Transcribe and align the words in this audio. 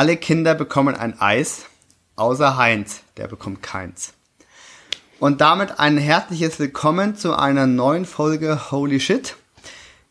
Alle 0.00 0.16
Kinder 0.16 0.54
bekommen 0.54 0.94
ein 0.94 1.20
Eis, 1.20 1.66
außer 2.16 2.56
Heinz, 2.56 3.02
der 3.18 3.28
bekommt 3.28 3.62
keins. 3.62 4.14
Und 5.18 5.42
damit 5.42 5.78
ein 5.78 5.98
herzliches 5.98 6.58
Willkommen 6.58 7.16
zu 7.16 7.36
einer 7.36 7.66
neuen 7.66 8.06
Folge 8.06 8.70
Holy 8.70 8.98
Shit. 8.98 9.36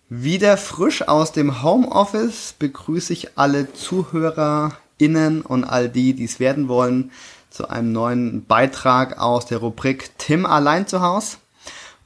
Wieder 0.08 0.58
frisch 0.58 1.08
aus 1.08 1.32
dem 1.32 1.64
Homeoffice 1.64 2.54
begrüße 2.60 3.14
ich 3.14 3.36
alle 3.36 3.74
ZuhörerInnen 3.74 5.42
und 5.42 5.64
all 5.64 5.90
die, 5.90 6.14
die 6.14 6.26
es 6.26 6.40
werden 6.40 6.68
wollen, 6.68 7.10
zu 7.50 7.68
einem 7.68 7.92
neuen 7.92 8.46
Beitrag 8.46 9.18
aus 9.18 9.48
der 9.48 9.58
Rubrik 9.58 10.12
Tim 10.20 10.46
allein 10.46 10.86
zu 10.86 11.02
Haus. 11.02 11.40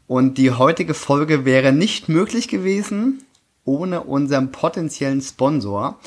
Und 0.08 0.38
die 0.38 0.52
heutige 0.52 0.94
Folge 0.94 1.44
wäre 1.44 1.74
nicht 1.74 2.08
möglich 2.08 2.48
gewesen 2.48 3.26
ohne 3.66 4.04
unseren 4.04 4.52
potenziellen 4.52 5.22
Sponsor. 5.22 6.00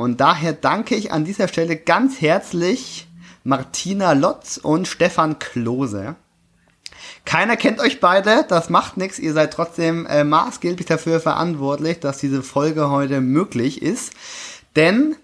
Und 0.00 0.18
daher 0.18 0.54
danke 0.54 0.94
ich 0.94 1.12
an 1.12 1.26
dieser 1.26 1.46
Stelle 1.46 1.76
ganz 1.76 2.22
herzlich 2.22 3.06
Martina 3.44 4.14
Lotz 4.14 4.56
und 4.56 4.88
Stefan 4.88 5.38
Klose. 5.38 6.16
Keiner 7.26 7.58
kennt 7.58 7.80
euch 7.80 8.00
beide, 8.00 8.46
das 8.48 8.70
macht 8.70 8.96
nichts. 8.96 9.18
Ihr 9.18 9.34
seid 9.34 9.52
trotzdem 9.52 10.06
äh, 10.06 10.24
maßgeblich 10.24 10.86
dafür 10.86 11.20
verantwortlich, 11.20 12.00
dass 12.00 12.16
diese 12.16 12.42
Folge 12.42 12.88
heute 12.88 13.20
möglich 13.20 13.82
ist. 13.82 14.14
Denn 14.74 15.16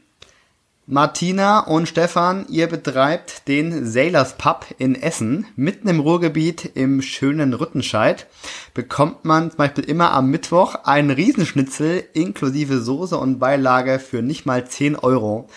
Martina 0.88 1.66
und 1.66 1.88
Stefan, 1.88 2.46
ihr 2.48 2.68
betreibt 2.68 3.48
den 3.48 3.86
Sailors 3.86 4.38
Pub 4.38 4.66
in 4.78 4.94
Essen, 4.94 5.44
mitten 5.56 5.88
im 5.88 5.98
Ruhrgebiet 5.98 6.76
im 6.76 7.02
schönen 7.02 7.54
Rüttenscheid. 7.54 8.28
Bekommt 8.72 9.24
man 9.24 9.50
zum 9.50 9.58
Beispiel 9.58 9.82
immer 9.82 10.12
am 10.12 10.30
Mittwoch 10.30 10.76
einen 10.84 11.10
Riesenschnitzel 11.10 12.04
inklusive 12.12 12.80
Soße 12.80 13.18
und 13.18 13.40
Beilage 13.40 13.98
für 13.98 14.22
nicht 14.22 14.46
mal 14.46 14.64
10 14.64 14.94
Euro. 14.94 15.48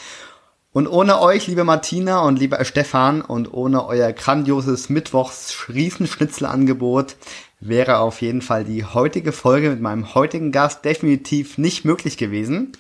Und 0.72 0.88
ohne 0.88 1.22
euch, 1.22 1.46
liebe 1.46 1.64
Martina 1.64 2.22
und 2.22 2.40
lieber 2.40 2.66
Stefan, 2.66 3.22
und 3.22 3.54
ohne 3.54 3.86
euer 3.86 4.12
grandioses 4.14 4.90
Mittwochs-Riesenschnitzelangebot 4.90 7.18
wäre 7.60 8.00
auf 8.00 8.24
jeden 8.24 8.42
Fall 8.42 8.64
die 8.64 8.84
heutige 8.84 9.32
Folge 9.32 9.70
mit 9.70 9.80
meinem 9.80 10.16
heutigen 10.16 10.52
Gast 10.52 10.86
definitiv 10.86 11.60
nicht 11.60 11.86
möglich 11.86 12.18
gewesen. 12.18 12.72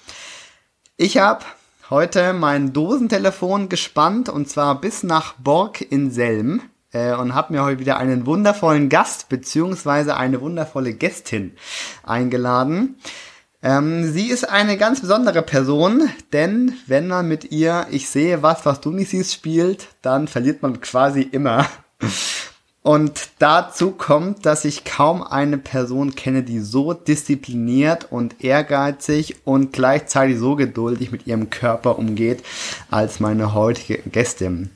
Ich 0.97 1.19
habe 1.19 1.45
heute 1.89 2.33
mein 2.33 2.71
Dosentelefon 2.71 3.67
gespannt 3.67 4.29
und 4.29 4.47
zwar 4.47 4.79
bis 4.79 5.03
nach 5.03 5.33
Borg 5.33 5.81
in 5.81 6.11
Selm 6.11 6.61
äh, 6.91 7.13
und 7.13 7.33
habe 7.33 7.53
mir 7.53 7.63
heute 7.63 7.79
wieder 7.79 7.97
einen 7.97 8.25
wundervollen 8.25 8.89
Gast 8.89 9.29
beziehungsweise 9.29 10.15
eine 10.15 10.41
wundervolle 10.41 10.93
Gästin 10.93 11.53
eingeladen. 12.03 12.97
Ähm, 13.63 14.11
sie 14.11 14.27
ist 14.27 14.47
eine 14.47 14.77
ganz 14.77 15.01
besondere 15.01 15.41
Person, 15.41 16.09
denn 16.31 16.73
wenn 16.85 17.07
man 17.07 17.27
mit 17.27 17.51
ihr 17.51 17.87
Ich 17.89 18.09
sehe 18.09 18.43
was, 18.43 18.65
was 18.65 18.81
du 18.81 18.91
nicht 18.91 19.09
siehst 19.09 19.33
spielt, 19.33 19.87
dann 20.01 20.27
verliert 20.27 20.61
man 20.61 20.79
quasi 20.81 21.21
immer. 21.21 21.65
Und 22.81 23.30
dazu 23.39 23.91
kommt, 23.91 24.45
dass 24.45 24.63
ich 24.63 24.85
kaum 24.85 25.22
eine 25.22 25.58
Person 25.58 26.16
kenne, 26.16 26.44
die 26.44 26.59
so 26.59 26.94
diszipliniert 26.94 28.08
und 28.09 28.44
ehrgeizig 28.44 29.35
und 29.44 29.73
gleichzeitig 29.73 30.39
so 30.39 30.55
geduldig 30.55 31.11
mit 31.11 31.27
ihrem 31.27 31.50
Körper 31.50 32.00
umgeht, 32.00 32.44
als 32.89 33.19
meine 33.19 33.53
heutige 33.53 33.97
Gästin. 34.09 34.69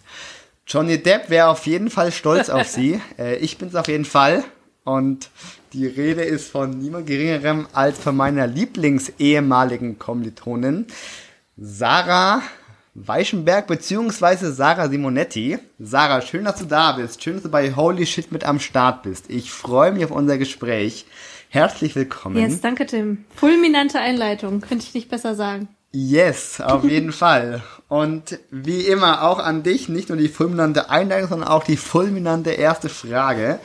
Johnny 0.67 1.01
Depp 1.01 1.29
wäre 1.29 1.47
auf 1.47 1.65
jeden 1.65 1.89
Fall 1.89 2.11
stolz 2.11 2.49
auf 2.49 2.67
sie. 2.67 2.99
Äh, 3.17 3.37
ich 3.37 3.57
bin's 3.57 3.75
auf 3.75 3.87
jeden 3.87 4.05
Fall. 4.05 4.43
Und 4.83 5.29
die 5.71 5.87
Rede 5.87 6.23
ist 6.23 6.49
von 6.49 6.77
niemand 6.77 7.07
geringerem 7.07 7.67
als 7.71 7.97
von 7.99 8.17
meiner 8.17 8.47
Lieblings-ehemaligen 8.47 9.97
Kommilitonin, 9.97 10.87
Sarah 11.55 12.41
Weichenberg 12.95 13.65
beziehungsweise 13.65 14.53
Sarah 14.53 14.87
Simonetti. 14.87 15.57
Sarah, 15.79 16.21
schön, 16.21 16.45
dass 16.45 16.59
du 16.59 16.65
da 16.65 16.91
bist. 16.91 17.23
Schön, 17.23 17.33
dass 17.33 17.43
du 17.43 17.49
bei 17.49 17.75
Holy 17.75 18.05
Shit 18.05 18.31
mit 18.31 18.43
am 18.43 18.59
Start 18.59 19.01
bist. 19.01 19.29
Ich 19.29 19.51
freue 19.51 19.91
mich 19.91 20.05
auf 20.05 20.11
unser 20.11 20.37
Gespräch. 20.37 21.05
Herzlich 21.49 21.95
willkommen. 21.95 22.37
Yes, 22.37 22.61
danke 22.61 22.85
Tim. 22.85 23.25
Fulminante 23.35 23.99
Einleitung, 23.99 24.61
könnte 24.61 24.85
ich 24.87 24.93
nicht 24.93 25.09
besser 25.09 25.35
sagen. 25.35 25.69
Yes, 25.91 26.61
auf 26.61 26.83
jeden 26.83 27.11
Fall. 27.11 27.63
Und 27.87 28.39
wie 28.51 28.81
immer 28.81 29.23
auch 29.23 29.39
an 29.39 29.63
dich, 29.63 29.89
nicht 29.89 30.09
nur 30.09 30.17
die 30.17 30.27
fulminante 30.27 30.91
Einleitung, 30.91 31.29
sondern 31.29 31.49
auch 31.49 31.63
die 31.63 31.77
fulminante 31.77 32.51
erste 32.51 32.89
Frage. 32.89 33.59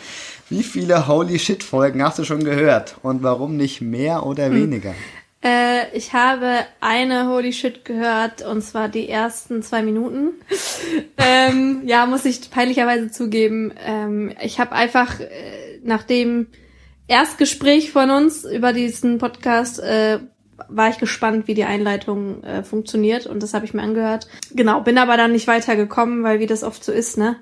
Wie 0.48 0.62
viele 0.62 1.06
Holy 1.06 1.38
Shit 1.38 1.62
Folgen 1.62 2.02
hast 2.02 2.18
du 2.18 2.24
schon 2.24 2.44
gehört? 2.44 2.96
Und 3.02 3.22
warum 3.22 3.58
nicht 3.58 3.82
mehr 3.82 4.24
oder 4.24 4.46
hm. 4.46 4.54
weniger? 4.54 4.94
Äh, 5.42 5.96
ich 5.96 6.12
habe 6.14 6.66
eine 6.80 7.28
Holy 7.28 7.52
Shit 7.52 7.84
gehört 7.84 8.42
und 8.42 8.62
zwar 8.62 8.88
die 8.88 9.08
ersten 9.08 9.62
zwei 9.62 9.82
Minuten. 9.82 10.32
ähm, 11.18 11.82
ja, 11.84 12.06
muss 12.06 12.24
ich 12.24 12.50
peinlicherweise 12.50 13.10
zugeben. 13.10 13.72
Ähm, 13.84 14.32
ich 14.42 14.58
habe 14.58 14.72
einfach 14.72 15.20
äh, 15.20 15.80
nach 15.84 16.02
dem 16.02 16.48
Erstgespräch 17.06 17.92
von 17.92 18.10
uns 18.10 18.44
über 18.44 18.72
diesen 18.72 19.18
Podcast 19.18 19.78
äh, 19.80 20.18
war 20.68 20.90
ich 20.90 20.98
gespannt, 20.98 21.46
wie 21.46 21.54
die 21.54 21.64
Einleitung 21.64 22.42
äh, 22.42 22.64
funktioniert 22.64 23.26
und 23.26 23.42
das 23.42 23.54
habe 23.54 23.64
ich 23.64 23.74
mir 23.74 23.82
angehört. 23.82 24.26
Genau, 24.52 24.80
bin 24.80 24.98
aber 24.98 25.16
dann 25.16 25.32
nicht 25.32 25.46
weitergekommen, 25.46 26.24
weil 26.24 26.40
wie 26.40 26.46
das 26.46 26.64
oft 26.64 26.82
so 26.82 26.92
ist, 26.92 27.16
ne? 27.16 27.36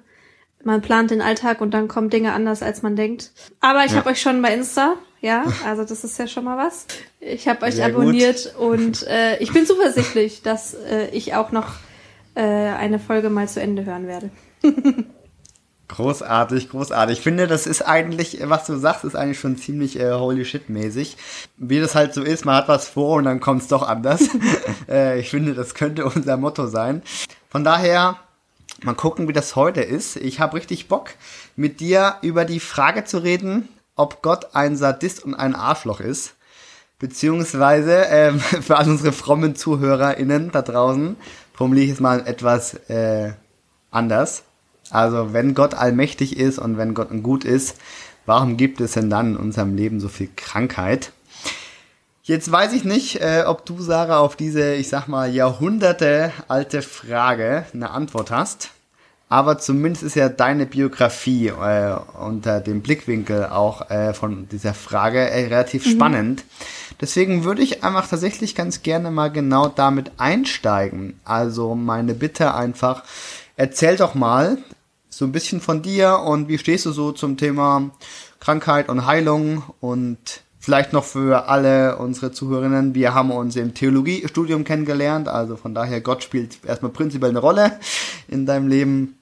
Man 0.66 0.82
plant 0.82 1.10
den 1.10 1.22
Alltag 1.22 1.60
und 1.60 1.72
dann 1.72 1.88
kommen 1.88 2.10
Dinge 2.10 2.32
anders, 2.32 2.62
als 2.62 2.82
man 2.82 2.96
denkt. 2.96 3.30
Aber 3.60 3.84
ich 3.84 3.92
ja. 3.92 3.98
habe 3.98 4.10
euch 4.10 4.20
schon 4.20 4.42
bei 4.42 4.52
Insta 4.52 4.96
ja, 5.20 5.44
also 5.64 5.84
das 5.84 6.04
ist 6.04 6.18
ja 6.18 6.26
schon 6.26 6.44
mal 6.44 6.56
was. 6.56 6.86
Ich 7.20 7.48
habe 7.48 7.66
euch 7.66 7.76
Sehr 7.76 7.86
abonniert 7.86 8.54
gut. 8.56 8.80
und 8.80 9.06
äh, 9.08 9.38
ich 9.38 9.52
bin 9.52 9.66
zuversichtlich, 9.66 10.42
dass 10.42 10.74
äh, 10.74 11.08
ich 11.08 11.34
auch 11.34 11.52
noch 11.52 11.66
äh, 12.36 12.42
eine 12.42 12.98
Folge 12.98 13.30
mal 13.30 13.48
zu 13.48 13.60
Ende 13.60 13.84
hören 13.84 14.06
werde. 14.06 14.30
Großartig, 15.88 16.70
großartig. 16.70 17.18
Ich 17.18 17.24
finde, 17.24 17.46
das 17.46 17.66
ist 17.66 17.82
eigentlich, 17.82 18.38
was 18.44 18.66
du 18.66 18.76
sagst, 18.76 19.04
ist 19.04 19.16
eigentlich 19.16 19.38
schon 19.40 19.56
ziemlich 19.56 19.98
äh, 19.98 20.12
holy 20.12 20.44
shit 20.44 20.68
mäßig. 20.68 21.16
Wie 21.56 21.80
das 21.80 21.94
halt 21.94 22.12
so 22.12 22.22
ist, 22.22 22.44
man 22.44 22.56
hat 22.56 22.68
was 22.68 22.88
vor 22.88 23.16
und 23.16 23.24
dann 23.24 23.40
kommt 23.40 23.62
es 23.62 23.68
doch 23.68 23.82
anders. 23.82 24.28
äh, 24.88 25.18
ich 25.18 25.30
finde, 25.30 25.54
das 25.54 25.74
könnte 25.74 26.04
unser 26.04 26.36
Motto 26.36 26.66
sein. 26.66 27.02
Von 27.48 27.64
daher, 27.64 28.18
mal 28.82 28.94
gucken, 28.94 29.28
wie 29.28 29.32
das 29.32 29.56
heute 29.56 29.80
ist. 29.80 30.16
Ich 30.16 30.40
habe 30.40 30.56
richtig 30.56 30.88
Bock, 30.88 31.10
mit 31.56 31.80
dir 31.80 32.16
über 32.22 32.44
die 32.44 32.60
Frage 32.60 33.04
zu 33.04 33.18
reden, 33.18 33.68
ob 33.94 34.22
Gott 34.22 34.54
ein 34.54 34.76
Sadist 34.76 35.24
und 35.24 35.34
ein 35.34 35.54
Arschloch 35.54 36.00
ist. 36.00 36.34
Beziehungsweise, 36.98 38.06
ähm, 38.10 38.40
für 38.40 38.76
all 38.76 38.88
unsere 38.88 39.12
frommen 39.12 39.56
ZuhörerInnen 39.56 40.50
da 40.50 40.62
draußen, 40.62 41.16
formuliere 41.52 41.86
ich 41.86 41.92
es 41.92 42.00
mal 42.00 42.26
etwas 42.26 42.74
äh, 42.88 43.32
anders. 43.90 44.44
Also, 44.90 45.32
wenn 45.32 45.54
Gott 45.54 45.74
allmächtig 45.74 46.36
ist 46.36 46.58
und 46.58 46.78
wenn 46.78 46.94
Gott 46.94 47.08
gut 47.22 47.44
ist, 47.44 47.76
warum 48.24 48.56
gibt 48.56 48.80
es 48.80 48.92
denn 48.92 49.10
dann 49.10 49.32
in 49.32 49.36
unserem 49.36 49.74
Leben 49.74 50.00
so 50.00 50.08
viel 50.08 50.28
Krankheit? 50.36 51.12
Jetzt 52.26 52.50
weiß 52.50 52.72
ich 52.72 52.82
nicht, 52.82 53.20
äh, 53.20 53.44
ob 53.46 53.64
du, 53.64 53.80
Sarah, 53.80 54.18
auf 54.18 54.34
diese, 54.34 54.74
ich 54.74 54.88
sag 54.88 55.06
mal, 55.06 55.32
Jahrhunderte 55.32 56.32
alte 56.48 56.82
Frage 56.82 57.66
eine 57.72 57.92
Antwort 57.92 58.32
hast. 58.32 58.70
Aber 59.28 59.58
zumindest 59.58 60.02
ist 60.02 60.16
ja 60.16 60.28
deine 60.28 60.66
Biografie 60.66 61.46
äh, 61.46 61.96
unter 62.20 62.60
dem 62.60 62.82
Blickwinkel 62.82 63.46
auch 63.46 63.90
äh, 63.90 64.12
von 64.12 64.48
dieser 64.48 64.74
Frage 64.74 65.20
äh, 65.20 65.44
relativ 65.44 65.86
mhm. 65.86 65.90
spannend. 65.90 66.44
Deswegen 67.00 67.44
würde 67.44 67.62
ich 67.62 67.84
einfach 67.84 68.08
tatsächlich 68.08 68.56
ganz 68.56 68.82
gerne 68.82 69.12
mal 69.12 69.30
genau 69.30 69.68
damit 69.68 70.10
einsteigen. 70.16 71.20
Also 71.24 71.76
meine 71.76 72.14
Bitte 72.14 72.54
einfach, 72.54 73.04
erzähl 73.54 73.96
doch 73.96 74.16
mal 74.16 74.58
so 75.08 75.24
ein 75.26 75.32
bisschen 75.32 75.60
von 75.60 75.80
dir 75.80 76.18
und 76.18 76.48
wie 76.48 76.58
stehst 76.58 76.86
du 76.86 76.90
so 76.90 77.12
zum 77.12 77.36
Thema 77.36 77.90
Krankheit 78.40 78.88
und 78.88 79.06
Heilung 79.06 79.62
und 79.80 80.42
vielleicht 80.66 80.92
noch 80.92 81.04
für 81.04 81.48
alle 81.48 81.96
unsere 81.96 82.32
Zuhörerinnen, 82.32 82.92
wir 82.92 83.14
haben 83.14 83.30
uns 83.30 83.54
im 83.54 83.72
Theologiestudium 83.72 84.64
kennengelernt, 84.64 85.28
also 85.28 85.54
von 85.54 85.76
daher 85.76 86.00
Gott 86.00 86.24
spielt 86.24 86.58
erstmal 86.66 86.90
prinzipiell 86.90 87.30
eine 87.30 87.38
Rolle 87.38 87.78
in 88.26 88.46
deinem 88.46 88.66
Leben. 88.66 89.16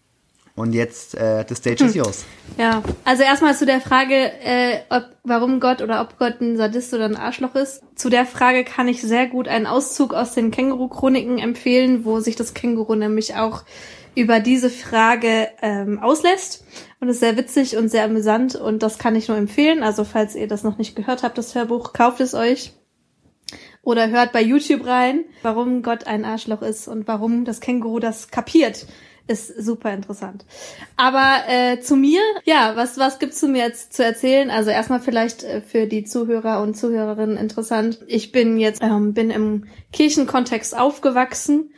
Und 0.56 0.72
jetzt, 0.72 1.16
äh, 1.16 1.44
the 1.46 1.54
stage 1.54 1.80
hm. 1.80 1.88
is 1.88 1.94
yours. 1.94 2.24
Ja, 2.56 2.82
also 3.04 3.24
erstmal 3.24 3.54
zu 3.54 3.66
der 3.66 3.82
Frage, 3.82 4.14
äh, 4.14 4.78
ob, 4.88 5.04
warum 5.24 5.60
Gott 5.60 5.82
oder 5.82 6.00
ob 6.00 6.18
Gott 6.18 6.40
ein 6.40 6.56
Sadist 6.56 6.94
oder 6.94 7.04
ein 7.04 7.16
Arschloch 7.16 7.56
ist. 7.56 7.82
Zu 7.94 8.08
der 8.08 8.24
Frage 8.24 8.64
kann 8.64 8.88
ich 8.88 9.02
sehr 9.02 9.26
gut 9.26 9.46
einen 9.46 9.66
Auszug 9.66 10.14
aus 10.14 10.32
den 10.32 10.50
Känguru-Chroniken 10.50 11.38
empfehlen, 11.38 12.06
wo 12.06 12.20
sich 12.20 12.36
das 12.36 12.54
Känguru 12.54 12.94
nämlich 12.94 13.34
auch 13.34 13.64
über 14.14 14.40
diese 14.40 14.70
Frage 14.70 15.48
ähm, 15.60 15.98
auslässt. 15.98 16.64
Und 17.04 17.10
ist 17.10 17.20
sehr 17.20 17.36
witzig 17.36 17.76
und 17.76 17.90
sehr 17.90 18.04
amüsant 18.04 18.54
und 18.54 18.82
das 18.82 18.96
kann 18.96 19.14
ich 19.14 19.28
nur 19.28 19.36
empfehlen. 19.36 19.82
Also 19.82 20.04
falls 20.04 20.34
ihr 20.34 20.48
das 20.48 20.62
noch 20.62 20.78
nicht 20.78 20.96
gehört 20.96 21.22
habt, 21.22 21.36
das 21.36 21.54
Hörbuch, 21.54 21.92
kauft 21.92 22.22
es 22.22 22.32
euch. 22.32 22.72
Oder 23.82 24.08
hört 24.08 24.32
bei 24.32 24.40
YouTube 24.40 24.86
rein, 24.86 25.26
warum 25.42 25.82
Gott 25.82 26.06
ein 26.06 26.24
Arschloch 26.24 26.62
ist 26.62 26.88
und 26.88 27.06
warum 27.06 27.44
das 27.44 27.60
Känguru 27.60 27.98
das 27.98 28.30
kapiert 28.30 28.86
ist 29.26 29.48
super 29.62 29.92
interessant. 29.92 30.46
Aber 30.96 31.44
äh, 31.46 31.78
zu 31.80 31.94
mir, 31.94 32.20
ja, 32.44 32.72
was 32.74 32.96
was 32.96 33.18
gibt's 33.18 33.38
zu 33.38 33.48
mir 33.48 33.64
jetzt 33.64 33.92
zu 33.92 34.02
erzählen? 34.02 34.50
Also 34.50 34.70
erstmal 34.70 35.00
vielleicht 35.00 35.42
äh, 35.44 35.60
für 35.60 35.86
die 35.86 36.04
Zuhörer 36.04 36.62
und 36.62 36.74
Zuhörerinnen 36.74 37.36
interessant. 37.36 38.00
Ich 38.06 38.32
bin 38.32 38.58
jetzt 38.58 38.82
ähm, 38.82 39.12
bin 39.12 39.28
im 39.28 39.66
Kirchenkontext 39.92 40.74
aufgewachsen 40.74 41.70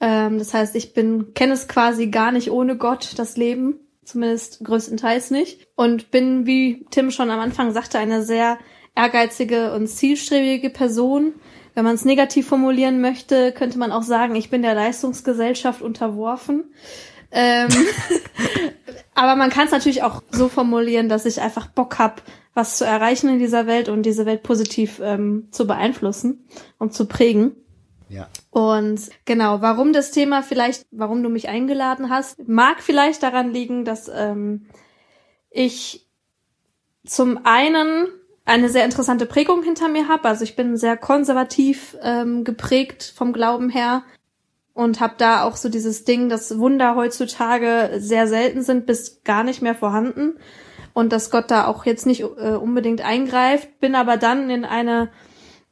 Ähm, 0.00 0.38
das 0.38 0.54
heißt, 0.54 0.76
ich 0.76 0.94
bin, 0.94 1.34
kenne 1.34 1.54
es 1.54 1.66
quasi 1.66 2.06
gar 2.06 2.30
nicht 2.30 2.52
ohne 2.52 2.76
Gott, 2.76 3.14
das 3.16 3.36
Leben. 3.36 3.87
Zumindest 4.08 4.64
größtenteils 4.64 5.30
nicht. 5.30 5.66
Und 5.74 6.10
bin, 6.10 6.46
wie 6.46 6.86
Tim 6.90 7.10
schon 7.10 7.30
am 7.30 7.40
Anfang 7.40 7.72
sagte, 7.72 7.98
eine 7.98 8.22
sehr 8.22 8.56
ehrgeizige 8.96 9.74
und 9.74 9.86
zielstrebige 9.86 10.70
Person. 10.70 11.34
Wenn 11.74 11.84
man 11.84 11.94
es 11.94 12.06
negativ 12.06 12.48
formulieren 12.48 13.02
möchte, 13.02 13.52
könnte 13.52 13.78
man 13.78 13.92
auch 13.92 14.02
sagen, 14.02 14.34
ich 14.34 14.48
bin 14.48 14.62
der 14.62 14.74
Leistungsgesellschaft 14.74 15.82
unterworfen. 15.82 16.72
Ähm, 17.30 17.68
aber 19.14 19.36
man 19.36 19.50
kann 19.50 19.66
es 19.66 19.72
natürlich 19.72 20.02
auch 20.02 20.22
so 20.30 20.48
formulieren, 20.48 21.10
dass 21.10 21.26
ich 21.26 21.42
einfach 21.42 21.66
Bock 21.66 21.98
hab, 21.98 22.22
was 22.54 22.78
zu 22.78 22.86
erreichen 22.86 23.28
in 23.28 23.38
dieser 23.38 23.66
Welt 23.66 23.90
und 23.90 24.04
diese 24.04 24.24
Welt 24.24 24.42
positiv 24.42 25.02
ähm, 25.04 25.48
zu 25.50 25.66
beeinflussen 25.66 26.48
und 26.78 26.94
zu 26.94 27.04
prägen. 27.04 27.56
Ja. 28.08 28.28
Und 28.50 29.00
genau, 29.24 29.60
warum 29.60 29.92
das 29.92 30.10
Thema 30.10 30.42
vielleicht, 30.42 30.86
warum 30.90 31.22
du 31.22 31.28
mich 31.28 31.48
eingeladen 31.48 32.10
hast, 32.10 32.48
mag 32.48 32.82
vielleicht 32.82 33.22
daran 33.22 33.52
liegen, 33.52 33.84
dass 33.84 34.10
ähm, 34.12 34.66
ich 35.50 36.06
zum 37.04 37.40
einen 37.44 38.06
eine 38.44 38.70
sehr 38.70 38.84
interessante 38.84 39.26
Prägung 39.26 39.62
hinter 39.62 39.88
mir 39.88 40.08
habe. 40.08 40.26
Also 40.26 40.44
ich 40.44 40.56
bin 40.56 40.76
sehr 40.76 40.96
konservativ 40.96 41.96
ähm, 42.02 42.44
geprägt 42.44 43.12
vom 43.14 43.32
Glauben 43.32 43.68
her 43.68 44.02
und 44.72 45.00
habe 45.00 45.14
da 45.18 45.42
auch 45.42 45.56
so 45.56 45.68
dieses 45.68 46.04
Ding, 46.04 46.28
dass 46.28 46.58
Wunder 46.58 46.94
heutzutage 46.94 47.96
sehr 47.98 48.26
selten 48.26 48.62
sind 48.62 48.86
bis 48.86 49.22
gar 49.24 49.44
nicht 49.44 49.60
mehr 49.60 49.74
vorhanden 49.74 50.38
und 50.94 51.12
dass 51.12 51.30
Gott 51.30 51.50
da 51.50 51.66
auch 51.66 51.84
jetzt 51.84 52.06
nicht 52.06 52.22
äh, 52.22 52.54
unbedingt 52.54 53.02
eingreift. 53.02 53.80
Bin 53.80 53.94
aber 53.94 54.16
dann 54.16 54.48
in 54.48 54.64
eine 54.64 55.10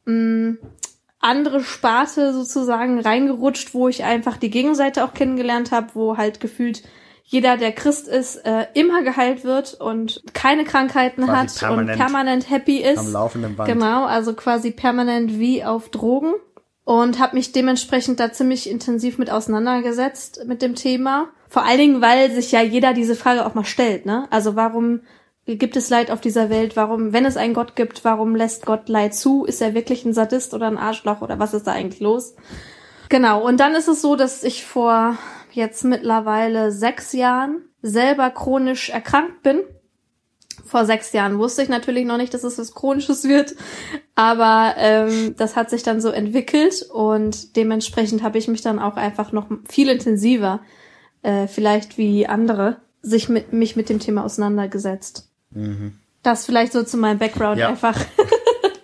mh, 0.05 0.13
mm, 0.13 0.57
andere 1.19 1.63
Sparte 1.63 2.33
sozusagen 2.33 2.99
reingerutscht, 2.99 3.73
wo 3.73 3.87
ich 3.87 4.03
einfach 4.03 4.37
die 4.37 4.49
Gegenseite 4.49 5.03
auch 5.03 5.13
kennengelernt 5.13 5.71
habe, 5.71 5.89
wo 5.93 6.17
halt 6.17 6.39
gefühlt 6.39 6.83
jeder, 7.29 7.57
der 7.57 7.73
Christ 7.73 8.07
ist, 8.07 8.37
äh, 8.45 8.67
immer 8.73 9.03
geheilt 9.03 9.43
wird 9.43 9.73
und 9.73 10.23
keine 10.33 10.63
Krankheiten 10.63 11.25
quasi 11.25 11.59
hat 11.59 11.77
und 11.77 11.87
permanent 11.87 12.49
happy 12.49 12.77
ist. 12.77 12.99
Am 12.99 13.11
laufenden 13.11 13.55
Band. 13.57 13.67
Genau, 13.67 14.05
also 14.05 14.33
quasi 14.33 14.71
permanent 14.71 15.37
wie 15.37 15.63
auf 15.63 15.89
Drogen. 15.89 16.33
Und 16.85 17.19
habe 17.19 17.35
mich 17.35 17.51
dementsprechend 17.51 18.21
da 18.21 18.31
ziemlich 18.31 18.69
intensiv 18.69 19.17
mit 19.17 19.29
auseinandergesetzt 19.29 20.45
mit 20.47 20.61
dem 20.61 20.73
Thema. 20.73 21.27
Vor 21.49 21.65
allen 21.65 21.79
Dingen, 21.79 22.01
weil 22.01 22.31
sich 22.31 22.53
ja 22.53 22.61
jeder 22.61 22.93
diese 22.93 23.17
Frage 23.17 23.45
auch 23.45 23.55
mal 23.55 23.65
stellt, 23.65 24.05
ne? 24.05 24.25
Also 24.31 24.55
warum 24.55 25.01
gibt 25.55 25.77
es 25.77 25.89
Leid 25.89 26.11
auf 26.11 26.19
dieser 26.19 26.49
Welt? 26.49 26.75
Warum, 26.75 27.13
wenn 27.13 27.25
es 27.25 27.37
einen 27.37 27.53
Gott 27.53 27.75
gibt, 27.75 28.03
warum 28.03 28.35
lässt 28.35 28.65
Gott 28.65 28.89
Leid 28.89 29.15
zu? 29.15 29.45
Ist 29.45 29.61
er 29.61 29.73
wirklich 29.73 30.03
ein 30.03 30.13
Sadist 30.13 30.53
oder 30.53 30.67
ein 30.67 30.77
Arschloch 30.77 31.21
oder 31.21 31.39
was 31.39 31.53
ist 31.53 31.67
da 31.67 31.71
eigentlich 31.71 32.01
los? 32.01 32.35
Genau, 33.09 33.45
und 33.45 33.59
dann 33.59 33.73
ist 33.73 33.87
es 33.87 34.01
so, 34.01 34.15
dass 34.17 34.43
ich 34.43 34.65
vor 34.65 35.17
jetzt 35.51 35.85
mittlerweile 35.85 36.71
sechs 36.71 37.13
Jahren 37.13 37.61
selber 37.81 38.29
chronisch 38.29 38.89
erkrankt 38.89 39.43
bin. 39.43 39.61
Vor 40.65 40.85
sechs 40.85 41.13
Jahren 41.13 41.39
wusste 41.39 41.61
ich 41.61 41.69
natürlich 41.69 42.05
noch 42.05 42.17
nicht, 42.17 42.33
dass 42.33 42.43
es 42.43 42.57
was 42.57 42.73
Chronisches 42.73 43.23
wird, 43.23 43.55
aber 44.15 44.73
ähm, 44.77 45.35
das 45.37 45.55
hat 45.55 45.69
sich 45.69 45.83
dann 45.83 46.01
so 46.01 46.09
entwickelt 46.09 46.85
und 46.91 47.55
dementsprechend 47.55 48.21
habe 48.21 48.37
ich 48.37 48.49
mich 48.49 48.61
dann 48.61 48.79
auch 48.79 48.97
einfach 48.97 49.31
noch 49.31 49.47
viel 49.69 49.87
intensiver, 49.87 50.59
äh, 51.21 51.47
vielleicht 51.47 51.97
wie 51.97 52.27
andere, 52.27 52.81
sich 53.01 53.29
mit 53.29 53.53
mich 53.53 53.77
mit 53.77 53.87
dem 53.87 53.99
Thema 53.99 54.25
auseinandergesetzt. 54.25 55.26
Mhm. 55.51 55.93
Das 56.23 56.45
vielleicht 56.45 56.73
so 56.73 56.83
zu 56.83 56.97
meinem 56.97 57.19
Background 57.19 57.59
ja. 57.59 57.69
einfach. 57.69 57.97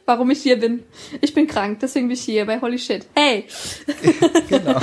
warum 0.06 0.32
ich 0.32 0.42
hier 0.42 0.60
bin. 0.60 0.84
Ich 1.22 1.34
bin 1.34 1.48
krank, 1.48 1.80
deswegen 1.82 2.08
bin 2.08 2.16
ich 2.16 2.24
hier 2.24 2.46
bei 2.46 2.60
Holy 2.60 2.78
Shit. 2.78 3.06
Hey! 3.16 3.46
genau. 4.50 4.80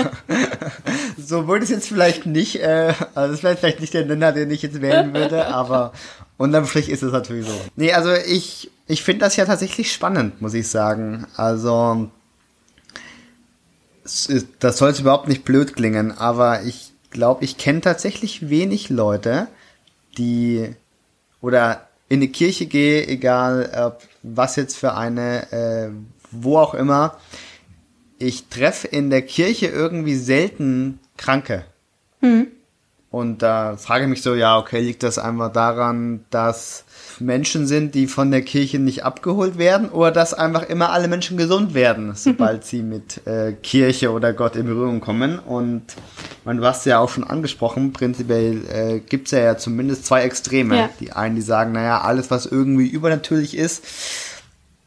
So 1.19 1.47
wollte 1.47 1.65
ich 1.65 1.71
jetzt 1.71 1.89
vielleicht 1.89 2.27
nicht, 2.27 2.61
äh, 2.61 2.95
also 3.15 3.35
das 3.35 3.43
wäre 3.43 3.57
vielleicht 3.57 3.81
nicht 3.81 3.95
der 3.95 4.07
Nenner, 4.07 4.33
den 4.33 4.51
ich 4.51 4.63
jetzt 4.63 4.81
wählen 4.81 5.13
würde, 5.15 5.47
aber 5.55 5.93
unterm 6.37 6.67
Strich 6.67 6.89
ist 6.89 7.03
es 7.03 7.13
natürlich 7.13 7.47
so. 7.47 7.55
Nee, 7.77 7.93
also 7.93 8.13
ich, 8.13 8.71
ich 8.87 9.03
finde 9.03 9.21
das 9.25 9.37
ja 9.37 9.45
tatsächlich 9.45 9.93
spannend, 9.93 10.41
muss 10.41 10.55
ich 10.55 10.69
sagen. 10.69 11.27
Also, 11.37 12.11
das 14.59 14.79
soll 14.79 14.89
jetzt 14.89 15.01
überhaupt 15.01 15.29
nicht 15.29 15.45
blöd 15.45 15.75
klingen, 15.77 16.17
aber 16.17 16.63
ich 16.63 16.93
glaube, 17.11 17.45
ich 17.45 17.59
kenne 17.59 17.81
tatsächlich 17.83 18.49
wenig 18.49 18.89
Leute, 18.89 19.49
die 20.17 20.75
oder 21.41 21.89
in 22.09 22.21
die 22.21 22.33
Kirche 22.33 22.67
gehe, 22.67 23.07
egal 23.07 23.71
ob 23.87 24.03
was 24.23 24.57
jetzt 24.57 24.77
für 24.77 24.95
eine, 24.95 25.53
äh, 25.53 25.91
wo 26.31 26.59
auch 26.59 26.75
immer, 26.75 27.19
ich 28.19 28.49
treffe 28.49 28.87
in 28.89 29.11
der 29.11 29.23
Kirche 29.23 29.67
irgendwie 29.67 30.17
selten 30.17 30.99
Kranke. 31.17 31.65
Mhm. 32.21 32.49
Und 33.11 33.43
da 33.43 33.77
frage 33.77 34.05
ich 34.05 34.11
mich 34.11 34.23
so, 34.23 34.35
ja, 34.35 34.59
okay, 34.59 34.81
liegt 34.81 35.03
das 35.03 35.19
einfach 35.19 35.53
daran, 35.53 36.25
dass 36.31 36.85
Menschen 37.21 37.67
sind, 37.67 37.95
die 37.95 38.07
von 38.07 38.31
der 38.31 38.43
Kirche 38.43 38.79
nicht 38.79 39.05
abgeholt 39.05 39.59
werden 39.59 39.89
oder 39.89 40.11
dass 40.11 40.35
einfach 40.35 40.63
immer 40.65 40.91
alle 40.91 41.09
Menschen 41.09 41.37
gesund 41.37 41.75
werden, 41.75 42.13
sobald 42.15 42.65
sie 42.65 42.83
mit 42.83 43.27
äh, 43.27 43.53
Kirche 43.53 44.13
oder 44.13 44.33
Gott 44.33 44.57
in 44.57 44.67
Berührung 44.67 45.01
kommen. 45.01 45.39
Und 45.39 45.83
man, 46.45 46.57
du 46.57 46.65
hast 46.65 46.87
ja 46.87 46.99
auch 46.99 47.09
schon 47.09 47.25
angesprochen, 47.25 47.93
prinzipiell 47.93 48.63
äh, 48.69 48.99
gibt 49.01 49.27
es 49.27 49.33
ja, 49.33 49.41
ja 49.41 49.57
zumindest 49.57 50.07
zwei 50.07 50.23
Extreme. 50.23 50.77
Ja. 50.77 50.91
Die 51.01 51.13
einen, 51.13 51.37
die 51.37 51.43
sagen, 51.43 51.73
naja, 51.73 52.01
alles, 52.01 52.31
was 52.31 52.47
irgendwie 52.47 52.89
übernatürlich 52.89 53.57
ist, 53.57 53.85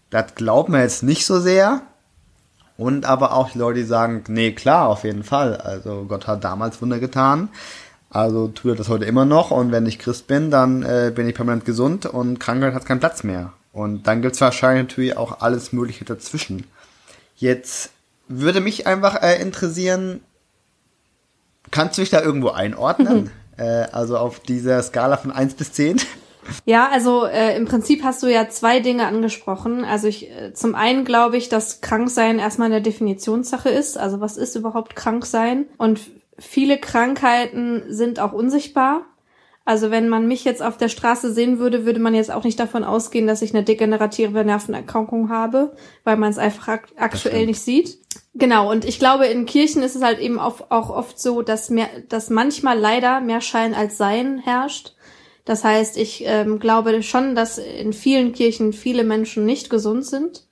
das 0.09 0.35
glauben 0.35 0.73
wir 0.73 0.81
jetzt 0.81 1.03
nicht 1.03 1.25
so 1.25 1.39
sehr. 1.39 1.81
Und 2.77 3.05
aber 3.05 3.33
auch 3.33 3.51
die 3.51 3.59
Leute, 3.59 3.79
die 3.79 3.85
sagen, 3.85 4.23
nee, 4.27 4.51
klar, 4.51 4.87
auf 4.87 5.03
jeden 5.03 5.23
Fall. 5.23 5.57
Also 5.57 6.05
Gott 6.07 6.27
hat 6.27 6.43
damals 6.43 6.81
Wunder 6.81 6.99
getan. 6.99 7.49
Also 8.13 8.47
tut 8.47 8.71
er 8.71 8.75
das 8.75 8.89
heute 8.89 9.05
immer 9.05 9.25
noch 9.25 9.49
und 9.49 9.71
wenn 9.71 9.87
ich 9.87 9.97
Christ 9.97 10.27
bin, 10.27 10.51
dann 10.51 10.83
äh, 10.83 11.11
bin 11.13 11.27
ich 11.27 11.33
permanent 11.33 11.65
gesund 11.65 12.05
und 12.05 12.39
Krankheit 12.39 12.75
hat 12.75 12.85
keinen 12.85 12.99
Platz 12.99 13.23
mehr. 13.23 13.53
Und 13.73 14.05
dann 14.05 14.21
gibt's 14.21 14.39
wahrscheinlich 14.39 14.83
natürlich 14.83 15.17
auch 15.17 15.41
alles 15.41 15.73
Mögliche 15.73 16.05
dazwischen. 16.05 16.67
Jetzt 17.35 17.89
würde 18.27 18.61
mich 18.61 18.85
einfach 18.85 19.21
äh, 19.23 19.41
interessieren, 19.41 20.21
kannst 21.71 21.97
du 21.97 22.03
dich 22.03 22.11
da 22.11 22.21
irgendwo 22.21 22.49
einordnen? 22.49 23.31
äh, 23.57 23.63
also 23.91 24.17
auf 24.17 24.39
dieser 24.39 24.83
Skala 24.83 25.17
von 25.17 25.31
eins 25.31 25.55
bis 25.55 25.73
zehn? 25.73 25.99
Ja, 26.65 26.89
also 26.89 27.25
äh, 27.25 27.55
im 27.57 27.65
Prinzip 27.65 28.03
hast 28.03 28.21
du 28.21 28.27
ja 28.27 28.47
zwei 28.47 28.79
Dinge 28.79 29.07
angesprochen. 29.07 29.85
Also 29.85 30.07
ich 30.07 30.29
äh, 30.29 30.53
zum 30.53 30.75
einen 30.75 31.03
glaube 31.03 31.37
ich, 31.37 31.49
dass 31.49 31.81
Kranksein 31.81 32.37
erstmal 32.37 32.67
eine 32.67 32.81
Definitionssache 32.81 33.69
ist. 33.69 33.97
Also 33.97 34.21
was 34.21 34.37
ist 34.37 34.55
überhaupt 34.55 34.95
Kranksein? 34.95 35.65
Und 35.77 36.01
viele 36.37 36.77
Krankheiten 36.77 37.83
sind 37.87 38.19
auch 38.19 38.33
unsichtbar. 38.33 39.05
Also 39.65 39.91
wenn 39.91 40.09
man 40.09 40.27
mich 40.27 40.43
jetzt 40.43 40.61
auf 40.61 40.77
der 40.77 40.89
Straße 40.89 41.33
sehen 41.33 41.57
würde, 41.57 41.85
würde 41.85 42.01
man 42.01 42.13
jetzt 42.13 42.31
auch 42.31 42.43
nicht 42.43 42.59
davon 42.59 42.83
ausgehen, 42.83 43.27
dass 43.27 43.41
ich 43.41 43.53
eine 43.53 43.63
degenerative 43.63 44.43
Nervenerkrankung 44.43 45.29
habe, 45.29 45.73
weil 46.03 46.17
man 46.17 46.31
es 46.31 46.37
einfach 46.37 46.67
ak 46.67 46.87
aktuell 46.97 47.45
nicht 47.45 47.61
sieht. 47.61 47.97
Genau, 48.33 48.69
und 48.69 48.83
ich 48.83 48.99
glaube, 48.99 49.27
in 49.27 49.45
Kirchen 49.45 49.81
ist 49.83 49.95
es 49.95 50.01
halt 50.01 50.19
eben 50.19 50.39
auch, 50.39 50.69
auch 50.69 50.89
oft 50.89 51.19
so, 51.19 51.43
dass, 51.43 51.69
mehr, 51.69 51.87
dass 52.09 52.29
manchmal 52.29 52.77
leider 52.77 53.21
mehr 53.21 53.41
Schein 53.41 53.73
als 53.73 53.97
Sein 53.97 54.39
herrscht. 54.39 54.95
Das 55.45 55.63
heißt, 55.63 55.97
ich 55.97 56.23
ähm, 56.25 56.59
glaube 56.59 57.03
schon, 57.03 57.35
dass 57.35 57.57
in 57.57 57.93
vielen 57.93 58.33
Kirchen 58.33 58.73
viele 58.73 59.03
Menschen 59.03 59.45
nicht 59.45 59.69
gesund 59.69 60.05
sind, 60.05 60.47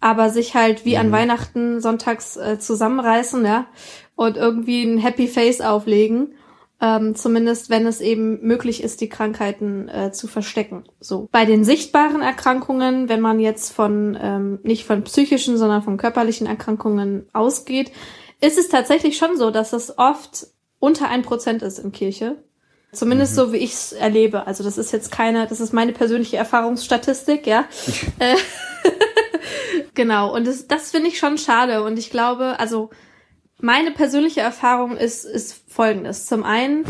aber 0.00 0.30
sich 0.30 0.54
halt 0.54 0.84
wie 0.84 0.94
mhm. 0.94 1.00
an 1.00 1.12
Weihnachten 1.12 1.80
sonntags 1.80 2.36
äh, 2.36 2.58
zusammenreißen, 2.58 3.44
ja, 3.44 3.66
und 4.16 4.36
irgendwie 4.36 4.82
ein 4.84 4.98
Happy 4.98 5.28
Face 5.28 5.60
auflegen. 5.60 6.34
Ähm, 6.80 7.14
zumindest 7.14 7.70
wenn 7.70 7.86
es 7.86 8.00
eben 8.00 8.40
möglich 8.44 8.82
ist, 8.82 9.00
die 9.00 9.08
Krankheiten 9.08 9.88
äh, 9.88 10.10
zu 10.10 10.26
verstecken. 10.26 10.82
So 10.98 11.28
bei 11.30 11.44
den 11.44 11.62
sichtbaren 11.62 12.22
Erkrankungen, 12.22 13.08
wenn 13.08 13.20
man 13.20 13.38
jetzt 13.38 13.72
von 13.72 14.18
ähm, 14.20 14.58
nicht 14.64 14.84
von 14.84 15.04
psychischen, 15.04 15.56
sondern 15.56 15.82
von 15.82 15.96
körperlichen 15.96 16.48
Erkrankungen 16.48 17.28
ausgeht, 17.32 17.92
ist 18.40 18.58
es 18.58 18.68
tatsächlich 18.68 19.16
schon 19.16 19.36
so, 19.36 19.52
dass 19.52 19.72
es 19.72 19.96
oft 19.96 20.48
unter 20.80 21.08
ein 21.08 21.22
Prozent 21.22 21.62
ist 21.62 21.78
in 21.78 21.92
Kirche. 21.92 22.42
Zumindest 22.90 23.32
mhm. 23.32 23.36
so, 23.36 23.52
wie 23.52 23.58
ich 23.58 23.72
es 23.72 23.92
erlebe. 23.92 24.46
Also 24.46 24.64
das 24.64 24.76
ist 24.76 24.92
jetzt 24.92 25.12
keine, 25.12 25.46
das 25.46 25.60
ist 25.60 25.72
meine 25.72 25.92
persönliche 25.92 26.36
Erfahrungsstatistik, 26.36 27.46
ja. 27.46 27.64
Äh, 28.18 28.36
genau. 29.94 30.34
Und 30.34 30.46
das, 30.46 30.66
das 30.66 30.90
finde 30.90 31.08
ich 31.08 31.18
schon 31.18 31.38
schade. 31.38 31.84
Und 31.84 31.98
ich 31.98 32.10
glaube, 32.10 32.58
also 32.58 32.90
meine 33.62 33.92
persönliche 33.92 34.40
Erfahrung 34.40 34.96
ist, 34.96 35.24
ist 35.24 35.62
folgendes. 35.68 36.26
Zum 36.26 36.42
einen, 36.42 36.84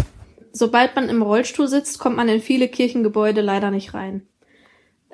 sobald 0.52 0.97
man 0.97 1.11
im 1.11 1.23
Rollstuhl 1.23 1.69
sitzt, 1.69 1.99
kommt 1.99 2.17
man 2.17 2.29
in 2.29 2.41
viele 2.41 2.67
Kirchengebäude 2.67 3.43
leider 3.43 3.71
nicht 3.71 3.93
rein. 3.93 4.26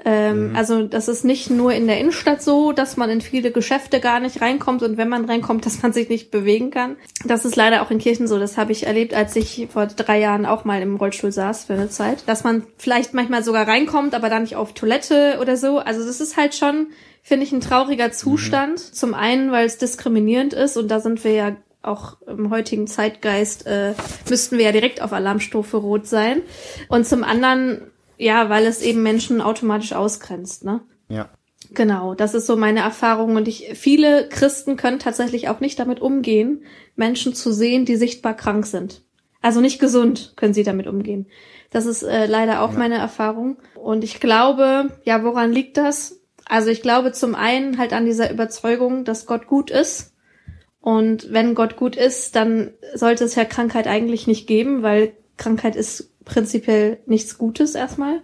Ähm, 0.05 0.51
mhm. 0.51 0.57
Also 0.57 0.83
das 0.85 1.09
ist 1.09 1.25
nicht 1.25 1.51
nur 1.51 1.73
in 1.73 1.87
der 1.87 1.99
Innenstadt 1.99 2.41
so, 2.41 2.73
dass 2.73 2.97
man 2.97 3.11
in 3.11 3.21
viele 3.21 3.51
Geschäfte 3.51 4.01
gar 4.01 4.21
nicht 4.21 4.41
reinkommt 4.41 4.83
und 4.83 4.97
wenn 4.97 5.09
man 5.09 5.25
reinkommt, 5.25 5.67
dass 5.67 5.83
man 5.83 5.93
sich 5.93 6.09
nicht 6.09 6.31
bewegen 6.31 6.71
kann. 6.71 6.97
Das 7.25 7.45
ist 7.45 7.57
leider 7.57 7.83
auch 7.83 7.91
in 7.91 7.99
Kirchen 7.99 8.29
so. 8.29 8.39
Das 8.39 8.57
habe 8.57 8.73
ich 8.73 8.87
erlebt, 8.87 9.15
als 9.15 9.35
ich 9.37 9.69
vor 9.73 9.87
drei 9.87 10.21
Jahren 10.21 10.47
auch 10.47 10.65
mal 10.65 10.81
im 10.83 10.97
Rollstuhl 10.97 11.33
saß 11.33 11.65
für 11.65 11.75
eine 11.75 11.89
Zeit. 11.89 12.25
Dass 12.27 12.45
man 12.45 12.65
vielleicht 12.77 13.15
manchmal 13.15 13.43
sogar 13.43 13.67
reinkommt, 13.67 14.15
aber 14.15 14.29
dann 14.29 14.43
nicht 14.43 14.57
auf 14.57 14.73
Toilette 14.73 15.39
oder 15.41 15.57
so. 15.57 15.79
Also 15.79 16.05
das 16.05 16.21
ist 16.21 16.37
halt 16.37 16.55
schon 16.55 16.89
finde 17.23 17.45
ich 17.45 17.53
ein 17.53 17.61
trauriger 17.61 18.11
Zustand. 18.11 18.79
Mhm. 18.79 18.93
Zum 18.95 19.13
einen, 19.13 19.53
weil 19.53 19.67
es 19.67 19.77
diskriminierend 19.77 20.55
ist 20.55 20.79
und 20.79 20.89
da 20.89 20.99
sind 20.99 21.25
wir 21.25 21.33
ja 21.33 21.57
auch 21.83 22.17
im 22.27 22.51
heutigen 22.51 22.87
Zeitgeist 22.87 23.67
äh, 23.67 23.95
müssten 24.29 24.59
wir 24.59 24.65
ja 24.65 24.73
direkt 24.73 25.01
auf 25.01 25.13
Alarmstufe 25.13 25.77
Rot 25.77 26.07
sein. 26.07 26.43
Und 26.89 27.07
zum 27.07 27.23
anderen, 27.23 27.83
ja, 28.19 28.51
weil 28.51 28.67
es 28.67 28.83
eben 28.83 29.03
Menschen 29.03 29.41
automatisch 29.41 29.93
ausgrenzt, 29.93 30.65
ne? 30.65 30.81
Ja. 31.09 31.31
Genau, 31.73 32.15
das 32.15 32.35
ist 32.35 32.47
so 32.47 32.57
meine 32.57 32.81
Erfahrung 32.81 33.37
und 33.37 33.49
ich 33.49 33.71
viele 33.75 34.29
Christen 34.29 34.77
können 34.77 34.99
tatsächlich 34.99 35.49
auch 35.49 35.61
nicht 35.61 35.79
damit 35.79 36.01
umgehen, 36.01 36.63
Menschen 36.97 37.35
zu 37.35 37.53
sehen, 37.53 37.85
die 37.85 37.97
sichtbar 37.97 38.35
krank 38.35 38.67
sind. 38.67 39.03
Also 39.43 39.61
nicht 39.61 39.79
gesund 39.79 40.35
können 40.37 40.55
sie 40.55 40.63
damit 40.63 40.87
umgehen. 40.87 41.27
Das 41.71 41.87
ist 41.87 42.03
äh, 42.03 42.27
leider 42.27 42.63
auch 42.63 42.73
ja. 42.73 42.79
meine 42.79 42.97
Erfahrung 42.97 43.59
und 43.75 44.03
ich 44.03 44.21
glaube, 44.21 44.91
ja, 45.05 45.23
woran 45.25 45.53
liegt 45.53 45.77
das? 45.77 46.21
Also 46.47 46.71
ich 46.71 46.81
glaube 46.81 47.13
zum 47.13 47.35
einen 47.35 47.77
halt 47.77 47.93
an 47.93 48.07
dieser 48.07 48.31
Überzeugung, 48.31 49.05
dass 49.05 49.27
Gott 49.27 49.47
gut 49.47 49.71
ist 49.71 50.15
und 50.81 51.33
wenn 51.33 51.55
Gott 51.55 51.77
gut 51.77 51.97
ist, 51.97 52.35
dann 52.35 52.73
sollte 52.95 53.25
es 53.25 53.35
ja 53.35 53.45
Krankheit 53.45 53.87
eigentlich 53.87 54.27
nicht 54.27 54.47
geben, 54.47 54.83
weil 54.83 55.13
Krankheit 55.39 55.77
ist 55.77 56.11
prinzipiell 56.25 56.99
nichts 57.07 57.39
Gutes 57.39 57.75
erstmal. 57.75 58.21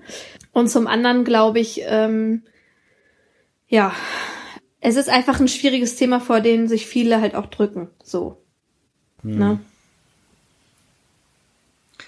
Und 0.52 0.68
zum 0.68 0.86
anderen 0.86 1.24
glaube 1.24 1.60
ich, 1.60 1.82
ähm, 1.86 2.42
ja, 3.66 3.92
es 4.80 4.96
ist 4.96 5.08
einfach 5.08 5.40
ein 5.40 5.48
schwieriges 5.48 5.96
Thema, 5.96 6.20
vor 6.20 6.40
dem 6.40 6.68
sich 6.68 6.86
viele 6.86 7.20
halt 7.20 7.34
auch 7.34 7.46
drücken. 7.46 7.88
So. 8.02 8.42
Hm. 9.22 9.38
Ne? 9.38 9.60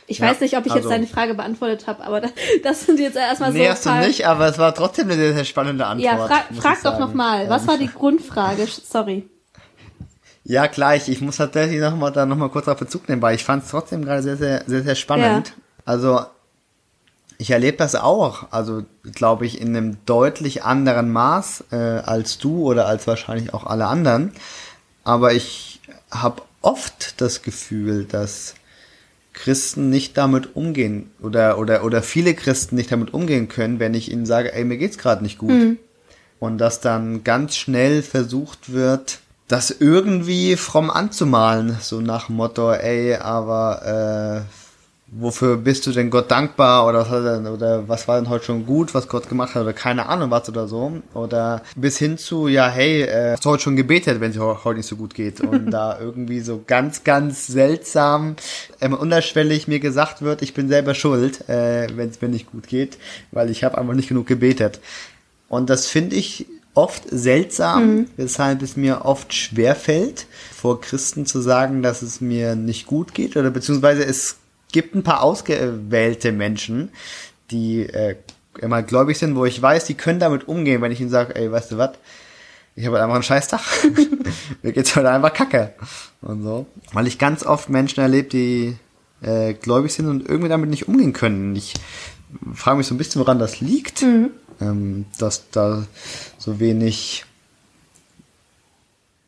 Ich 0.07 0.19
ja, 0.19 0.27
weiß 0.27 0.41
nicht, 0.41 0.57
ob 0.57 0.67
ich 0.67 0.73
also, 0.73 0.89
jetzt 0.89 0.95
deine 0.95 1.07
Frage 1.07 1.35
beantwortet 1.35 1.87
habe, 1.87 2.05
aber 2.05 2.21
das, 2.21 2.33
das 2.63 2.87
sind 2.87 3.01
jetzt 3.01 3.17
erstmal 3.17 3.53
nee, 3.53 3.59
so. 3.59 3.65
Nee, 3.65 3.71
hast 3.71 3.87
du 3.87 3.91
nicht, 4.07 4.27
aber 4.27 4.47
es 4.47 4.59
war 4.59 4.75
trotzdem 4.75 5.07
eine 5.07 5.17
sehr, 5.17 5.35
sehr 5.35 5.45
spannende 5.45 5.87
Antwort. 5.87 6.05
Ja, 6.05 6.27
fra 6.27 6.45
frag 6.55 6.83
doch 6.83 6.99
nochmal. 6.99 7.49
Was 7.49 7.67
war 7.67 7.79
die 7.79 7.89
Grundfrage? 7.89 8.67
Sorry. 8.67 9.29
Ja, 10.49 10.69
gleich. 10.69 11.09
Ich 11.09 11.21
muss 11.21 11.38
tatsächlich 11.38 11.81
nochmal 11.81 12.12
da 12.12 12.25
nochmal 12.25 12.50
kurz 12.50 12.69
auf 12.69 12.79
Bezug 12.79 13.09
nehmen, 13.09 13.21
weil 13.21 13.35
ich 13.35 13.45
fand 13.45 13.65
es 13.65 13.71
trotzdem 13.71 14.05
gerade 14.05 14.23
sehr, 14.23 14.37
sehr, 14.37 14.62
sehr, 14.67 14.85
sehr 14.85 14.95
spannend. 14.95 15.49
Ja. 15.49 15.55
Also 15.85 16.21
ich 17.38 17.50
erlebe 17.50 17.76
das 17.76 17.97
auch, 17.97 18.53
also 18.53 18.85
glaube 19.12 19.45
ich 19.45 19.61
in 19.61 19.76
einem 19.76 19.99
deutlich 20.07 20.62
anderen 20.62 21.11
Maß 21.12 21.65
äh, 21.73 21.76
als 21.76 22.38
du 22.38 22.62
oder 22.62 22.87
als 22.87 23.09
wahrscheinlich 23.09 23.53
auch 23.55 23.67
alle 23.67 23.87
anderen. 23.87 24.33
Aber 25.03 25.33
ich 25.33 25.81
habe 26.12 26.43
oft 26.62 27.21
das 27.21 27.43
Gefühl, 27.43 28.05
dass 28.05 28.55
Christen 29.33 29.91
nicht 29.91 30.17
damit 30.17 30.55
umgehen 30.55 31.11
oder 31.21 31.59
oder 31.59 31.85
oder 31.85 32.03
viele 32.03 32.35
Christen 32.35 32.76
nicht 32.76 32.93
damit 32.93 33.12
umgehen 33.12 33.49
können, 33.49 33.81
wenn 33.81 33.95
ich 33.95 34.12
ihnen 34.12 34.26
sage, 34.26 34.55
ey, 34.55 34.65
mir 34.65 34.79
geht's 34.79 34.97
gerade 34.97 35.25
nicht 35.25 35.38
gut. 35.38 35.50
Mhm. 35.50 35.79
Und 36.38 36.59
dass 36.59 36.81
dann 36.81 37.25
ganz 37.25 37.57
schnell 37.57 38.03
versucht 38.03 38.73
wird, 38.73 39.19
das 39.49 39.71
irgendwie 39.71 40.57
fromm 40.57 40.91
anzumalen, 40.91 41.76
so 41.81 42.00
nach 42.00 42.29
Motto, 42.29 42.73
ey, 42.73 43.15
aber 43.15 44.45
äh, 44.47 44.53
wofür 45.09 45.57
bist 45.57 45.87
du 45.87 45.93
denn 45.93 46.11
Gott 46.11 46.31
dankbar 46.31 46.87
oder 46.87 47.00
was, 47.00 47.09
hat 47.11 47.25
denn, 47.25 47.47
oder 47.47 47.88
was 47.88 48.09
war 48.09 48.21
denn 48.21 48.29
heute 48.29 48.45
schon 48.45 48.67
gut, 48.67 48.93
was 48.93 49.07
Gott 49.09 49.29
gemacht 49.29 49.55
hat 49.55 49.62
oder 49.62 49.73
keine 49.73 50.09
Ahnung 50.09 50.31
was 50.31 50.49
oder 50.49 50.67
so. 50.67 51.00
Oder 51.15 51.62
bis 51.76 51.99
hin 51.99 52.19
zu 52.19 52.49
ja 52.49 52.69
hey 52.69 53.03
äh, 53.03 53.33
hast 53.33 53.45
du 53.45 53.50
heute 53.50 53.62
schon 53.62 53.76
gebetet, 53.76 54.21
wenn 54.21 54.33
es 54.33 54.38
heute 54.38 54.79
nicht 54.79 54.88
so 54.88 54.97
gut 54.97 55.15
geht. 55.15 55.41
Und 55.41 55.71
da 55.71 55.99
irgendwie 56.00 56.41
so 56.41 56.62
ganz 56.67 57.05
ganz 57.05 57.47
seltsam 57.47 58.37
ähm, 58.81 58.95
unterschwellig 58.95 59.69
mir 59.69 59.79
gesagt 59.79 60.23
wird, 60.23 60.43
ich 60.43 60.55
bin 60.55 60.69
selber 60.69 60.95
schuld, 60.95 61.49
äh, 61.49 61.87
wenn 61.95 62.11
es 62.11 62.21
mir 62.21 62.29
nicht 62.29 62.50
gut 62.50 62.67
geht, 62.67 62.99
weil 63.31 63.50
ich 63.50 63.62
habe 63.62 63.79
einfach 63.79 63.95
nicht 63.95 64.09
genug 64.09 64.26
gebetet. 64.26 64.81
Und 65.49 65.71
das 65.71 65.87
finde 65.87 66.17
ich 66.17 66.47
oft 66.76 67.04
seltsam, 67.11 67.87
mhm. 67.87 68.06
weshalb 68.16 68.62
es 68.62 68.76
mir 68.76 69.04
oft 69.04 69.33
schwer 69.33 69.75
fällt, 69.75 70.26
vor 70.54 70.80
Christen 70.80 71.26
zu 71.26 71.40
sagen, 71.40 71.83
dass 71.83 72.02
es 72.02 72.21
mir 72.21 72.54
nicht 72.54 72.87
gut 72.87 73.14
geht 73.14 73.37
oder 73.37 73.50
beziehungsweise 73.50 74.04
es 74.04 74.37
gibt 74.73 74.95
ein 74.95 75.02
paar 75.02 75.23
ausgewählte 75.23 76.33
Menschen, 76.33 76.90
die 77.50 77.83
äh, 77.83 78.16
immer 78.61 78.83
gläubig 78.83 79.18
sind, 79.18 79.37
wo 79.37 79.45
ich 79.45 79.61
weiß, 79.61 79.87
die 79.87 79.95
können 79.95 80.21
damit 80.21 80.49
umgehen, 80.49 80.83
wenn 80.83 80.92
ich 80.92 81.00
ihnen 81.00 81.11
sage, 81.11 81.35
ey, 81.35 81.50
weißt 81.50 81.73
du 81.73 81.78
was, 81.78 81.92
ich 82.75 82.85
habe 82.85 82.97
halt 82.97 83.04
einfach 83.04 83.14
einen 83.14 83.23
scheiß 83.23 83.49
Tag. 83.49 83.62
Mir 84.62 84.73
geht's 84.73 84.95
heute 84.95 85.11
einfach 85.11 85.33
kacke. 85.33 85.73
Und 86.21 86.42
so. 86.42 86.66
Weil 86.92 87.06
ich 87.06 87.18
ganz 87.18 87.42
oft 87.42 87.71
Menschen 87.71 88.00
erlebe, 88.00 88.28
die 88.28 88.76
äh, 89.23 89.54
gläubig 89.54 89.95
sind 89.95 90.09
und 90.09 90.28
irgendwie 90.28 90.50
damit 90.50 90.68
nicht 90.68 90.87
umgehen 90.87 91.14
können. 91.14 91.56
Ich 91.56 91.73
frage 92.52 92.76
mich 92.76 92.87
so 92.87 92.95
ein 92.95 92.99
bisschen, 92.99 93.21
woran 93.21 93.38
das 93.38 93.61
liegt. 93.61 94.02
Mhm. 94.02 94.30
Ähm, 94.61 95.06
dass 95.18 95.50
da 95.50 95.87
so 96.47 96.61
wenig 96.61 97.25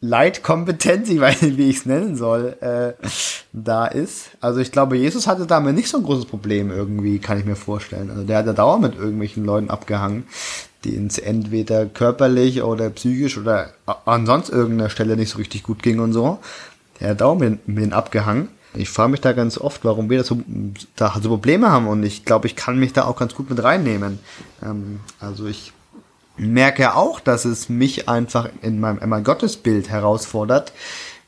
Leitkompetenz, 0.01 1.09
ich 1.11 1.21
weiß 1.21 1.43
nicht, 1.43 1.59
wie 1.59 1.69
ich 1.69 1.79
es 1.79 1.87
nennen 1.87 2.17
soll, 2.17 2.57
äh, 2.61 2.93
da 3.53 3.87
ist. 3.87 4.31
Also 4.41 4.61
ich 4.61 4.71
glaube, 4.73 4.97
Jesus 4.97 5.27
hatte 5.27 5.47
damit 5.47 5.75
nicht 5.75 5.89
so 5.89 5.99
ein 5.99 6.05
großes 6.05 6.27
Problem 6.27 6.71
irgendwie, 6.71 7.19
kann 7.19 7.39
ich 7.39 7.45
mir 7.45 7.57
vorstellen. 7.57 8.11
Also 8.11 8.23
der 8.23 8.39
hat 8.39 8.47
ja 8.47 8.53
dauernd 8.53 8.83
mit 8.83 8.97
irgendwelchen 8.97 9.45
Leuten 9.45 9.69
abgehangen, 9.69 10.25
denen 10.85 11.09
es 11.09 11.19
entweder 11.19 11.87
körperlich 11.87 12.63
oder 12.63 12.89
psychisch 12.91 13.37
oder 13.37 13.73
an 14.05 14.25
sonst 14.25 14.51
irgendeiner 14.51 14.91
Stelle 14.91 15.17
nicht 15.17 15.31
so 15.31 15.39
richtig 15.39 15.65
gut 15.65 15.83
ging 15.83 15.99
und 15.99 16.13
so. 16.13 16.39
Der 17.01 17.11
hat 17.11 17.21
dauernd 17.21 17.41
mit, 17.41 17.79
denen 17.79 17.93
abgehangen. 17.93 18.49
Ich 18.75 18.91
frage 18.91 19.11
mich 19.11 19.21
da 19.21 19.33
ganz 19.33 19.59
oft, 19.59 19.85
warum 19.85 20.09
wir 20.09 20.19
das 20.19 20.29
so, 20.29 20.41
da 20.95 21.19
so 21.21 21.31
Probleme 21.31 21.71
haben 21.71 21.89
und 21.89 22.05
ich 22.05 22.25
glaube, 22.25 22.47
ich 22.47 22.55
kann 22.55 22.79
mich 22.79 22.93
da 22.93 23.07
auch 23.07 23.17
ganz 23.17 23.35
gut 23.35 23.51
mit 23.51 23.63
reinnehmen. 23.65 24.21
Ähm, 24.63 25.01
also 25.19 25.47
ich 25.47 25.73
merke 26.39 26.95
auch, 26.95 27.21
dass 27.21 27.45
es 27.45 27.69
mich 27.69 28.09
einfach 28.09 28.49
in 28.63 28.81
meinem 28.81 28.99
Emma 28.99 29.21
Gottesbild 29.21 29.89
herausfordert, 29.91 30.73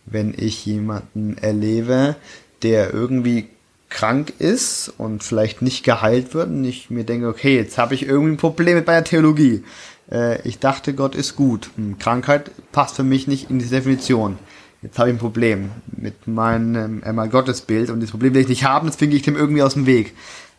wenn 0.06 0.34
ich 0.36 0.64
jemanden 0.66 1.36
erlebe, 1.38 2.16
der 2.62 2.92
irgendwie 2.92 3.48
krank 3.88 4.32
ist 4.38 4.92
und 4.98 5.22
vielleicht 5.22 5.62
nicht 5.62 5.84
geheilt 5.84 6.32
wird 6.34 6.48
und 6.48 6.64
ich 6.64 6.90
mir 6.90 7.04
denke, 7.04 7.28
okay, 7.28 7.56
jetzt 7.56 7.76
habe 7.76 7.94
ich 7.94 8.06
irgendwie 8.06 8.34
ein 8.34 8.38
Problem 8.38 8.76
mit 8.76 8.86
meiner 8.86 9.04
Theologie. 9.04 9.64
Äh, 10.10 10.40
ich 10.46 10.58
dachte, 10.60 10.94
Gott 10.94 11.14
ist 11.14 11.36
gut. 11.36 11.70
Hm, 11.76 11.98
Krankheit 11.98 12.50
passt 12.72 12.96
für 12.96 13.02
mich 13.02 13.26
nicht 13.26 13.50
in 13.50 13.58
diese 13.58 13.74
Definition. 13.76 14.38
Jetzt 14.82 14.98
habe 14.98 15.10
ich 15.10 15.16
ein 15.16 15.20
Problem 15.20 15.70
mit 15.88 16.26
meinem 16.26 17.02
Emma 17.02 17.26
Gottesbild 17.26 17.90
und 17.90 18.00
das 18.00 18.12
Problem 18.12 18.32
will 18.32 18.40
ich 18.42 18.48
nicht 18.48 18.64
haben, 18.64 18.86
das 18.86 18.96
finde 18.96 19.16
ich 19.16 19.22
dem 19.22 19.36
irgendwie 19.36 19.62
aus 19.62 19.74
dem 19.74 19.86
Weg. 19.86 20.14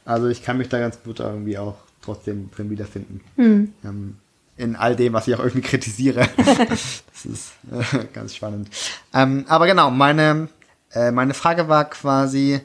Also 0.05 0.27
ich 0.27 0.43
kann 0.43 0.57
mich 0.57 0.69
da 0.69 0.79
ganz 0.79 1.01
gut 1.01 1.19
irgendwie 1.19 1.57
auch 1.57 1.75
trotzdem 2.01 2.51
drin 2.51 2.69
wiederfinden. 2.69 3.21
Hm. 3.37 3.73
Ähm, 3.83 4.15
in 4.61 4.75
all 4.75 4.95
dem, 4.95 5.13
was 5.13 5.27
ich 5.27 5.35
auch 5.35 5.39
irgendwie 5.39 5.61
kritisiere. 5.61 6.27
das 6.37 7.25
ist 7.25 7.51
äh, 7.71 8.05
ganz 8.13 8.35
spannend. 8.35 8.69
Ähm, 9.13 9.45
aber 9.47 9.65
genau, 9.65 9.89
meine, 9.91 10.49
äh, 10.93 11.11
meine 11.11 11.33
Frage 11.33 11.67
war 11.67 11.89
quasi, 11.89 12.61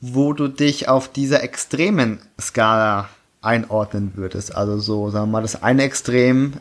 wo 0.00 0.32
du 0.32 0.48
dich 0.48 0.88
auf 0.88 1.10
dieser 1.10 1.42
extremen 1.42 2.20
Skala 2.40 3.08
einordnen 3.42 4.12
würdest. 4.16 4.54
Also 4.54 4.78
so, 4.78 5.10
sagen 5.10 5.28
wir 5.28 5.32
mal, 5.32 5.42
das 5.42 5.62
eine 5.62 5.84
Extrem 5.84 6.54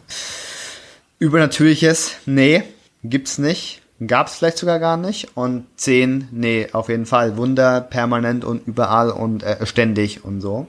Übernatürliches, 1.18 2.16
nee, 2.26 2.64
gibt's 3.04 3.38
nicht. 3.40 3.82
Gab's 4.06 4.38
vielleicht 4.38 4.58
sogar 4.58 4.80
gar 4.80 4.96
nicht. 4.96 5.36
Und 5.36 5.66
zehn, 5.76 6.30
nee, 6.32 6.70
auf 6.72 6.88
jeden 6.88 7.06
Fall. 7.06 7.36
Wunder, 7.36 7.82
permanent 7.82 8.46
und 8.46 8.66
überall 8.66 9.10
und 9.10 9.44
äh, 9.44 9.66
ständig 9.66 10.24
und 10.24 10.40
so. 10.40 10.68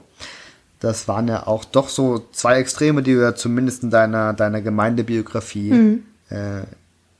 Das 0.81 1.07
waren 1.07 1.27
ja 1.27 1.47
auch 1.47 1.63
doch 1.63 1.89
so 1.89 2.25
zwei 2.31 2.59
Extreme, 2.59 3.03
die 3.03 3.13
du 3.13 3.21
ja 3.21 3.35
zumindest 3.35 3.83
in 3.83 3.91
deiner, 3.91 4.33
deiner 4.33 4.61
Gemeindebiografie 4.61 5.71
mhm. 5.71 6.03
äh, 6.29 6.63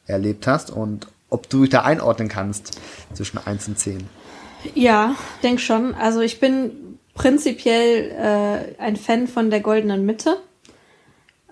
erlebt 0.08 0.48
hast 0.48 0.72
und 0.72 1.08
ob 1.30 1.50
du 1.50 1.62
dich 1.62 1.70
da 1.70 1.84
einordnen 1.84 2.27
kannst 2.27 2.80
zwischen 3.13 3.39
eins 3.46 3.68
und 3.68 3.80
zehn. 3.80 4.10
Ja, 4.75 5.15
denk 5.44 5.62
schon. 5.62 5.94
Also 5.94 6.22
ich 6.22 6.39
bin 6.39 6.72
prinzipiell 7.13 8.12
äh, 8.12 8.82
ein 8.82 8.96
Fan 8.96 9.27
von 9.27 9.50
der 9.50 9.62
goldenen 9.62 10.06
Mitte. 10.06 10.38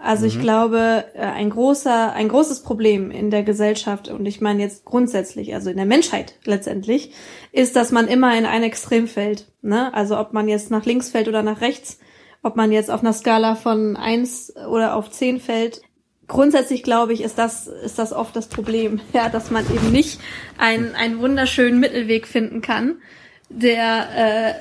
Also 0.01 0.23
mhm. 0.23 0.27
ich 0.29 0.39
glaube, 0.39 1.05
äh, 1.13 1.19
ein 1.19 1.49
großer, 1.49 2.13
ein 2.13 2.29
großes 2.29 2.63
Problem 2.63 3.11
in 3.11 3.31
der 3.31 3.43
Gesellschaft 3.43 4.07
und 4.07 4.25
ich 4.25 4.41
meine 4.41 4.61
jetzt 4.61 4.85
grundsätzlich, 4.85 5.53
also 5.53 5.69
in 5.69 5.77
der 5.77 5.85
Menschheit 5.85 6.35
letztendlich, 6.45 7.11
ist, 7.51 7.75
dass 7.75 7.91
man 7.91 8.07
immer 8.07 8.37
in 8.37 8.45
ein 8.45 8.63
Extrem 8.63 9.07
fällt. 9.07 9.47
Ne? 9.61 9.93
Also 9.93 10.17
ob 10.17 10.33
man 10.33 10.47
jetzt 10.47 10.71
nach 10.71 10.85
links 10.85 11.09
fällt 11.09 11.27
oder 11.27 11.43
nach 11.43 11.61
rechts, 11.61 11.99
ob 12.41 12.55
man 12.55 12.71
jetzt 12.71 12.89
auf 12.89 13.01
einer 13.01 13.13
Skala 13.13 13.55
von 13.55 13.97
eins 13.97 14.53
oder 14.55 14.95
auf 14.95 15.11
zehn 15.11 15.39
fällt. 15.39 15.81
Grundsätzlich 16.27 16.83
glaube 16.83 17.11
ich, 17.11 17.21
ist 17.21 17.37
das, 17.37 17.67
ist 17.67 17.99
das 17.99 18.13
oft 18.13 18.35
das 18.35 18.47
Problem, 18.47 19.01
ja, 19.13 19.27
dass 19.27 19.51
man 19.51 19.65
eben 19.73 19.91
nicht 19.91 20.21
einen, 20.57 20.95
einen 20.95 21.19
wunderschönen 21.19 21.79
Mittelweg 21.79 22.27
finden 22.27 22.61
kann, 22.61 23.01
der 23.49 24.07
äh, 24.15 24.53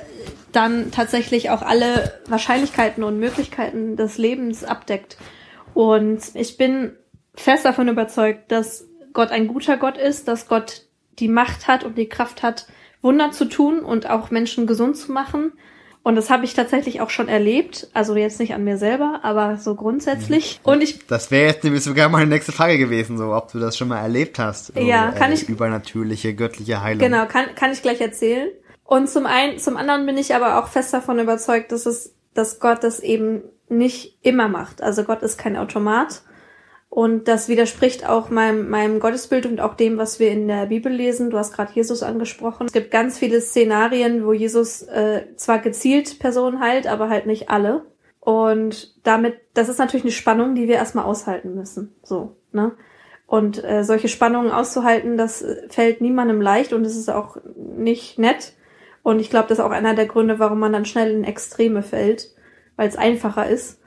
dann 0.51 0.91
tatsächlich 0.91 1.49
auch 1.49 1.61
alle 1.61 2.19
Wahrscheinlichkeiten 2.27 3.03
und 3.03 3.19
Möglichkeiten 3.19 3.95
des 3.95 4.17
Lebens 4.17 4.63
abdeckt. 4.63 5.17
Und 5.73 6.21
ich 6.33 6.57
bin 6.57 6.93
fest 7.35 7.65
davon 7.65 7.87
überzeugt, 7.87 8.51
dass 8.51 8.87
Gott 9.13 9.31
ein 9.31 9.47
guter 9.47 9.77
Gott 9.77 9.97
ist, 9.97 10.27
dass 10.27 10.47
Gott 10.47 10.83
die 11.19 11.27
Macht 11.27 11.67
hat 11.67 11.83
und 11.83 11.97
die 11.97 12.09
Kraft 12.09 12.43
hat, 12.43 12.67
Wunder 13.01 13.31
zu 13.31 13.45
tun 13.45 13.79
und 13.79 14.09
auch 14.09 14.31
Menschen 14.31 14.67
gesund 14.67 14.97
zu 14.97 15.11
machen. 15.11 15.53
Und 16.01 16.15
das 16.15 16.29
habe 16.29 16.45
ich 16.45 16.53
tatsächlich 16.53 17.01
auch 17.01 17.09
schon 17.09 17.27
erlebt. 17.27 17.87
Also 17.93 18.15
jetzt 18.15 18.39
nicht 18.39 18.53
an 18.53 18.63
mir 18.63 18.77
selber, 18.77 19.19
aber 19.23 19.57
so 19.57 19.75
grundsätzlich. 19.75 20.59
Mhm. 20.63 20.71
Und 20.71 20.81
ich. 20.81 21.05
Das 21.07 21.29
wäre 21.29 21.47
jetzt 21.47 21.63
nämlich 21.63 21.83
sogar 21.83 22.09
meine 22.09 22.27
nächste 22.27 22.51
Frage 22.51 22.77
gewesen, 22.77 23.17
so 23.17 23.33
ob 23.33 23.51
du 23.51 23.59
das 23.59 23.77
schon 23.77 23.89
mal 23.89 23.99
erlebt 23.99 24.39
hast. 24.39 24.73
So, 24.73 24.79
ja, 24.79 25.11
kann 25.11 25.31
äh, 25.31 25.35
ich. 25.35 25.49
Übernatürliche, 25.49 26.33
göttliche 26.33 26.81
Heilung. 26.81 26.99
Genau, 26.99 27.25
kann, 27.25 27.53
kann 27.55 27.71
ich 27.71 27.81
gleich 27.81 27.99
erzählen. 27.99 28.49
Und 28.89 29.07
zum 29.07 29.27
einen, 29.27 29.59
zum 29.59 29.77
anderen 29.77 30.07
bin 30.07 30.17
ich 30.17 30.33
aber 30.33 30.57
auch 30.57 30.67
fest 30.67 30.91
davon 30.95 31.19
überzeugt, 31.19 31.71
dass 31.71 31.85
es, 31.85 32.15
dass 32.33 32.59
Gott 32.59 32.83
das 32.83 32.99
eben 32.99 33.43
nicht 33.67 34.17
immer 34.23 34.47
macht. 34.47 34.81
Also 34.81 35.03
Gott 35.03 35.21
ist 35.21 35.37
kein 35.37 35.57
Automat. 35.57 36.23
Und 36.89 37.27
das 37.27 37.47
widerspricht 37.49 38.09
auch 38.09 38.31
meinem, 38.31 38.67
meinem 38.67 38.99
Gottesbild 38.99 39.45
und 39.45 39.61
auch 39.61 39.75
dem, 39.75 39.99
was 39.99 40.19
wir 40.19 40.31
in 40.31 40.47
der 40.47 40.65
Bibel 40.65 40.91
lesen. 40.91 41.29
Du 41.29 41.37
hast 41.37 41.53
gerade 41.53 41.71
Jesus 41.71 42.01
angesprochen. 42.01 42.65
Es 42.65 42.73
gibt 42.73 42.89
ganz 42.89 43.19
viele 43.19 43.41
Szenarien, 43.41 44.25
wo 44.25 44.33
Jesus 44.33 44.81
äh, 44.81 45.35
zwar 45.35 45.59
gezielt 45.59 46.17
Personen 46.17 46.59
heilt, 46.59 46.87
aber 46.87 47.09
halt 47.09 47.27
nicht 47.27 47.51
alle. 47.51 47.85
Und 48.19 48.99
damit, 49.05 49.37
das 49.53 49.69
ist 49.69 49.77
natürlich 49.77 50.03
eine 50.03 50.13
Spannung, 50.13 50.55
die 50.55 50.67
wir 50.67 50.75
erstmal 50.77 51.05
aushalten 51.05 51.53
müssen. 51.53 51.93
So, 52.01 52.37
ne? 52.53 52.71
Und 53.27 53.63
äh, 53.63 53.83
solche 53.83 54.07
Spannungen 54.07 54.49
auszuhalten, 54.49 55.15
das 55.15 55.45
fällt 55.67 56.01
niemandem 56.01 56.41
leicht 56.41 56.73
und 56.73 56.83
es 56.85 56.95
ist 56.95 57.11
auch 57.11 57.37
nicht 57.55 58.17
nett. 58.17 58.53
Und 59.03 59.19
ich 59.19 59.29
glaube, 59.29 59.47
das 59.47 59.59
ist 59.59 59.63
auch 59.63 59.71
einer 59.71 59.95
der 59.95 60.05
Gründe, 60.05 60.39
warum 60.39 60.59
man 60.59 60.73
dann 60.73 60.85
schnell 60.85 61.11
in 61.11 61.23
Extreme 61.23 61.83
fällt, 61.83 62.29
weil 62.75 62.87
es 62.87 62.95
einfacher 62.95 63.47
ist. 63.47 63.79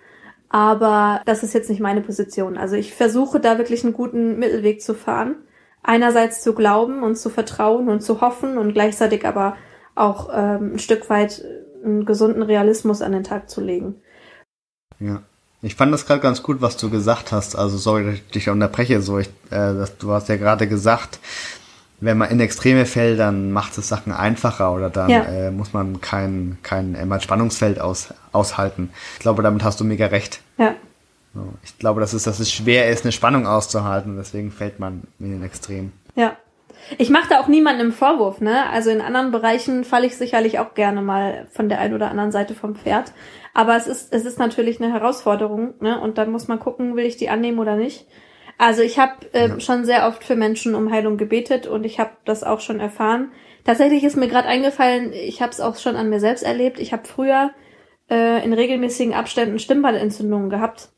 Aber 0.49 1.23
das 1.25 1.42
ist 1.42 1.54
jetzt 1.54 1.71
nicht 1.71 1.81
meine 1.81 2.02
Position. 2.02 2.59
Also 2.59 2.76
ich 2.76 2.95
versuche 2.95 3.40
da 3.40 3.59
wirklich 3.59 3.85
einen 3.85 3.95
guten 3.95 4.38
Mittelweg 4.38 4.83
zu 4.83 4.95
fahren. 4.95 5.37
Einerseits 5.83 6.42
zu 6.42 6.54
glauben 6.54 7.02
und 7.02 7.16
zu 7.16 7.31
vertrauen 7.31 7.88
und 7.88 8.02
zu 8.02 8.21
hoffen 8.21 8.59
und 8.59 8.73
gleichzeitig 8.73 9.26
aber 9.26 9.57
auch 9.95 10.28
ähm, 10.33 10.75
ein 10.75 10.78
Stück 10.78 11.11
weit 11.11 11.45
einen 11.85 12.04
gesunden 12.04 12.42
Realismus 12.42 13.02
an 13.02 13.12
den 13.12 13.25
Tag 13.25 13.50
zu 13.50 13.61
legen. 13.61 13.97
Ja. 15.00 15.23
Ich 15.64 15.76
fand 15.76 15.92
das 15.92 16.07
gerade 16.07 16.21
ganz 16.21 16.42
gut, 16.42 16.61
was 16.61 16.76
du 16.76 16.90
gesagt 16.90 17.31
hast. 17.31 17.54
Also 17.54 17.78
sorry, 17.78 18.04
dass 18.04 18.14
ich 18.14 18.26
dich 18.28 18.49
unterbreche. 18.49 19.00
So, 19.00 19.19
ich, 19.19 19.28
äh, 19.50 19.75
das, 19.75 19.97
du 19.97 20.11
hast 20.11 20.28
ja 20.28 20.37
gerade 20.37 20.66
gesagt, 20.66 21.21
wenn 22.02 22.18
man 22.18 22.30
in 22.30 22.40
Extreme 22.40 22.85
fällt, 22.85 23.21
dann 23.21 23.52
macht 23.52 23.78
es 23.78 23.88
Sachen 23.88 24.12
einfacher 24.12 24.75
oder 24.75 24.90
dann 24.90 25.09
ja. 25.09 25.23
äh, 25.23 25.50
muss 25.50 25.73
man 25.73 26.00
kein, 26.00 26.59
kein 26.62 26.94
äh, 26.94 27.21
Spannungsfeld 27.21 27.80
aus, 27.80 28.12
aushalten. 28.32 28.90
Ich 29.14 29.21
glaube, 29.21 29.42
damit 29.42 29.62
hast 29.62 29.80
du 29.80 29.85
mega 29.85 30.06
recht. 30.06 30.40
Ja. 30.59 30.75
Ich 31.62 31.78
glaube, 31.78 32.00
dass 32.00 32.12
es, 32.12 32.25
dass 32.25 32.40
es 32.40 32.52
schwer 32.52 32.90
ist, 32.90 33.04
eine 33.04 33.12
Spannung 33.12 33.47
auszuhalten, 33.47 34.16
deswegen 34.16 34.50
fällt 34.50 34.80
man 34.80 35.04
in 35.18 35.30
den 35.30 35.42
Extrem. 35.42 35.92
Ja. 36.14 36.37
Ich 36.99 37.09
mache 37.09 37.28
da 37.30 37.40
auch 37.40 37.47
niemanden 37.47 37.80
im 37.80 37.92
Vorwurf, 37.92 38.40
ne? 38.40 38.68
Also 38.71 38.90
in 38.90 39.00
anderen 39.00 39.30
Bereichen 39.30 39.85
falle 39.85 40.06
ich 40.06 40.16
sicherlich 40.16 40.59
auch 40.59 40.75
gerne 40.75 41.00
mal 41.00 41.47
von 41.52 41.68
der 41.68 41.78
einen 41.78 41.94
oder 41.94 42.11
anderen 42.11 42.32
Seite 42.32 42.54
vom 42.54 42.75
Pferd. 42.75 43.12
Aber 43.54 43.76
es 43.76 43.87
ist, 43.87 44.12
es 44.12 44.25
ist 44.25 44.40
natürlich 44.40 44.82
eine 44.82 44.92
Herausforderung, 44.92 45.75
ne? 45.80 46.00
Und 46.00 46.18
dann 46.18 46.32
muss 46.32 46.49
man 46.49 46.59
gucken, 46.59 46.97
will 46.97 47.06
ich 47.06 47.16
die 47.16 47.30
annehmen 47.30 47.61
oder 47.61 47.76
nicht. 47.76 48.06
Also 48.62 48.83
ich 48.83 48.97
habe 48.97 49.26
äh, 49.33 49.49
ja. 49.49 49.59
schon 49.59 49.85
sehr 49.85 50.07
oft 50.07 50.23
für 50.23 50.37
Menschen 50.37 50.76
um 50.76 50.92
Heilung 50.92 51.16
gebetet 51.16 51.66
und 51.66 51.83
ich 51.83 51.99
habe 51.99 52.12
das 52.25 52.45
auch 52.45 52.61
schon 52.61 52.78
erfahren. 52.78 53.33
Tatsächlich 53.64 54.04
ist 54.04 54.16
mir 54.16 54.28
gerade 54.28 54.47
eingefallen, 54.47 55.12
ich 55.12 55.42
habe 55.42 55.50
es 55.50 55.61
auch 55.61 55.76
schon 55.76 55.97
an 55.97 56.11
mir 56.11 56.21
selbst 56.21 56.45
erlebt. 56.45 56.78
Ich 56.78 56.92
habe 56.92 57.02
früher 57.04 57.50
äh, 58.09 58.45
in 58.45 58.52
regelmäßigen 58.52 59.14
Abständen 59.14 59.59
Stimmbandentzündungen 59.59 60.49
gehabt. 60.49 60.90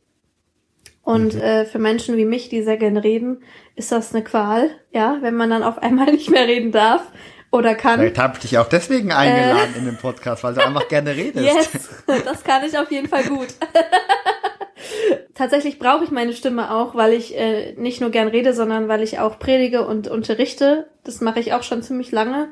Und 1.04 1.37
mhm. 1.37 1.40
äh, 1.40 1.64
für 1.64 1.78
Menschen 1.78 2.18
wie 2.18 2.26
mich, 2.26 2.50
die 2.50 2.62
sehr 2.62 2.76
gerne 2.76 3.02
reden, 3.02 3.42
ist 3.76 3.90
das 3.90 4.14
eine 4.14 4.23
Qual, 4.23 4.68
ja, 4.92 5.16
wenn 5.23 5.35
man 5.35 5.49
dann 5.49 5.62
auf 5.62 5.78
einmal 5.78 6.06
nicht 6.12 6.30
mehr 6.30 6.47
reden 6.47 6.71
darf 6.71 7.11
oder 7.50 7.75
kann. 7.75 7.99
Vielleicht 7.99 8.18
habe 8.18 8.35
ich 8.35 8.40
dich 8.40 8.59
auch 8.59 8.68
deswegen 8.68 9.11
eingeladen 9.11 9.75
äh, 9.75 9.78
in 9.78 9.87
den 9.87 9.97
Podcast, 9.97 10.44
weil 10.44 10.52
du 10.52 10.62
einfach 10.62 10.87
gerne 10.88 11.16
redest. 11.16 11.47
Yes, 12.06 12.25
das 12.26 12.44
kann 12.44 12.62
ich 12.62 12.76
auf 12.76 12.90
jeden 12.90 13.09
Fall 13.09 13.25
gut. 13.25 13.49
Tatsächlich 15.34 15.80
brauche 15.80 16.04
ich 16.04 16.12
meine 16.12 16.32
Stimme 16.32 16.72
auch, 16.72 16.94
weil 16.94 17.12
ich 17.12 17.36
äh, 17.36 17.74
nicht 17.76 18.00
nur 18.00 18.10
gern 18.10 18.28
rede, 18.28 18.52
sondern 18.52 18.86
weil 18.86 19.02
ich 19.02 19.18
auch 19.18 19.38
predige 19.38 19.86
und 19.86 20.06
unterrichte. 20.06 20.86
Das 21.02 21.20
mache 21.20 21.40
ich 21.40 21.52
auch 21.52 21.64
schon 21.64 21.82
ziemlich 21.82 22.12
lange. 22.12 22.48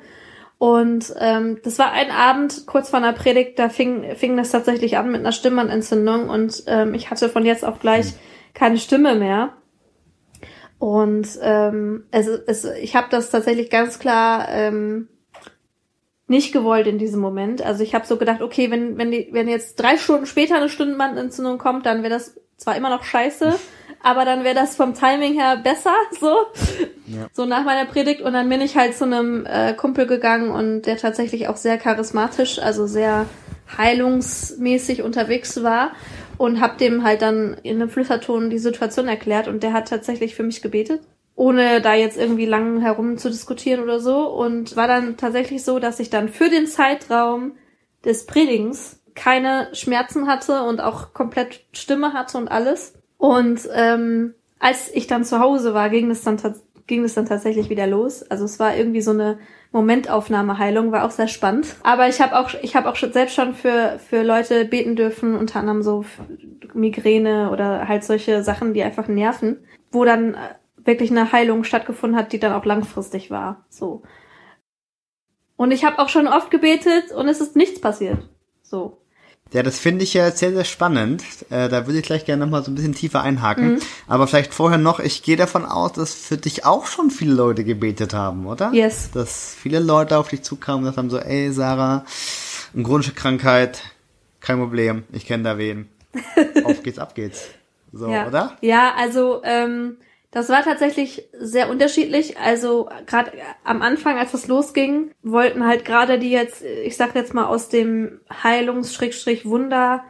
Und 0.59 1.13
ähm, 1.19 1.61
das 1.63 1.79
war 1.79 1.93
ein 1.93 2.11
Abend 2.11 2.67
kurz 2.67 2.91
vor 2.91 2.99
einer 2.99 3.13
Predigt, 3.13 3.59
da 3.59 3.69
fing, 3.69 4.15
fing 4.17 4.37
das 4.37 4.51
tatsächlich 4.51 4.97
an 4.97 5.11
mit 5.11 5.21
einer 5.21 5.33
Stimmbandentzündung 5.33 6.29
und 6.29 6.63
ähm, 6.69 6.95
ich 6.95 7.11
hatte 7.11 7.29
von 7.29 7.45
jetzt 7.45 7.65
auf 7.65 7.81
gleich 7.81 8.07
hm. 8.07 8.15
keine 8.55 8.79
Stimme 8.79 9.17
mehr. 9.17 9.55
Und 10.79 11.29
ähm, 11.43 12.05
es, 12.11 12.27
es, 12.27 12.65
ich 12.65 12.97
habe 12.97 13.09
das 13.11 13.31
tatsächlich 13.31 13.71
ganz 13.71 13.99
klar 13.99 14.49
ähm, 14.51 15.09
nicht 16.27 16.53
gewollt 16.53 16.87
in 16.87 16.99
diesem 16.99 17.21
Moment. 17.21 17.63
Also 17.63 17.83
ich 17.83 17.95
habe 17.95 18.07
so 18.07 18.17
gedacht, 18.17 18.41
okay, 18.41 18.71
wenn, 18.71 18.99
wenn, 18.99 19.11
die, 19.11 19.29
wenn 19.33 19.49
jetzt 19.49 19.81
drei 19.81 19.97
Stunden 19.97 20.27
später 20.27 20.57
eine 20.57 20.69
Stundenbandentzündung 20.69 21.59
kommt, 21.59 21.87
dann 21.87 22.03
wäre 22.03 22.15
das 22.15 22.41
zwar 22.63 22.77
immer 22.77 22.91
noch 22.91 23.05
scheiße, 23.05 23.59
aber 24.03 24.25
dann 24.25 24.45
wäre 24.45 24.55
das 24.55 24.77
vom 24.77 24.95
Timing 24.95 25.35
her 25.35 25.57
besser, 25.57 25.95
so. 26.21 26.35
Ja. 27.07 27.29
So 27.33 27.45
nach 27.45 27.65
meiner 27.65 27.85
Predigt. 27.85 28.23
Und 28.23 28.33
dann 28.33 28.49
bin 28.49 28.61
ich 28.61 28.77
halt 28.77 28.97
zu 28.97 29.05
einem 29.05 29.47
äh, 29.47 29.75
Kumpel 29.75 30.07
gegangen 30.07 30.51
und 30.51 30.83
der 30.83 30.97
tatsächlich 30.97 31.49
auch 31.49 31.57
sehr 31.57 31.79
charismatisch, 31.79 32.59
also 32.59 32.87
sehr 32.87 33.27
heilungsmäßig 33.77 35.03
unterwegs 35.03 35.63
war 35.63 35.93
und 36.37 36.61
hab 36.61 36.79
dem 36.79 37.05
halt 37.05 37.23
dann 37.23 37.57
in 37.63 37.77
einem 37.77 37.89
Flüsterton 37.89 38.51
die 38.51 38.59
Situation 38.59 39.09
erklärt 39.09 39.49
und 39.49 39.63
der 39.63 39.73
hat 39.73 39.89
tatsächlich 39.89 40.35
für 40.35 40.43
mich 40.43 40.63
gebetet 40.63 41.01
ohne 41.35 41.81
da 41.81 41.95
jetzt 41.95 42.19
irgendwie 42.19 42.47
lang 42.47 42.81
herum 42.81 43.17
zu 43.17 43.31
diskutieren 43.31 43.83
oder 43.83 44.01
so. 44.01 44.29
Und 44.29 44.77
war 44.77 44.89
dann 44.89 45.17
tatsächlich 45.17 45.65
so, 45.65 45.79
dass 45.79 46.01
ich 46.01 46.11
dann 46.11 46.29
für 46.29 46.49
den 46.49 46.67
Zeitraum 46.67 47.53
des 48.05 48.27
Predigens 48.27 49.02
keine 49.15 49.69
Schmerzen 49.73 50.27
hatte 50.27 50.63
und 50.63 50.81
auch 50.81 51.13
komplett 51.13 51.65
Stimme 51.73 52.13
hatte 52.13 52.39
und 52.39 52.49
alles. 52.49 52.95
Und 53.19 53.69
ähm, 53.75 54.35
als 54.59 54.91
ich 54.95 55.07
dann 55.07 55.25
zu 55.25 55.39
Hause 55.39 55.75
war, 55.75 55.91
ging 55.91 56.11
es 56.11 56.23
dann 56.23 56.39
ging 56.87 57.05
es 57.05 57.15
dann 57.15 57.27
tatsächlich 57.27 57.71
wieder 57.71 57.87
los. 57.87 58.23
Also 58.23 58.45
es 58.45 58.59
war 58.59 58.77
irgendwie 58.77 59.01
so 59.01 59.13
eine 59.13 59.39
Momentaufnahmeheilung, 59.71 60.93
war 60.93 61.05
auch 61.05 61.11
sehr 61.11 61.29
spannend. 61.29 61.77
Aber 61.83 62.09
ich 62.09 62.21
habe 62.21 62.39
auch 62.39 62.51
ich 62.63 62.77
habe 62.77 62.89
auch 62.89 62.97
selbst 62.97 63.35
schon 63.35 63.55
für 63.55 63.99
für 63.99 64.23
Leute 64.23 64.65
beten 64.65 64.97
dürfen, 64.97 65.37
unter 65.37 65.61
anderem 65.61 65.83
so 65.83 66.05
Migräne 66.75 67.51
oder 67.51 67.89
halt 67.89 68.05
solche 68.05 68.43
Sachen, 68.43 68.75
die 68.75 68.83
einfach 68.83 69.09
nerven, 69.09 69.65
wo 69.91 70.05
dann 70.05 70.37
wirklich 70.77 71.11
eine 71.11 71.33
Heilung 71.33 71.65
stattgefunden 71.65 72.19
hat, 72.19 72.33
die 72.33 72.39
dann 72.39 72.53
auch 72.53 72.65
langfristig 72.65 73.31
war. 73.31 73.65
So. 73.69 74.03
Und 75.57 75.71
ich 75.71 75.85
habe 75.85 75.99
auch 75.99 76.09
schon 76.09 76.27
oft 76.27 76.51
gebetet 76.51 77.13
und 77.13 77.29
es 77.29 77.41
ist 77.41 77.57
nichts 77.57 77.81
passiert. 77.81 78.19
So. 78.63 79.02
Ja, 79.53 79.63
das 79.63 79.79
finde 79.79 80.05
ich 80.05 80.15
ja 80.15 80.31
sehr, 80.31 80.53
sehr 80.53 80.65
spannend. 80.65 81.23
Äh, 81.51 81.69
da 81.69 81.87
würde 81.87 81.99
ich 81.99 82.05
gleich 82.05 82.25
gerne 82.25 82.45
nochmal 82.45 82.65
so 82.65 82.71
ein 82.71 82.75
bisschen 82.75 82.95
tiefer 82.95 83.23
einhaken. 83.23 83.75
Mhm. 83.75 83.79
Aber 84.07 84.27
vielleicht 84.27 84.55
vorher 84.55 84.79
noch, 84.79 84.99
ich 84.99 85.23
gehe 85.23 85.37
davon 85.37 85.65
aus, 85.65 85.93
dass 85.93 86.15
für 86.15 86.39
dich 86.39 86.65
auch 86.65 86.87
schon 86.87 87.11
viele 87.11 87.35
Leute 87.35 87.65
gebetet 87.65 88.15
haben, 88.15 88.47
oder? 88.47 88.73
Yes. 88.73 89.11
Dass 89.13 89.55
viele 89.55 89.79
Leute 89.79 90.17
auf 90.17 90.29
dich 90.29 90.43
zukamen 90.43 90.87
und 90.87 90.97
haben 90.97 91.11
so, 91.11 91.19
ey 91.19 91.53
Sarah, 91.53 92.05
eine 92.75 92.83
chronische 92.83 93.13
Krankheit, 93.13 93.83
kein 94.41 94.59
Problem, 94.59 95.05
ich 95.13 95.27
kenne 95.27 95.45
da 95.45 95.59
wen. 95.59 95.89
auf 96.65 96.83
geht's, 96.83 96.99
ab 96.99 97.15
geht's. 97.15 97.49
So, 97.93 98.09
ja. 98.09 98.27
oder? 98.27 98.57
Ja, 98.63 98.95
also 98.97 99.43
ähm, 99.45 99.99
das 100.33 100.49
war 100.49 100.65
tatsächlich 100.65 101.29
sehr 101.39 101.71
unterschiedlich. 101.71 102.39
Also 102.39 102.89
gerade 103.07 103.33
am 103.65 103.83
Anfang, 103.83 104.19
als 104.19 104.33
das 104.33 104.49
losging, 104.49 105.13
wollten 105.23 105.65
halt 105.67 105.85
gerade 105.85 106.19
die 106.19 106.31
jetzt, 106.31 106.63
ich 106.63 106.97
sag 106.97 107.15
jetzt 107.15 107.35
mal 107.35 107.47
aus 107.47 107.69
dem 107.69 108.21
Heilungs-Wunder 108.43 110.03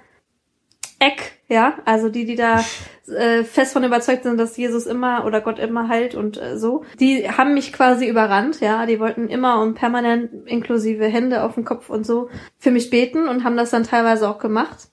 Eck, 1.00 1.32
ja, 1.48 1.78
also 1.84 2.08
die, 2.08 2.24
die 2.24 2.36
da 2.36 2.64
äh, 3.08 3.42
fest 3.42 3.72
von 3.72 3.82
überzeugt 3.82 4.22
sind, 4.22 4.38
dass 4.38 4.56
Jesus 4.56 4.86
immer 4.86 5.24
oder 5.26 5.40
Gott 5.40 5.58
immer 5.58 5.88
heilt 5.88 6.14
und 6.14 6.40
äh, 6.40 6.56
so, 6.56 6.84
die 7.00 7.28
haben 7.28 7.54
mich 7.54 7.72
quasi 7.72 8.06
überrannt, 8.06 8.60
ja, 8.60 8.86
die 8.86 9.00
wollten 9.00 9.26
immer 9.26 9.60
und 9.60 9.74
permanent 9.74 10.46
inklusive 10.46 11.06
Hände 11.06 11.42
auf 11.42 11.54
dem 11.54 11.64
Kopf 11.64 11.90
und 11.90 12.06
so 12.06 12.30
für 12.56 12.70
mich 12.70 12.90
beten 12.90 13.26
und 13.26 13.42
haben 13.42 13.56
das 13.56 13.70
dann 13.70 13.82
teilweise 13.82 14.30
auch 14.30 14.38
gemacht. 14.38 14.91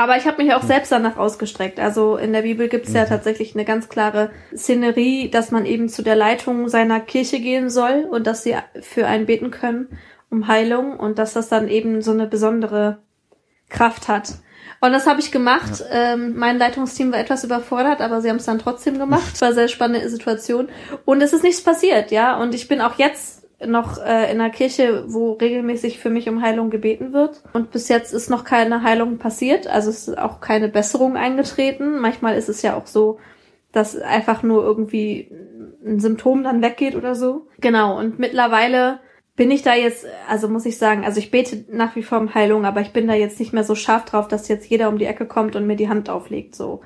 Aber 0.00 0.16
ich 0.16 0.26
habe 0.26 0.42
mich 0.42 0.54
auch 0.54 0.62
hm. 0.62 0.68
selbst 0.68 0.90
danach 0.92 1.18
ausgestreckt. 1.18 1.78
Also 1.78 2.16
in 2.16 2.32
der 2.32 2.40
Bibel 2.40 2.70
gibt 2.70 2.88
es 2.88 2.94
ja 2.94 3.04
mhm. 3.04 3.08
tatsächlich 3.08 3.54
eine 3.54 3.66
ganz 3.66 3.90
klare 3.90 4.30
Szenerie, 4.56 5.28
dass 5.28 5.50
man 5.50 5.66
eben 5.66 5.90
zu 5.90 6.02
der 6.02 6.16
Leitung 6.16 6.70
seiner 6.70 7.00
Kirche 7.00 7.38
gehen 7.38 7.68
soll 7.68 8.08
und 8.10 8.26
dass 8.26 8.42
sie 8.42 8.56
für 8.80 9.06
einen 9.06 9.26
beten 9.26 9.50
können 9.50 9.98
um 10.30 10.48
Heilung 10.48 10.98
und 10.98 11.18
dass 11.18 11.34
das 11.34 11.50
dann 11.50 11.68
eben 11.68 12.00
so 12.00 12.12
eine 12.12 12.26
besondere 12.26 13.02
Kraft 13.68 14.08
hat. 14.08 14.36
Und 14.80 14.92
das 14.92 15.06
habe 15.06 15.20
ich 15.20 15.32
gemacht. 15.32 15.80
Ja. 15.80 16.14
Ähm, 16.14 16.34
mein 16.34 16.56
Leitungsteam 16.56 17.12
war 17.12 17.18
etwas 17.18 17.44
überfordert, 17.44 18.00
aber 18.00 18.22
sie 18.22 18.30
haben 18.30 18.36
es 18.36 18.46
dann 18.46 18.58
trotzdem 18.58 18.98
gemacht. 18.98 19.38
War 19.42 19.52
sehr 19.52 19.68
spannende 19.68 20.08
Situation. 20.08 20.70
Und 21.04 21.20
es 21.20 21.34
ist 21.34 21.42
nichts 21.42 21.62
passiert, 21.62 22.10
ja. 22.10 22.40
Und 22.40 22.54
ich 22.54 22.68
bin 22.68 22.80
auch 22.80 22.96
jetzt 22.96 23.39
noch 23.66 23.98
äh, 23.98 24.32
in 24.32 24.40
einer 24.40 24.50
Kirche, 24.50 25.04
wo 25.08 25.32
regelmäßig 25.32 25.98
für 25.98 26.10
mich 26.10 26.28
um 26.28 26.42
Heilung 26.42 26.70
gebeten 26.70 27.12
wird. 27.12 27.42
Und 27.52 27.70
bis 27.70 27.88
jetzt 27.88 28.12
ist 28.12 28.30
noch 28.30 28.44
keine 28.44 28.82
Heilung 28.82 29.18
passiert, 29.18 29.66
also 29.66 29.90
ist 29.90 30.18
auch 30.18 30.40
keine 30.40 30.68
Besserung 30.68 31.16
eingetreten. 31.16 31.98
Manchmal 31.98 32.36
ist 32.36 32.48
es 32.48 32.62
ja 32.62 32.76
auch 32.76 32.86
so, 32.86 33.18
dass 33.72 33.96
einfach 33.96 34.42
nur 34.42 34.64
irgendwie 34.64 35.30
ein 35.84 36.00
Symptom 36.00 36.42
dann 36.42 36.62
weggeht 36.62 36.96
oder 36.96 37.14
so. 37.14 37.48
Genau, 37.60 37.98
und 37.98 38.18
mittlerweile 38.18 39.00
bin 39.36 39.50
ich 39.50 39.62
da 39.62 39.74
jetzt, 39.74 40.06
also 40.28 40.48
muss 40.48 40.66
ich 40.66 40.76
sagen, 40.76 41.04
also 41.04 41.18
ich 41.18 41.30
bete 41.30 41.64
nach 41.70 41.96
wie 41.96 42.02
vor 42.02 42.18
um 42.18 42.34
Heilung, 42.34 42.64
aber 42.64 42.80
ich 42.80 42.92
bin 42.92 43.06
da 43.06 43.14
jetzt 43.14 43.38
nicht 43.38 43.52
mehr 43.52 43.64
so 43.64 43.74
scharf 43.74 44.04
drauf, 44.04 44.28
dass 44.28 44.48
jetzt 44.48 44.68
jeder 44.68 44.88
um 44.88 44.98
die 44.98 45.06
Ecke 45.06 45.26
kommt 45.26 45.56
und 45.56 45.66
mir 45.66 45.76
die 45.76 45.88
Hand 45.88 46.10
auflegt, 46.10 46.54
so. 46.54 46.80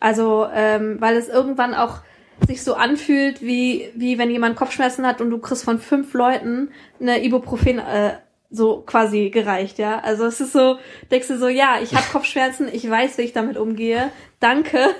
Also, 0.00 0.46
ähm, 0.52 0.96
weil 0.98 1.16
es 1.16 1.28
irgendwann 1.28 1.74
auch 1.74 1.98
sich 2.46 2.62
so 2.62 2.74
anfühlt, 2.74 3.42
wie, 3.42 3.90
wie 3.94 4.18
wenn 4.18 4.30
jemand 4.30 4.56
Kopfschmerzen 4.56 5.06
hat 5.06 5.20
und 5.20 5.30
du 5.30 5.38
kriegst 5.38 5.64
von 5.64 5.78
fünf 5.78 6.12
Leuten 6.14 6.70
eine 7.00 7.22
Ibuprofen, 7.22 7.78
äh, 7.78 8.14
so 8.50 8.80
quasi 8.80 9.30
gereicht, 9.30 9.78
ja. 9.78 10.00
Also 10.00 10.24
es 10.24 10.40
ist 10.40 10.52
so, 10.52 10.78
denkst 11.10 11.28
du 11.28 11.38
so, 11.38 11.48
ja, 11.48 11.78
ich 11.82 11.94
habe 11.94 12.06
Kopfschmerzen, 12.12 12.68
ich 12.72 12.88
weiß, 12.88 13.18
wie 13.18 13.22
ich 13.22 13.32
damit 13.32 13.56
umgehe. 13.56 14.10
Danke. 14.40 14.78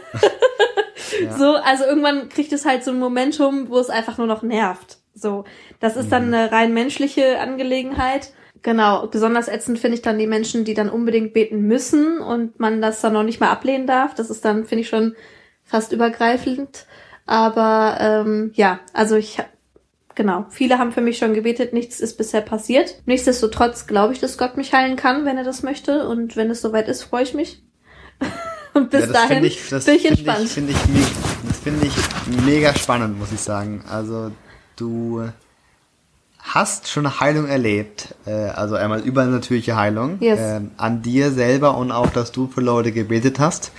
ja. 1.23 1.37
So, 1.37 1.55
also 1.55 1.85
irgendwann 1.85 2.29
kriegt 2.29 2.53
es 2.53 2.65
halt 2.65 2.85
so 2.85 2.91
ein 2.91 2.99
Momentum, 2.99 3.69
wo 3.69 3.79
es 3.79 3.91
einfach 3.91 4.19
nur 4.19 4.27
noch 4.27 4.43
nervt. 4.43 4.99
So, 5.15 5.45
das 5.81 5.97
ist 5.97 6.11
dann 6.13 6.29
mhm. 6.29 6.35
eine 6.35 6.53
rein 6.53 6.73
menschliche 6.73 7.39
Angelegenheit. 7.41 8.33
Genau, 8.63 9.07
besonders 9.07 9.49
ätzend 9.49 9.79
finde 9.79 9.97
ich 9.97 10.03
dann 10.03 10.19
die 10.19 10.27
Menschen, 10.27 10.65
die 10.65 10.75
dann 10.75 10.91
unbedingt 10.91 11.33
beten 11.33 11.63
müssen 11.63 12.19
und 12.19 12.61
man 12.61 12.83
das 12.83 13.01
dann 13.01 13.15
noch 13.15 13.23
nicht 13.23 13.41
mal 13.41 13.51
ablehnen 13.51 13.87
darf. 13.87 14.15
Das 14.15 14.31
ist 14.31 14.45
dann, 14.45 14.67
finde 14.67 14.83
ich, 14.83 14.89
schon 14.89 15.15
fast 15.65 15.93
übergreifend. 15.93 16.87
Aber 17.31 17.97
ähm, 18.01 18.51
ja, 18.57 18.81
also 18.93 19.15
ich 19.15 19.39
genau, 20.17 20.47
viele 20.51 20.79
haben 20.79 20.91
für 20.91 21.01
mich 21.01 21.17
schon 21.17 21.33
gebetet, 21.33 21.73
nichts 21.73 22.01
ist 22.01 22.19
bisher 22.19 22.41
passiert. 22.41 22.97
Nichtsdestotrotz 23.07 23.87
glaube 23.87 24.13
ich, 24.13 24.19
dass 24.19 24.37
Gott 24.37 24.57
mich 24.57 24.73
heilen 24.73 24.97
kann, 24.97 25.25
wenn 25.25 25.39
er 25.39 25.45
das 25.45 25.63
möchte. 25.63 26.09
Und 26.09 26.35
wenn 26.35 26.51
es 26.51 26.61
soweit 26.61 26.89
ist, 26.89 27.05
freue 27.05 27.23
ich 27.23 27.33
mich. 27.33 27.63
und 28.75 28.91
bis 28.91 29.03
ja, 29.03 29.13
dahin 29.13 29.45
ich, 29.45 29.71
bin 29.71 29.95
ich 29.95 30.07
entspannt. 30.07 30.43
Ich, 30.43 30.51
find 30.51 30.71
ich, 30.71 30.77
das 31.47 31.59
finde 31.61 31.87
ich 31.87 32.45
mega 32.45 32.75
spannend, 32.75 33.17
muss 33.17 33.31
ich 33.31 33.41
sagen. 33.41 33.85
Also 33.89 34.33
du 34.75 35.23
hast 36.41 36.89
schon 36.89 37.21
Heilung 37.21 37.47
erlebt, 37.47 38.17
äh, 38.27 38.33
also 38.33 38.75
einmal 38.75 39.03
übernatürliche 39.03 39.77
Heilung 39.77 40.17
yes. 40.19 40.41
äh, 40.41 40.61
an 40.79 41.03
dir 41.03 41.31
selber 41.31 41.77
und 41.77 41.93
auch, 41.93 42.11
dass 42.11 42.33
du 42.33 42.49
für 42.49 42.61
Leute 42.61 42.91
gebetet 42.91 43.39
hast. 43.39 43.71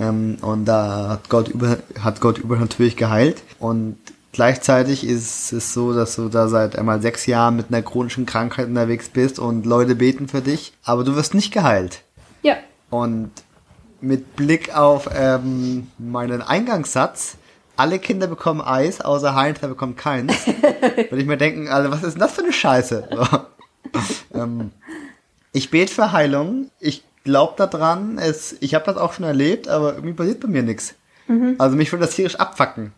Ähm, 0.00 0.38
und 0.42 0.64
da 0.64 1.08
hat 1.08 1.28
Gott 1.28 1.48
über 1.48 1.78
hat 2.00 2.20
Gott 2.20 2.38
übernatürlich 2.38 2.96
geheilt. 2.96 3.42
Und 3.58 3.96
gleichzeitig 4.32 5.06
ist 5.06 5.52
es 5.52 5.72
so, 5.72 5.92
dass 5.94 6.16
du 6.16 6.28
da 6.28 6.48
seit 6.48 6.76
einmal 6.76 7.00
sechs 7.00 7.26
Jahren 7.26 7.56
mit 7.56 7.66
einer 7.68 7.82
chronischen 7.82 8.26
Krankheit 8.26 8.66
unterwegs 8.66 9.08
bist 9.08 9.38
und 9.38 9.66
Leute 9.66 9.94
beten 9.94 10.28
für 10.28 10.40
dich, 10.40 10.72
aber 10.84 11.04
du 11.04 11.14
wirst 11.16 11.34
nicht 11.34 11.52
geheilt. 11.52 12.02
Ja. 12.42 12.56
Und 12.90 13.30
mit 14.00 14.36
Blick 14.36 14.76
auf 14.76 15.08
ähm, 15.14 15.88
meinen 15.98 16.42
Eingangssatz 16.42 17.36
alle 17.76 17.98
Kinder 17.98 18.26
bekommen 18.26 18.60
Eis, 18.60 19.00
außer 19.00 19.34
Heinz, 19.34 19.60
der 19.60 19.68
bekommt 19.68 19.96
keins. 19.96 20.46
Würde 20.46 21.18
ich 21.18 21.26
mir 21.26 21.36
denken, 21.36 21.68
also 21.68 21.90
was 21.90 22.02
ist 22.02 22.14
denn 22.14 22.20
das 22.20 22.32
für 22.32 22.42
eine 22.42 22.52
Scheiße? 22.52 23.08
So. 23.10 23.26
ähm, 24.38 24.70
ich 25.52 25.70
bete 25.70 25.92
für 25.92 26.12
Heilung. 26.12 26.70
Ich 26.78 27.04
glaube 27.24 27.54
daran. 27.56 28.18
Es, 28.18 28.56
ich 28.60 28.74
habe 28.74 28.84
das 28.84 28.96
auch 28.96 29.12
schon 29.12 29.24
erlebt, 29.24 29.66
aber 29.68 29.94
irgendwie 29.94 30.14
passiert 30.14 30.40
bei 30.40 30.48
mir 30.48 30.62
nichts. 30.62 30.94
Mhm. 31.26 31.56
Also 31.58 31.76
mich 31.76 31.90
würde 31.90 32.04
das 32.04 32.14
tierisch 32.14 32.36
abfacken. 32.36 32.92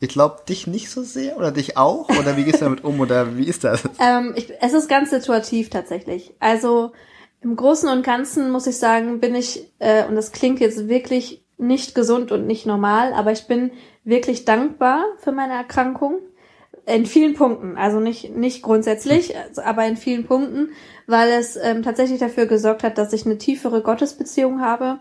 Ich 0.00 0.10
glaube 0.10 0.42
dich 0.48 0.66
nicht 0.66 0.90
so 0.90 1.02
sehr 1.02 1.36
oder 1.38 1.52
dich 1.52 1.76
auch 1.76 2.08
oder 2.08 2.36
wie 2.36 2.44
gehst 2.44 2.60
du 2.60 2.64
damit 2.64 2.84
um 2.84 3.00
oder 3.00 3.36
wie 3.36 3.46
ist 3.46 3.64
das? 3.64 3.82
Ähm, 4.00 4.34
ich, 4.36 4.52
es 4.60 4.72
ist 4.72 4.88
ganz 4.88 5.10
situativ 5.10 5.70
tatsächlich. 5.70 6.34
Also 6.38 6.92
im 7.40 7.56
Großen 7.56 7.88
und 7.88 8.02
Ganzen 8.04 8.50
muss 8.50 8.66
ich 8.66 8.76
sagen, 8.76 9.20
bin 9.20 9.34
ich 9.34 9.70
äh, 9.78 10.04
und 10.06 10.14
das 10.16 10.32
klingt 10.32 10.60
jetzt 10.60 10.88
wirklich 10.88 11.44
nicht 11.58 11.94
gesund 11.94 12.32
und 12.32 12.46
nicht 12.46 12.66
normal, 12.66 13.14
aber 13.14 13.32
ich 13.32 13.46
bin 13.46 13.70
wirklich 14.04 14.44
dankbar 14.44 15.04
für 15.18 15.32
meine 15.32 15.54
Erkrankung. 15.54 16.18
In 16.84 17.06
vielen 17.06 17.34
Punkten, 17.34 17.76
also 17.76 17.98
nicht, 17.98 18.36
nicht 18.36 18.62
grundsätzlich, 18.62 19.34
aber 19.56 19.86
in 19.86 19.96
vielen 19.96 20.26
Punkten, 20.26 20.68
weil 21.06 21.30
es 21.30 21.56
ähm, 21.56 21.82
tatsächlich 21.82 22.20
dafür 22.20 22.46
gesorgt 22.46 22.82
hat, 22.82 22.98
dass 22.98 23.12
ich 23.12 23.26
eine 23.26 23.38
tiefere 23.38 23.82
Gottesbeziehung 23.82 24.60
habe. 24.60 24.98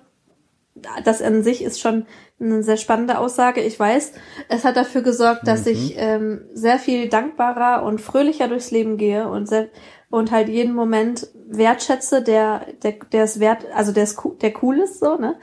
Das 1.05 1.21
an 1.21 1.41
sich 1.41 1.63
ist 1.63 1.79
schon 1.79 2.05
eine 2.39 2.61
sehr 2.61 2.75
spannende 2.75 3.17
Aussage, 3.17 3.61
ich 3.61 3.79
weiß. 3.79 4.11
Es 4.49 4.65
hat 4.65 4.75
dafür 4.75 5.01
gesorgt, 5.01 5.47
dass 5.47 5.65
mhm. 5.65 5.71
ich 5.71 5.95
ähm, 5.97 6.41
sehr 6.53 6.79
viel 6.79 7.07
dankbarer 7.07 7.83
und 7.83 8.01
fröhlicher 8.01 8.49
durchs 8.49 8.71
Leben 8.71 8.97
gehe 8.97 9.27
und 9.29 9.47
sehr, 9.47 9.69
und 10.09 10.31
halt 10.31 10.49
jeden 10.49 10.73
Moment 10.73 11.27
wertschätze, 11.47 12.21
der, 12.21 12.65
der, 12.83 12.93
der 13.11 13.23
ist 13.23 13.39
wert, 13.39 13.65
also 13.73 13.91
der 13.91 14.03
ist, 14.03 14.21
der 14.41 14.53
cool 14.61 14.79
ist, 14.79 14.99
so, 14.99 15.15
ne? 15.15 15.35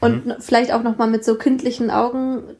Und 0.00 0.26
mhm. 0.26 0.34
vielleicht 0.38 0.72
auch 0.72 0.82
nochmal 0.82 1.08
mit 1.08 1.24
so 1.24 1.36
kindlichen 1.36 1.90
Augen 1.90 2.56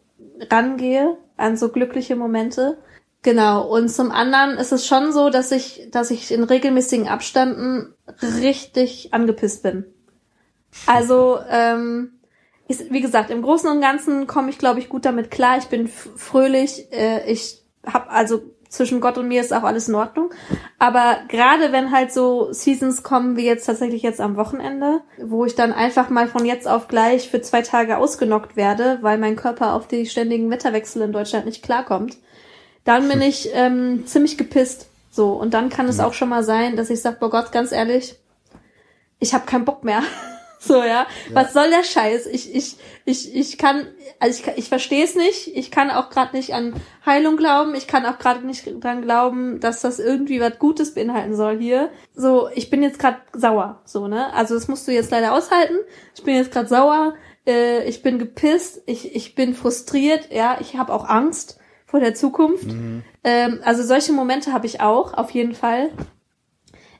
rangehe 0.50 1.16
an 1.36 1.56
so 1.56 1.70
glückliche 1.70 2.16
Momente. 2.16 2.78
Genau. 3.22 3.66
Und 3.66 3.88
zum 3.88 4.10
anderen 4.10 4.56
ist 4.58 4.72
es 4.72 4.86
schon 4.86 5.12
so, 5.12 5.30
dass 5.30 5.50
ich, 5.50 5.88
dass 5.90 6.10
ich 6.10 6.30
in 6.30 6.44
regelmäßigen 6.44 7.08
Abständen 7.08 7.94
richtig 8.22 9.12
angepisst 9.12 9.62
bin. 9.62 9.84
Also, 10.86 11.38
ähm, 11.50 12.18
ist, 12.68 12.92
wie 12.92 13.00
gesagt, 13.00 13.30
im 13.30 13.42
Großen 13.42 13.68
und 13.70 13.80
Ganzen 13.80 14.26
komme 14.26 14.50
ich, 14.50 14.58
glaube 14.58 14.78
ich, 14.78 14.88
gut 14.88 15.04
damit 15.04 15.30
klar. 15.30 15.58
Ich 15.58 15.66
bin 15.66 15.88
fröhlich. 15.88 16.92
Äh, 16.92 17.30
ich 17.30 17.62
habe 17.86 18.10
also 18.10 18.42
zwischen 18.68 19.00
Gott 19.00 19.16
und 19.16 19.28
mir 19.28 19.40
ist 19.40 19.54
auch 19.54 19.62
alles 19.62 19.88
in 19.88 19.94
Ordnung. 19.94 20.30
Aber 20.78 21.18
gerade 21.28 21.72
wenn 21.72 21.90
halt 21.90 22.12
so 22.12 22.52
Seasons 22.52 23.02
kommen, 23.02 23.36
wie 23.36 23.46
jetzt 23.46 23.64
tatsächlich 23.64 24.02
jetzt 24.02 24.20
am 24.20 24.36
Wochenende, 24.36 25.00
wo 25.22 25.46
ich 25.46 25.54
dann 25.54 25.72
einfach 25.72 26.10
mal 26.10 26.28
von 26.28 26.44
jetzt 26.44 26.68
auf 26.68 26.88
gleich 26.88 27.30
für 27.30 27.40
zwei 27.40 27.62
Tage 27.62 27.96
ausgenockt 27.96 28.56
werde, 28.56 28.98
weil 29.00 29.16
mein 29.16 29.36
Körper 29.36 29.72
auf 29.72 29.88
die 29.88 30.06
ständigen 30.06 30.50
Wetterwechsel 30.50 31.02
in 31.02 31.12
Deutschland 31.12 31.46
nicht 31.46 31.64
klarkommt, 31.64 32.18
dann 32.88 33.06
bin 33.06 33.20
ich 33.20 33.50
ähm, 33.52 34.06
ziemlich 34.06 34.38
gepisst. 34.38 34.86
So, 35.10 35.32
und 35.32 35.52
dann 35.52 35.68
kann 35.68 35.88
es 35.88 36.00
auch 36.00 36.14
schon 36.14 36.30
mal 36.30 36.42
sein, 36.42 36.74
dass 36.74 36.88
ich 36.88 37.02
sage, 37.02 37.18
boah 37.20 37.28
Gott, 37.28 37.52
ganz 37.52 37.70
ehrlich, 37.70 38.14
ich 39.18 39.34
habe 39.34 39.44
keinen 39.44 39.66
Bock 39.66 39.84
mehr. 39.84 40.02
So, 40.60 40.82
ja? 40.82 40.86
ja. 40.86 41.06
Was 41.34 41.52
soll 41.52 41.70
der 41.70 41.84
Scheiß? 41.84 42.26
Ich, 42.26 42.52
ich, 42.52 42.78
ich, 43.04 43.32
ich 43.32 43.58
kann, 43.58 43.86
also 44.18 44.42
ich, 44.42 44.58
ich 44.58 44.68
verstehe 44.68 45.04
es 45.04 45.14
nicht. 45.14 45.56
Ich 45.56 45.70
kann 45.70 45.88
auch 45.88 46.10
gerade 46.10 46.34
nicht 46.34 46.52
an 46.52 46.74
Heilung 47.06 47.36
glauben. 47.36 47.76
Ich 47.76 47.86
kann 47.86 48.04
auch 48.04 48.18
gerade 48.18 48.44
nicht 48.44 48.68
dran 48.82 49.02
glauben, 49.02 49.60
dass 49.60 49.82
das 49.82 50.00
irgendwie 50.00 50.40
was 50.40 50.58
Gutes 50.58 50.94
beinhalten 50.94 51.36
soll 51.36 51.58
hier. 51.58 51.90
So, 52.12 52.48
ich 52.52 52.70
bin 52.70 52.82
jetzt 52.82 52.98
gerade 52.98 53.18
sauer. 53.32 53.82
So, 53.84 54.08
ne? 54.08 54.34
Also 54.34 54.56
das 54.56 54.66
musst 54.66 54.88
du 54.88 54.92
jetzt 54.92 55.12
leider 55.12 55.32
aushalten. 55.32 55.76
Ich 56.16 56.24
bin 56.24 56.34
jetzt 56.34 56.50
gerade 56.50 56.68
sauer. 56.68 57.14
Äh, 57.46 57.88
ich 57.88 58.02
bin 58.02 58.18
gepisst. 58.18 58.82
Ich, 58.86 59.14
ich 59.14 59.36
bin 59.36 59.54
frustriert. 59.54 60.32
Ja, 60.32 60.58
ich 60.60 60.76
habe 60.76 60.92
auch 60.92 61.08
Angst 61.08 61.57
vor 61.88 62.00
der 62.00 62.14
Zukunft. 62.14 62.66
Mhm. 62.66 63.02
Ähm, 63.24 63.60
also 63.64 63.82
solche 63.82 64.12
Momente 64.12 64.52
habe 64.52 64.66
ich 64.66 64.80
auch, 64.80 65.14
auf 65.14 65.30
jeden 65.30 65.54
Fall. 65.54 65.90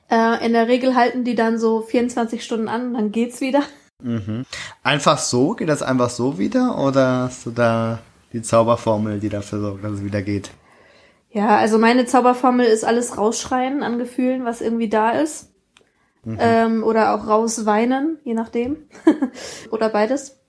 Äh, 0.09 0.43
in 0.45 0.53
der 0.53 0.67
Regel 0.67 0.95
halten 0.95 1.23
die 1.23 1.35
dann 1.35 1.59
so 1.59 1.81
24 1.81 2.43
Stunden 2.43 2.67
an, 2.67 2.95
dann 2.95 3.11
geht's 3.11 3.39
wieder. 3.39 3.61
Mhm. 4.01 4.45
Einfach 4.81 5.19
so? 5.19 5.53
Geht 5.53 5.69
das 5.69 5.83
einfach 5.83 6.09
so 6.09 6.39
wieder? 6.39 6.79
Oder 6.79 7.23
hast 7.25 7.45
du 7.45 7.51
da 7.51 7.99
die 8.33 8.41
Zauberformel, 8.41 9.19
die 9.19 9.29
dafür 9.29 9.59
sorgt, 9.59 9.83
dass 9.83 9.93
es 9.93 10.03
wieder 10.03 10.23
geht? 10.23 10.49
Ja, 11.29 11.57
also 11.57 11.77
meine 11.77 12.07
Zauberformel 12.07 12.65
ist 12.65 12.83
alles 12.83 13.15
rausschreien 13.15 13.83
an 13.83 13.99
Gefühlen, 13.99 14.43
was 14.43 14.61
irgendwie 14.61 14.89
da 14.89 15.11
ist. 15.11 15.51
Mhm. 16.23 16.37
Ähm, 16.39 16.83
oder 16.83 17.13
auch 17.13 17.27
rausweinen, 17.27 18.17
je 18.23 18.33
nachdem. 18.33 18.77
oder 19.69 19.89
beides. 19.89 20.39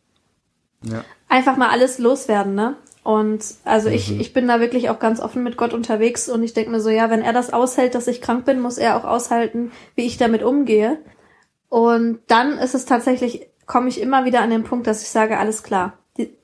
Ja. 0.83 1.05
Einfach 1.29 1.59
mal 1.59 1.69
alles 1.69 1.99
loswerden, 1.99 2.55
ne? 2.55 2.77
Und 3.03 3.43
also 3.65 3.89
mhm. 3.89 3.95
ich, 3.95 4.21
ich 4.21 4.33
bin 4.33 4.47
da 4.49 4.61
wirklich 4.61 4.91
auch 4.91 4.99
ganz 4.99 5.21
offen 5.21 5.43
mit 5.43 5.57
Gott 5.57 5.73
unterwegs 5.73 6.29
und 6.29 6.43
ich 6.43 6.53
denke 6.53 6.71
mir 6.71 6.81
so, 6.81 6.91
ja, 6.91 7.11
wenn 7.11 7.23
er 7.23 7.33
das 7.33 7.53
aushält, 7.53 7.95
dass 7.95 8.09
ich 8.09 8.21
krank 8.21 8.45
bin, 8.45 8.61
muss 8.61 8.79
er 8.79 8.97
auch 8.97 9.05
aushalten, 9.05 9.73
wie 9.95 10.07
ich 10.07 10.19
damit 10.19 10.43
umgehe. 10.43 10.99
Und 11.69 12.21
dann 12.27 12.59
ist 12.59 12.75
es 12.75 12.85
tatsächlich, 12.85 13.49
komme 13.67 13.89
ich 13.89 14.01
immer 14.01 14.25
wieder 14.25 14.41
an 14.43 14.51
den 14.51 14.65
Punkt, 14.65 14.87
dass 14.87 15.03
ich 15.03 15.09
sage, 15.09 15.39
alles 15.39 15.63
klar, 15.63 15.99
die, 16.19 16.37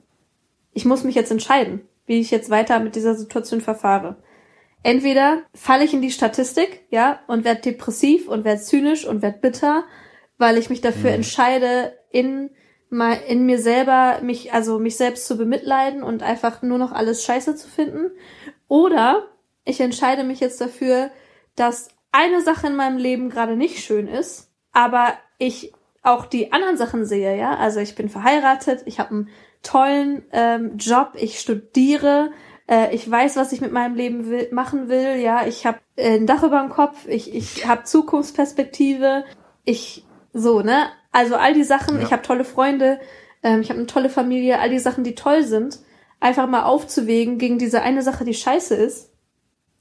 ich 0.72 0.84
muss 0.84 1.04
mich 1.04 1.14
jetzt 1.14 1.30
entscheiden, 1.30 1.82
wie 2.06 2.20
ich 2.20 2.30
jetzt 2.30 2.48
weiter 2.48 2.78
mit 2.80 2.94
dieser 2.94 3.14
Situation 3.14 3.60
verfahre. 3.60 4.16
Entweder 4.82 5.42
falle 5.52 5.84
ich 5.84 5.92
in 5.92 6.00
die 6.00 6.12
Statistik, 6.12 6.86
ja, 6.90 7.18
und 7.26 7.44
werde 7.44 7.60
depressiv 7.60 8.28
und 8.28 8.44
werde 8.44 8.62
zynisch 8.62 9.04
und 9.04 9.20
werde 9.20 9.40
bitter, 9.40 9.84
weil 10.38 10.58
ich 10.58 10.70
mich 10.70 10.80
dafür 10.80 11.10
mhm. 11.10 11.16
entscheide, 11.16 11.92
in 12.10 12.50
mal 12.88 13.14
in 13.26 13.46
mir 13.46 13.58
selber 13.58 14.20
mich, 14.22 14.52
also 14.52 14.78
mich 14.78 14.96
selbst 14.96 15.26
zu 15.26 15.36
bemitleiden 15.36 16.02
und 16.02 16.22
einfach 16.22 16.62
nur 16.62 16.78
noch 16.78 16.92
alles 16.92 17.24
scheiße 17.24 17.56
zu 17.56 17.68
finden. 17.68 18.10
Oder 18.68 19.26
ich 19.64 19.80
entscheide 19.80 20.24
mich 20.24 20.40
jetzt 20.40 20.60
dafür, 20.60 21.10
dass 21.56 21.88
eine 22.12 22.40
Sache 22.42 22.68
in 22.68 22.76
meinem 22.76 22.98
Leben 22.98 23.30
gerade 23.30 23.56
nicht 23.56 23.84
schön 23.84 24.06
ist, 24.06 24.50
aber 24.72 25.14
ich 25.38 25.72
auch 26.02 26.24
die 26.26 26.52
anderen 26.52 26.76
Sachen 26.76 27.04
sehe, 27.04 27.36
ja. 27.36 27.56
Also 27.56 27.80
ich 27.80 27.94
bin 27.94 28.08
verheiratet, 28.08 28.82
ich 28.86 29.00
habe 29.00 29.10
einen 29.10 29.28
tollen 29.62 30.22
ähm, 30.32 30.76
Job, 30.78 31.12
ich 31.14 31.40
studiere, 31.40 32.30
äh, 32.68 32.94
ich 32.94 33.10
weiß, 33.10 33.36
was 33.36 33.52
ich 33.52 33.60
mit 33.60 33.72
meinem 33.72 33.96
Leben 33.96 34.30
will, 34.30 34.48
machen 34.52 34.88
will, 34.88 35.16
ja. 35.16 35.46
Ich 35.46 35.66
habe 35.66 35.78
äh, 35.96 36.14
ein 36.14 36.26
Dach 36.26 36.44
über 36.44 36.60
dem 36.60 36.70
Kopf, 36.70 37.06
ich, 37.08 37.34
ich 37.34 37.66
habe 37.66 37.82
Zukunftsperspektive, 37.82 39.24
ich 39.64 40.06
so, 40.32 40.60
ne? 40.60 40.86
Also 41.16 41.36
all 41.36 41.54
die 41.54 41.64
Sachen, 41.64 41.96
ja. 41.96 42.02
ich 42.02 42.12
habe 42.12 42.20
tolle 42.20 42.44
Freunde, 42.44 43.00
ähm, 43.42 43.62
ich 43.62 43.70
habe 43.70 43.78
eine 43.78 43.86
tolle 43.86 44.10
Familie, 44.10 44.60
all 44.60 44.68
die 44.68 44.78
Sachen, 44.78 45.02
die 45.02 45.14
toll 45.14 45.44
sind, 45.44 45.78
einfach 46.20 46.46
mal 46.46 46.64
aufzuwägen 46.64 47.38
gegen 47.38 47.58
diese 47.58 47.80
eine 47.80 48.02
Sache, 48.02 48.26
die 48.26 48.34
scheiße 48.34 48.74
ist. 48.74 49.14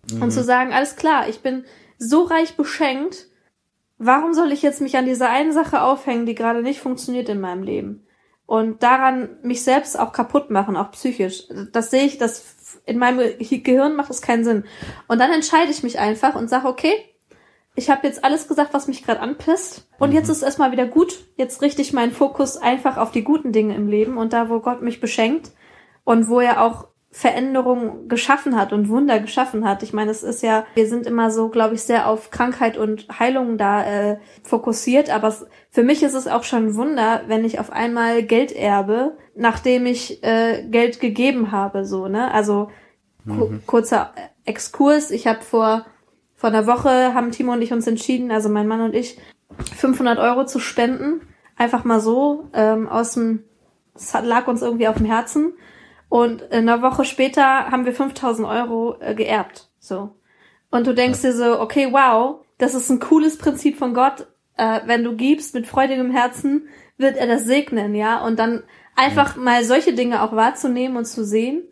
Mhm. 0.10 0.22
Und 0.22 0.32
zu 0.32 0.46
sagen, 0.46 0.72
alles 0.72 0.96
klar, 0.96 1.28
ich 1.28 1.42
bin, 1.42 1.66
so 1.98 2.24
reich 2.24 2.56
beschenkt, 2.56 3.28
warum 3.98 4.34
soll 4.34 4.54
ich 4.54 4.62
jetzt 4.62 4.80
mich 4.80 4.96
an 4.96 5.06
dieser 5.06 5.30
einen 5.30 5.52
Sache 5.52 5.82
aufhängen, 5.82 6.26
die 6.26 6.36
gerade 6.36 6.62
nicht 6.62 6.80
funktioniert 6.80 7.28
in 7.28 7.42
meinem 7.42 7.64
Leben? 7.64 8.08
Und 8.46 8.82
daran 8.82 9.38
mich 9.42 9.62
selbst 9.62 10.00
auch 10.00 10.14
kaputt 10.14 10.52
machen, 10.52 10.78
auch 10.78 10.92
psychisch. 10.92 11.50
Das 11.74 11.92
sehe 11.92 12.06
ich, 12.06 12.18
das 12.18 12.80
in 12.86 12.98
meinem 12.98 13.38
Gehirn 13.40 13.98
macht 13.98 14.10
das 14.10 14.22
keinen 14.22 14.46
Sinn. 14.46 14.64
Und 15.10 15.20
dann 15.20 15.34
entscheide 15.34 15.72
ich 15.72 15.84
mich 15.84 16.00
einfach 16.00 16.36
und 16.36 16.50
sage, 16.50 16.70
okay, 16.70 16.94
ich 17.76 17.90
habe 17.90 18.08
jetzt 18.08 18.24
alles 18.24 18.48
gesagt, 18.48 18.74
was 18.74 18.88
mich 18.88 19.04
gerade 19.04 19.20
anpisst. 19.20 19.88
Und 20.00 20.14
jetzt 20.14 20.28
mhm. 20.28 20.32
ist 20.34 20.44
erstmal 20.44 20.72
wieder 20.72 20.86
gut. 20.86 21.26
Jetzt 21.36 21.62
richte 21.62 21.82
ich 21.82 21.94
meinen 21.94 22.12
Fokus 22.12 22.58
einfach 22.58 22.98
auf 22.98 23.12
die 23.12 23.24
guten 23.24 23.52
Dinge 23.52 23.76
im 23.76 23.88
Leben 23.88 24.18
und 24.18 24.34
da, 24.34 24.50
wo 24.50 24.60
Gott 24.60 24.82
mich 24.82 25.02
beschenkt 25.02 25.52
und 26.04 26.30
wo 26.30 26.40
er 26.40 26.62
auch 26.62 26.88
Veränderung 27.12 28.10
geschaffen 28.10 28.58
hat 28.58 28.74
und 28.74 28.90
Wunder 28.90 29.22
geschaffen 29.22 29.66
hat. 29.66 29.84
Ich 29.84 29.94
meine, 29.94 30.12
es 30.12 30.22
ist 30.22 30.44
ja, 30.44 30.66
wir 30.74 30.86
sind 30.88 31.08
immer 31.08 31.32
so, 31.32 31.48
glaube 31.48 31.76
ich, 31.76 31.84
sehr 31.84 32.10
auf 32.10 32.30
Krankheit 32.30 32.78
und 32.78 33.08
Heilung 33.20 33.58
da 33.58 33.86
äh, 33.86 34.18
fokussiert, 34.44 35.10
aber 35.10 35.30
es, 35.30 35.46
für 35.70 35.84
mich 35.84 36.04
ist 36.04 36.14
es 36.14 36.28
auch 36.28 36.44
schon 36.44 36.68
ein 36.68 36.76
Wunder, 36.76 37.22
wenn 37.28 37.46
ich 37.46 37.58
auf 37.58 37.72
einmal 37.72 38.24
Geld 38.24 38.52
erbe, 38.52 39.18
nachdem 39.34 39.86
ich 39.86 40.24
äh, 40.24 40.68
Geld 40.70 41.00
gegeben 41.00 41.54
habe, 41.54 41.86
so, 41.86 42.10
ne? 42.10 42.34
Also 42.34 42.70
mhm. 43.24 43.62
kurzer 43.66 44.14
Exkurs, 44.44 45.10
ich 45.10 45.26
habe 45.26 45.42
vor 45.42 45.86
vor 46.36 46.50
einer 46.50 46.68
Woche 46.68 47.14
haben 47.14 47.32
Timo 47.32 47.54
und 47.54 47.62
ich 47.62 47.74
uns 47.74 47.88
entschieden, 47.88 48.32
also 48.32 48.50
mein 48.50 48.68
Mann 48.68 48.82
und 48.82 48.96
ich, 48.96 49.18
500 49.78 50.20
Euro 50.20 50.46
zu 50.46 50.60
spenden, 50.60 51.22
einfach 51.56 51.84
mal 51.84 52.00
so 52.00 52.50
ähm, 52.54 52.88
aus 52.88 53.14
dem, 53.14 53.44
es 53.96 54.14
lag 54.14 54.48
uns 54.48 54.62
irgendwie 54.62 54.88
auf 54.88 54.98
dem 54.98 55.06
Herzen 55.06 55.54
und 56.10 56.52
eine 56.52 56.82
Woche 56.82 57.06
später 57.06 57.72
haben 57.72 57.86
wir 57.86 57.94
5000 57.94 58.48
Euro 58.48 58.98
äh, 59.00 59.16
geerbt. 59.16 59.70
So. 59.80 60.16
Und 60.70 60.88
du 60.88 60.94
denkst 60.94 61.22
dir 61.22 61.34
so, 61.34 61.60
okay, 61.60 61.90
wow, 61.92 62.42
das 62.58 62.76
ist 62.76 62.90
ein 62.90 63.00
cooles 63.00 63.38
Prinzip 63.38 63.78
von 63.78 63.94
Gott. 63.94 64.28
Äh, 64.58 64.82
wenn 64.86 65.04
du 65.04 65.16
gibst 65.16 65.54
mit 65.54 65.68
freudigem 65.68 66.12
Herzen, 66.12 66.68
wird 66.98 67.18
er 67.18 67.28
das 67.28 67.46
segnen, 67.46 67.96
ja. 67.96 68.24
Und 68.26 68.40
dann 68.40 68.64
einfach 68.96 69.36
mal 69.36 69.64
solche 69.64 69.94
Dinge 69.94 70.22
auch 70.22 70.34
wahrzunehmen 70.34 70.98
und 70.98 71.06
zu 71.06 71.26
sehen. 71.26 71.64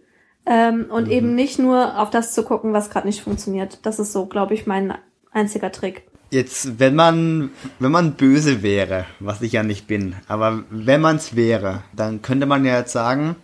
Ähm, 0.46 0.88
und 0.90 1.06
mhm. 1.06 1.12
eben 1.12 1.36
nicht 1.36 1.60
nur 1.60 1.98
auf 2.00 2.10
das 2.10 2.34
zu 2.34 2.44
gucken, 2.44 2.74
was 2.74 2.90
gerade 2.90 3.08
nicht 3.08 3.22
funktioniert. 3.22 3.80
Das 3.84 4.00
ist 4.00 4.12
so, 4.12 4.26
glaube 4.26 4.54
ich, 4.54 4.68
mein 4.68 4.94
einziger 5.32 5.72
Trick. 5.72 6.04
Jetzt, 6.32 6.80
wenn 6.80 6.96
man, 6.96 7.52
wenn 7.80 7.92
man 7.92 8.14
böse 8.14 8.64
wäre, 8.64 9.06
was 9.20 9.42
ich 9.42 9.52
ja 9.52 9.64
nicht 9.64 9.88
bin, 9.88 10.16
aber 10.28 10.64
wenn 10.70 11.00
man 11.00 11.18
es 11.18 11.36
wäre, 11.36 11.84
dann 11.96 12.24
könnte 12.24 12.48
man 12.48 12.66
ja 12.66 12.80
jetzt 12.80 12.92
sagen, 12.92 13.36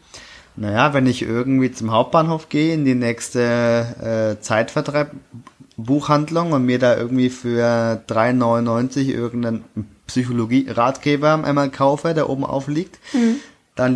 naja, 0.56 0.92
wenn 0.94 1.06
ich 1.06 1.22
irgendwie 1.22 1.72
zum 1.72 1.92
Hauptbahnhof 1.92 2.50
gehe, 2.50 2.74
in 2.74 2.84
die 2.84 2.96
nächste 2.96 4.40
äh, 4.40 4.42
Zeitvertreib-Buchhandlung 4.42 6.52
und 6.52 6.66
mir 6.66 6.80
da 6.80 6.98
irgendwie 6.98 7.30
für 7.30 8.04
3,99 8.08 9.10
irgendeinen 9.10 9.64
Psychologie-Ratgeber 10.08 11.46
einmal 11.46 11.70
kaufe, 11.70 12.14
der 12.14 12.30
oben 12.30 12.44
aufliegt, 12.44 13.00
mhm. 13.14 13.38
dann, 13.76 13.96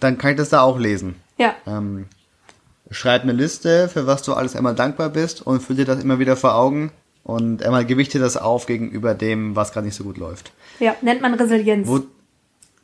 dann 0.00 0.18
kann 0.18 0.32
ich 0.32 0.38
das 0.38 0.48
da 0.48 0.62
auch 0.62 0.80
lesen. 0.80 1.14
Ja. 1.36 1.54
Ähm, 1.66 2.06
schreib 2.90 3.22
eine 3.22 3.32
Liste, 3.32 3.88
für 3.88 4.06
was 4.06 4.22
du 4.22 4.34
alles 4.34 4.56
einmal 4.56 4.74
dankbar 4.74 5.10
bist 5.10 5.46
und 5.46 5.60
füll 5.60 5.76
dir 5.76 5.84
das 5.84 6.02
immer 6.02 6.18
wieder 6.18 6.36
vor 6.36 6.54
Augen 6.54 6.92
und 7.22 7.62
einmal 7.62 7.84
gewichte 7.84 8.18
das 8.18 8.36
auf 8.36 8.66
gegenüber 8.66 9.14
dem, 9.14 9.56
was 9.56 9.72
gerade 9.72 9.86
nicht 9.86 9.96
so 9.96 10.04
gut 10.04 10.18
läuft. 10.18 10.52
Ja, 10.78 10.96
nennt 11.02 11.20
man 11.20 11.34
Resilienz. 11.34 11.86
Wo, 11.86 12.00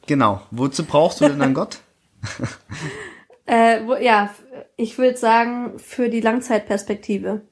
genau. 0.07 0.42
Wozu 0.51 0.85
brauchst 0.85 1.21
du 1.21 1.29
denn 1.29 1.38
dann 1.38 1.55
Gott? 1.55 1.79
Äh, 3.49 3.87
wo, 3.87 3.95
ja, 3.95 4.31
ich 4.77 4.99
würde 4.99 5.16
sagen, 5.16 5.79
für 5.79 6.09
die 6.09 6.21
Langzeitperspektive. 6.21 7.42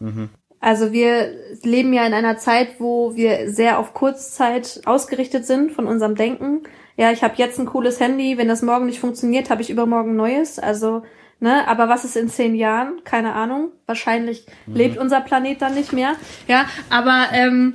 Mhm. 0.00 0.30
Also 0.58 0.92
wir 0.92 1.34
leben 1.62 1.92
ja 1.92 2.06
in 2.06 2.14
einer 2.14 2.38
Zeit, 2.38 2.80
wo 2.80 3.14
wir 3.14 3.52
sehr 3.52 3.78
auf 3.78 3.92
Kurzzeit 3.92 4.80
ausgerichtet 4.86 5.46
sind 5.46 5.72
von 5.72 5.86
unserem 5.86 6.14
Denken. 6.14 6.62
Ja, 6.96 7.12
ich 7.12 7.22
habe 7.22 7.34
jetzt 7.36 7.58
ein 7.60 7.66
cooles 7.66 8.00
Handy, 8.00 8.38
wenn 8.38 8.48
das 8.48 8.62
morgen 8.62 8.86
nicht 8.86 9.00
funktioniert, 9.00 9.50
habe 9.50 9.60
ich 9.60 9.68
übermorgen 9.68 10.16
neues. 10.16 10.58
Also, 10.58 11.02
ne, 11.40 11.66
aber 11.66 11.88
was 11.88 12.04
ist 12.04 12.16
in 12.16 12.28
zehn 12.28 12.54
Jahren? 12.54 13.02
Keine 13.04 13.34
Ahnung. 13.34 13.70
Wahrscheinlich 13.86 14.46
mhm. 14.66 14.74
lebt 14.74 14.98
unser 14.98 15.20
Planet 15.20 15.62
dann 15.62 15.74
nicht 15.74 15.92
mehr. 15.92 16.14
Ja, 16.46 16.66
aber 16.90 17.26
ähm, 17.32 17.74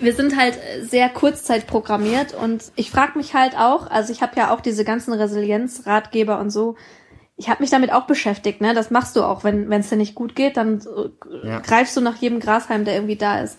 wir 0.00 0.14
sind 0.14 0.36
halt 0.36 0.58
sehr 0.82 1.08
kurzzeit 1.08 1.66
programmiert 1.66 2.34
und 2.34 2.72
ich 2.76 2.90
frage 2.90 3.18
mich 3.18 3.34
halt 3.34 3.56
auch, 3.56 3.90
also 3.90 4.12
ich 4.12 4.22
habe 4.22 4.36
ja 4.36 4.50
auch 4.50 4.60
diese 4.60 4.84
ganzen 4.84 5.12
Resilienzratgeber 5.12 6.38
und 6.38 6.50
so. 6.50 6.76
Ich 7.36 7.48
habe 7.48 7.62
mich 7.62 7.70
damit 7.70 7.92
auch 7.92 8.06
beschäftigt, 8.06 8.60
ne? 8.60 8.74
Das 8.74 8.90
machst 8.90 9.16
du 9.16 9.22
auch, 9.22 9.44
wenn 9.44 9.72
es 9.72 9.88
dir 9.88 9.96
nicht 9.96 10.14
gut 10.14 10.34
geht, 10.34 10.56
dann 10.56 10.80
äh, 10.80 11.48
ja. 11.48 11.60
greifst 11.60 11.96
du 11.96 12.00
nach 12.00 12.16
jedem 12.16 12.40
Grashalm, 12.40 12.84
der 12.84 12.94
irgendwie 12.94 13.16
da 13.16 13.40
ist. 13.40 13.58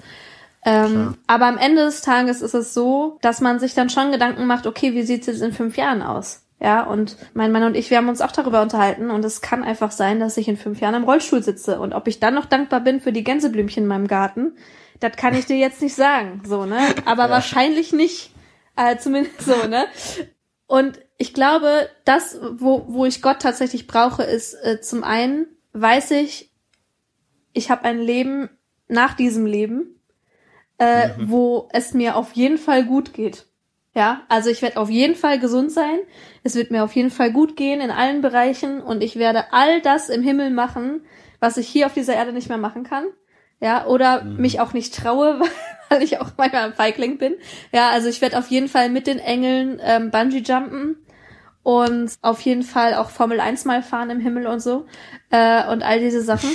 Ähm, 0.63 1.17
aber 1.25 1.47
am 1.47 1.57
Ende 1.57 1.85
des 1.85 2.01
Tages 2.01 2.41
ist 2.41 2.53
es 2.53 2.73
so, 2.73 3.17
dass 3.21 3.41
man 3.41 3.59
sich 3.59 3.73
dann 3.73 3.89
schon 3.89 4.11
Gedanken 4.11 4.45
macht, 4.45 4.67
okay, 4.67 4.93
wie 4.93 5.01
sieht's 5.01 5.25
jetzt 5.25 5.41
in 5.41 5.53
fünf 5.53 5.77
Jahren 5.77 6.03
aus? 6.03 6.43
Ja, 6.61 6.83
und 6.83 7.17
mein 7.33 7.51
Mann 7.51 7.63
und 7.63 7.75
ich, 7.75 7.89
wir 7.89 7.97
haben 7.97 8.07
uns 8.07 8.21
auch 8.21 8.31
darüber 8.31 8.61
unterhalten 8.61 9.09
und 9.09 9.25
es 9.25 9.41
kann 9.41 9.63
einfach 9.63 9.89
sein, 9.89 10.19
dass 10.19 10.37
ich 10.37 10.47
in 10.47 10.57
fünf 10.57 10.79
Jahren 10.79 10.93
im 10.93 11.05
Rollstuhl 11.05 11.41
sitze 11.41 11.79
und 11.79 11.93
ob 11.93 12.07
ich 12.07 12.19
dann 12.19 12.35
noch 12.35 12.45
dankbar 12.45 12.81
bin 12.81 13.01
für 13.01 13.11
die 13.11 13.23
Gänseblümchen 13.23 13.83
in 13.83 13.87
meinem 13.89 14.07
Garten, 14.07 14.55
das 14.99 15.15
kann 15.15 15.33
ich 15.33 15.47
dir 15.47 15.57
jetzt 15.57 15.81
nicht 15.81 15.95
sagen, 15.95 16.43
so, 16.45 16.67
ne? 16.67 16.77
Aber 17.05 17.23
ja. 17.23 17.29
wahrscheinlich 17.31 17.93
nicht. 17.93 18.31
Äh, 18.77 18.97
zumindest 18.97 19.41
so, 19.41 19.67
ne? 19.67 19.85
Und 20.67 20.99
ich 21.17 21.33
glaube, 21.33 21.89
das, 22.05 22.39
wo, 22.53 22.85
wo 22.87 23.05
ich 23.05 23.23
Gott 23.23 23.41
tatsächlich 23.41 23.87
brauche, 23.87 24.21
ist 24.21 24.53
äh, 24.53 24.79
zum 24.81 25.03
einen, 25.03 25.47
weiß 25.73 26.11
ich, 26.11 26.51
ich 27.53 27.71
habe 27.71 27.85
ein 27.85 27.99
Leben 27.99 28.49
nach 28.87 29.15
diesem 29.15 29.47
Leben, 29.47 29.99
äh, 30.77 31.07
mhm. 31.07 31.31
wo 31.31 31.69
es 31.73 31.95
mir 31.95 32.15
auf 32.15 32.33
jeden 32.33 32.59
Fall 32.59 32.85
gut 32.85 33.13
geht. 33.13 33.47
Ja, 33.93 34.21
also 34.29 34.49
ich 34.49 34.61
werde 34.61 34.77
auf 34.77 34.89
jeden 34.89 35.15
Fall 35.15 35.39
gesund 35.39 35.71
sein. 35.71 35.99
Es 36.43 36.55
wird 36.55 36.71
mir 36.71 36.83
auf 36.83 36.95
jeden 36.95 37.11
Fall 37.11 37.31
gut 37.31 37.57
gehen 37.57 37.81
in 37.81 37.91
allen 37.91 38.21
Bereichen 38.21 38.81
und 38.81 39.03
ich 39.03 39.17
werde 39.17 39.51
all 39.51 39.81
das 39.81 40.09
im 40.09 40.23
Himmel 40.23 40.49
machen, 40.49 41.01
was 41.39 41.57
ich 41.57 41.67
hier 41.67 41.87
auf 41.87 41.93
dieser 41.93 42.13
Erde 42.13 42.31
nicht 42.31 42.49
mehr 42.49 42.57
machen 42.57 42.83
kann 42.83 43.05
ja, 43.61 43.85
oder 43.85 44.23
mhm. 44.23 44.37
mich 44.37 44.59
auch 44.59 44.73
nicht 44.73 44.93
traue, 44.93 45.39
weil 45.89 46.03
ich 46.03 46.19
auch 46.19 46.31
manchmal 46.35 46.65
ein 46.65 46.73
Feigling 46.73 47.17
bin. 47.17 47.35
Ja, 47.71 47.91
also 47.91 48.09
ich 48.09 48.19
werde 48.19 48.37
auf 48.37 48.47
jeden 48.47 48.67
Fall 48.67 48.89
mit 48.89 49.07
den 49.07 49.19
Engeln 49.19 49.79
ähm, 49.83 50.11
Bungee 50.11 50.39
jumpen 50.39 50.97
und 51.63 52.11
auf 52.21 52.41
jeden 52.41 52.63
Fall 52.63 52.95
auch 52.95 53.11
Formel 53.11 53.39
1 53.39 53.65
mal 53.65 53.83
fahren 53.83 54.09
im 54.09 54.19
Himmel 54.19 54.47
und 54.47 54.59
so 54.61 54.87
äh, 55.29 55.65
und 55.71 55.83
all 55.83 55.99
diese 55.99 56.23
Sachen 56.23 56.49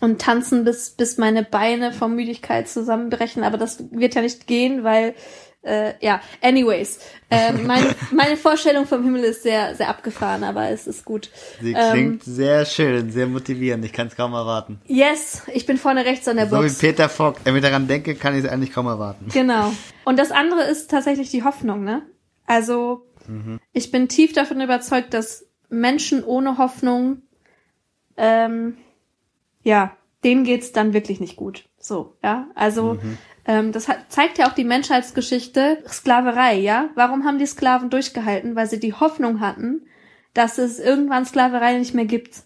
und 0.00 0.20
tanzen 0.20 0.64
bis 0.64 0.90
bis 0.90 1.18
meine 1.18 1.44
Beine 1.44 1.92
vor 1.92 2.08
Müdigkeit 2.08 2.68
zusammenbrechen, 2.68 3.44
aber 3.44 3.58
das 3.58 3.84
wird 3.92 4.16
ja 4.16 4.22
nicht 4.22 4.48
gehen, 4.48 4.82
weil 4.82 5.14
äh, 5.62 5.94
ja, 6.00 6.20
anyways. 6.40 7.00
Äh, 7.30 7.52
meine, 7.52 7.94
meine 8.12 8.36
Vorstellung 8.36 8.86
vom 8.86 9.04
Himmel 9.04 9.24
ist 9.24 9.42
sehr, 9.42 9.74
sehr 9.74 9.88
abgefahren, 9.88 10.44
aber 10.44 10.70
es 10.70 10.86
ist 10.86 11.04
gut. 11.04 11.30
Sie 11.60 11.74
klingt 11.74 12.26
ähm, 12.26 12.34
sehr 12.34 12.64
schön, 12.64 13.10
sehr 13.10 13.26
motivierend. 13.26 13.84
Ich 13.84 13.92
kann 13.92 14.06
es 14.06 14.16
kaum 14.16 14.32
erwarten. 14.32 14.80
Yes, 14.86 15.42
ich 15.52 15.66
bin 15.66 15.76
vorne 15.76 16.04
rechts 16.04 16.28
an 16.28 16.36
der 16.36 16.48
so 16.48 16.56
Box. 16.56 16.74
So 16.74 16.82
wie 16.82 16.86
Peter 16.86 17.08
Fock. 17.08 17.36
Wenn 17.44 17.56
ich 17.56 17.62
daran 17.62 17.88
denke, 17.88 18.14
kann 18.14 18.36
ich 18.36 18.44
es 18.44 18.50
eigentlich 18.50 18.72
kaum 18.72 18.86
erwarten. 18.86 19.26
Genau. 19.32 19.72
Und 20.04 20.18
das 20.18 20.30
andere 20.30 20.62
ist 20.62 20.90
tatsächlich 20.90 21.30
die 21.30 21.44
Hoffnung, 21.44 21.84
ne? 21.84 22.02
Also, 22.46 23.06
mhm. 23.26 23.60
ich 23.72 23.90
bin 23.90 24.08
tief 24.08 24.32
davon 24.32 24.60
überzeugt, 24.60 25.12
dass 25.12 25.46
Menschen 25.68 26.24
ohne 26.24 26.56
Hoffnung, 26.56 27.22
ähm, 28.16 28.78
ja, 29.62 29.94
denen 30.24 30.44
geht's 30.44 30.72
dann 30.72 30.94
wirklich 30.94 31.20
nicht 31.20 31.36
gut. 31.36 31.68
So, 31.78 32.16
ja. 32.24 32.48
Also, 32.54 32.94
mhm. 32.94 33.18
Ähm, 33.48 33.72
das 33.72 33.88
hat, 33.88 33.98
zeigt 34.10 34.38
ja 34.38 34.46
auch 34.48 34.52
die 34.52 34.64
Menschheitsgeschichte 34.64 35.82
Sklaverei, 35.88 36.56
ja? 36.58 36.90
Warum 36.94 37.24
haben 37.24 37.38
die 37.38 37.46
Sklaven 37.46 37.88
durchgehalten? 37.88 38.54
Weil 38.54 38.68
sie 38.68 38.78
die 38.78 38.92
Hoffnung 38.92 39.40
hatten, 39.40 39.86
dass 40.34 40.58
es 40.58 40.78
irgendwann 40.78 41.24
Sklaverei 41.24 41.78
nicht 41.78 41.94
mehr 41.94 42.04
gibt. 42.04 42.42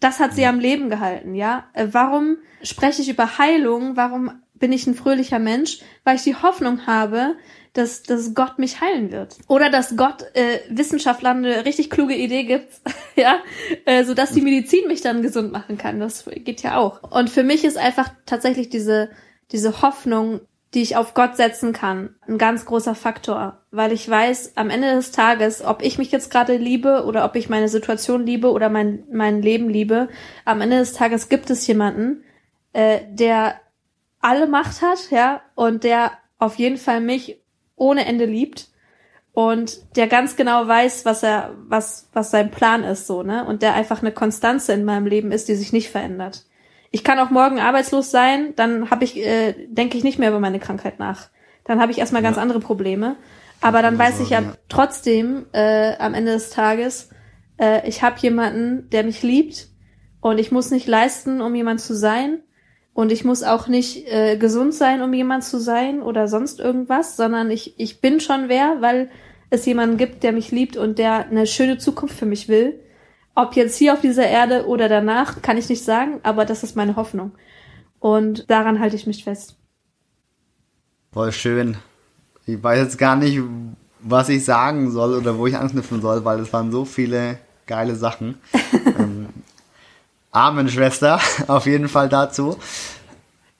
Das 0.00 0.18
hat 0.18 0.32
sie 0.32 0.46
am 0.46 0.58
Leben 0.58 0.88
gehalten, 0.88 1.34
ja? 1.34 1.66
Äh, 1.74 1.88
warum 1.92 2.38
spreche 2.62 3.02
ich 3.02 3.10
über 3.10 3.38
Heilung? 3.38 3.96
Warum 3.96 4.32
bin 4.54 4.72
ich 4.72 4.86
ein 4.86 4.94
fröhlicher 4.94 5.38
Mensch? 5.38 5.80
Weil 6.02 6.16
ich 6.16 6.22
die 6.22 6.36
Hoffnung 6.36 6.86
habe, 6.86 7.36
dass, 7.74 8.02
dass 8.02 8.34
Gott 8.34 8.58
mich 8.58 8.80
heilen 8.80 9.12
wird. 9.12 9.36
Oder 9.48 9.68
dass 9.68 9.96
Gott 9.96 10.24
äh, 10.32 10.60
Wissenschaftlern 10.70 11.44
eine 11.44 11.66
richtig 11.66 11.90
kluge 11.90 12.14
Idee 12.14 12.44
gibt, 12.44 12.68
ja, 13.16 13.38
äh, 13.84 14.04
so 14.04 14.14
dass 14.14 14.32
die 14.32 14.40
Medizin 14.40 14.88
mich 14.88 15.02
dann 15.02 15.20
gesund 15.20 15.52
machen 15.52 15.76
kann. 15.76 16.00
Das 16.00 16.24
geht 16.36 16.62
ja 16.62 16.78
auch. 16.78 17.02
Und 17.10 17.28
für 17.28 17.42
mich 17.42 17.64
ist 17.64 17.76
einfach 17.76 18.10
tatsächlich 18.24 18.70
diese 18.70 19.10
diese 19.52 19.82
Hoffnung, 19.82 20.40
die 20.74 20.82
ich 20.82 20.96
auf 20.96 21.12
Gott 21.12 21.36
setzen 21.36 21.72
kann, 21.72 22.14
ein 22.26 22.38
ganz 22.38 22.64
großer 22.64 22.94
Faktor, 22.94 23.60
weil 23.70 23.92
ich 23.92 24.08
weiß, 24.08 24.56
am 24.56 24.70
Ende 24.70 24.94
des 24.94 25.12
Tages, 25.12 25.62
ob 25.62 25.82
ich 25.82 25.98
mich 25.98 26.10
jetzt 26.10 26.30
gerade 26.30 26.56
liebe 26.56 27.04
oder 27.04 27.26
ob 27.26 27.36
ich 27.36 27.50
meine 27.50 27.68
Situation 27.68 28.24
liebe 28.24 28.50
oder 28.50 28.70
mein, 28.70 29.04
mein 29.12 29.42
Leben 29.42 29.68
liebe, 29.68 30.08
am 30.46 30.62
Ende 30.62 30.78
des 30.78 30.94
Tages 30.94 31.28
gibt 31.28 31.50
es 31.50 31.66
jemanden, 31.66 32.24
äh, 32.72 33.00
der 33.10 33.60
alle 34.20 34.46
Macht 34.46 34.80
hat, 34.80 35.10
ja, 35.10 35.42
und 35.54 35.84
der 35.84 36.12
auf 36.38 36.54
jeden 36.56 36.78
Fall 36.78 37.00
mich 37.00 37.42
ohne 37.76 38.06
Ende 38.06 38.24
liebt 38.24 38.68
und 39.34 39.96
der 39.96 40.06
ganz 40.06 40.36
genau 40.36 40.66
weiß, 40.66 41.04
was 41.04 41.22
er, 41.22 41.54
was, 41.66 42.08
was 42.14 42.30
sein 42.30 42.50
Plan 42.50 42.82
ist, 42.82 43.06
so, 43.06 43.22
ne, 43.22 43.44
und 43.44 43.60
der 43.60 43.74
einfach 43.74 44.00
eine 44.00 44.12
Konstanze 44.12 44.72
in 44.72 44.84
meinem 44.84 45.06
Leben 45.06 45.32
ist, 45.32 45.48
die 45.48 45.54
sich 45.54 45.72
nicht 45.72 45.90
verändert 45.90 46.46
Ich 46.92 47.02
kann 47.02 47.18
auch 47.18 47.30
morgen 47.30 47.58
arbeitslos 47.58 48.10
sein, 48.10 48.52
dann 48.54 48.90
habe 48.90 49.04
ich, 49.04 49.16
äh, 49.16 49.54
denke 49.66 49.96
ich 49.96 50.04
nicht 50.04 50.18
mehr 50.18 50.28
über 50.28 50.40
meine 50.40 50.60
Krankheit 50.60 50.98
nach. 50.98 51.30
Dann 51.64 51.80
habe 51.80 51.90
ich 51.90 51.98
erstmal 51.98 52.22
ganz 52.22 52.38
andere 52.38 52.60
Probleme. 52.60 53.16
Aber 53.60 53.80
dann 53.80 53.98
weiß 53.98 54.20
ich 54.20 54.30
ja, 54.30 54.40
ja. 54.40 54.52
trotzdem 54.68 55.46
äh, 55.52 55.96
am 55.96 56.14
Ende 56.14 56.32
des 56.32 56.50
Tages, 56.50 57.10
äh, 57.58 57.88
ich 57.88 58.02
habe 58.02 58.18
jemanden, 58.20 58.90
der 58.90 59.04
mich 59.04 59.22
liebt 59.22 59.68
und 60.20 60.38
ich 60.38 60.52
muss 60.52 60.70
nicht 60.70 60.86
leisten, 60.86 61.40
um 61.40 61.54
jemand 61.54 61.80
zu 61.80 61.94
sein. 61.94 62.42
Und 62.94 63.10
ich 63.10 63.24
muss 63.24 63.42
auch 63.42 63.68
nicht 63.68 64.06
äh, 64.12 64.36
gesund 64.36 64.74
sein, 64.74 65.00
um 65.00 65.14
jemand 65.14 65.44
zu 65.44 65.58
sein 65.58 66.02
oder 66.02 66.28
sonst 66.28 66.60
irgendwas, 66.60 67.16
sondern 67.16 67.50
ich, 67.50 67.80
ich 67.80 68.02
bin 68.02 68.20
schon 68.20 68.50
wer, 68.50 68.82
weil 68.82 69.08
es 69.48 69.64
jemanden 69.64 69.96
gibt, 69.96 70.22
der 70.22 70.32
mich 70.32 70.50
liebt 70.50 70.76
und 70.76 70.98
der 70.98 71.26
eine 71.26 71.46
schöne 71.46 71.78
Zukunft 71.78 72.18
für 72.18 72.26
mich 72.26 72.48
will. 72.48 72.80
Ob 73.34 73.54
jetzt 73.54 73.78
hier 73.78 73.94
auf 73.94 74.00
dieser 74.00 74.26
Erde 74.26 74.66
oder 74.66 74.88
danach, 74.88 75.40
kann 75.40 75.56
ich 75.56 75.68
nicht 75.68 75.84
sagen, 75.84 76.20
aber 76.22 76.44
das 76.44 76.62
ist 76.62 76.76
meine 76.76 76.96
Hoffnung. 76.96 77.32
Und 77.98 78.50
daran 78.50 78.80
halte 78.80 78.96
ich 78.96 79.06
mich 79.06 79.24
fest. 79.24 79.56
Voll 81.12 81.32
schön. 81.32 81.76
Ich 82.46 82.62
weiß 82.62 82.80
jetzt 82.80 82.98
gar 82.98 83.16
nicht, 83.16 83.40
was 84.00 84.28
ich 84.28 84.44
sagen 84.44 84.90
soll 84.90 85.14
oder 85.14 85.38
wo 85.38 85.46
ich 85.46 85.56
anknüpfen 85.56 86.02
soll, 86.02 86.24
weil 86.24 86.40
es 86.40 86.52
waren 86.52 86.72
so 86.72 86.84
viele 86.84 87.38
geile 87.66 87.94
Sachen. 87.94 88.38
ähm, 88.98 89.28
Amen, 90.30 90.68
Schwester, 90.68 91.20
auf 91.46 91.66
jeden 91.66 91.88
Fall 91.88 92.08
dazu. 92.08 92.56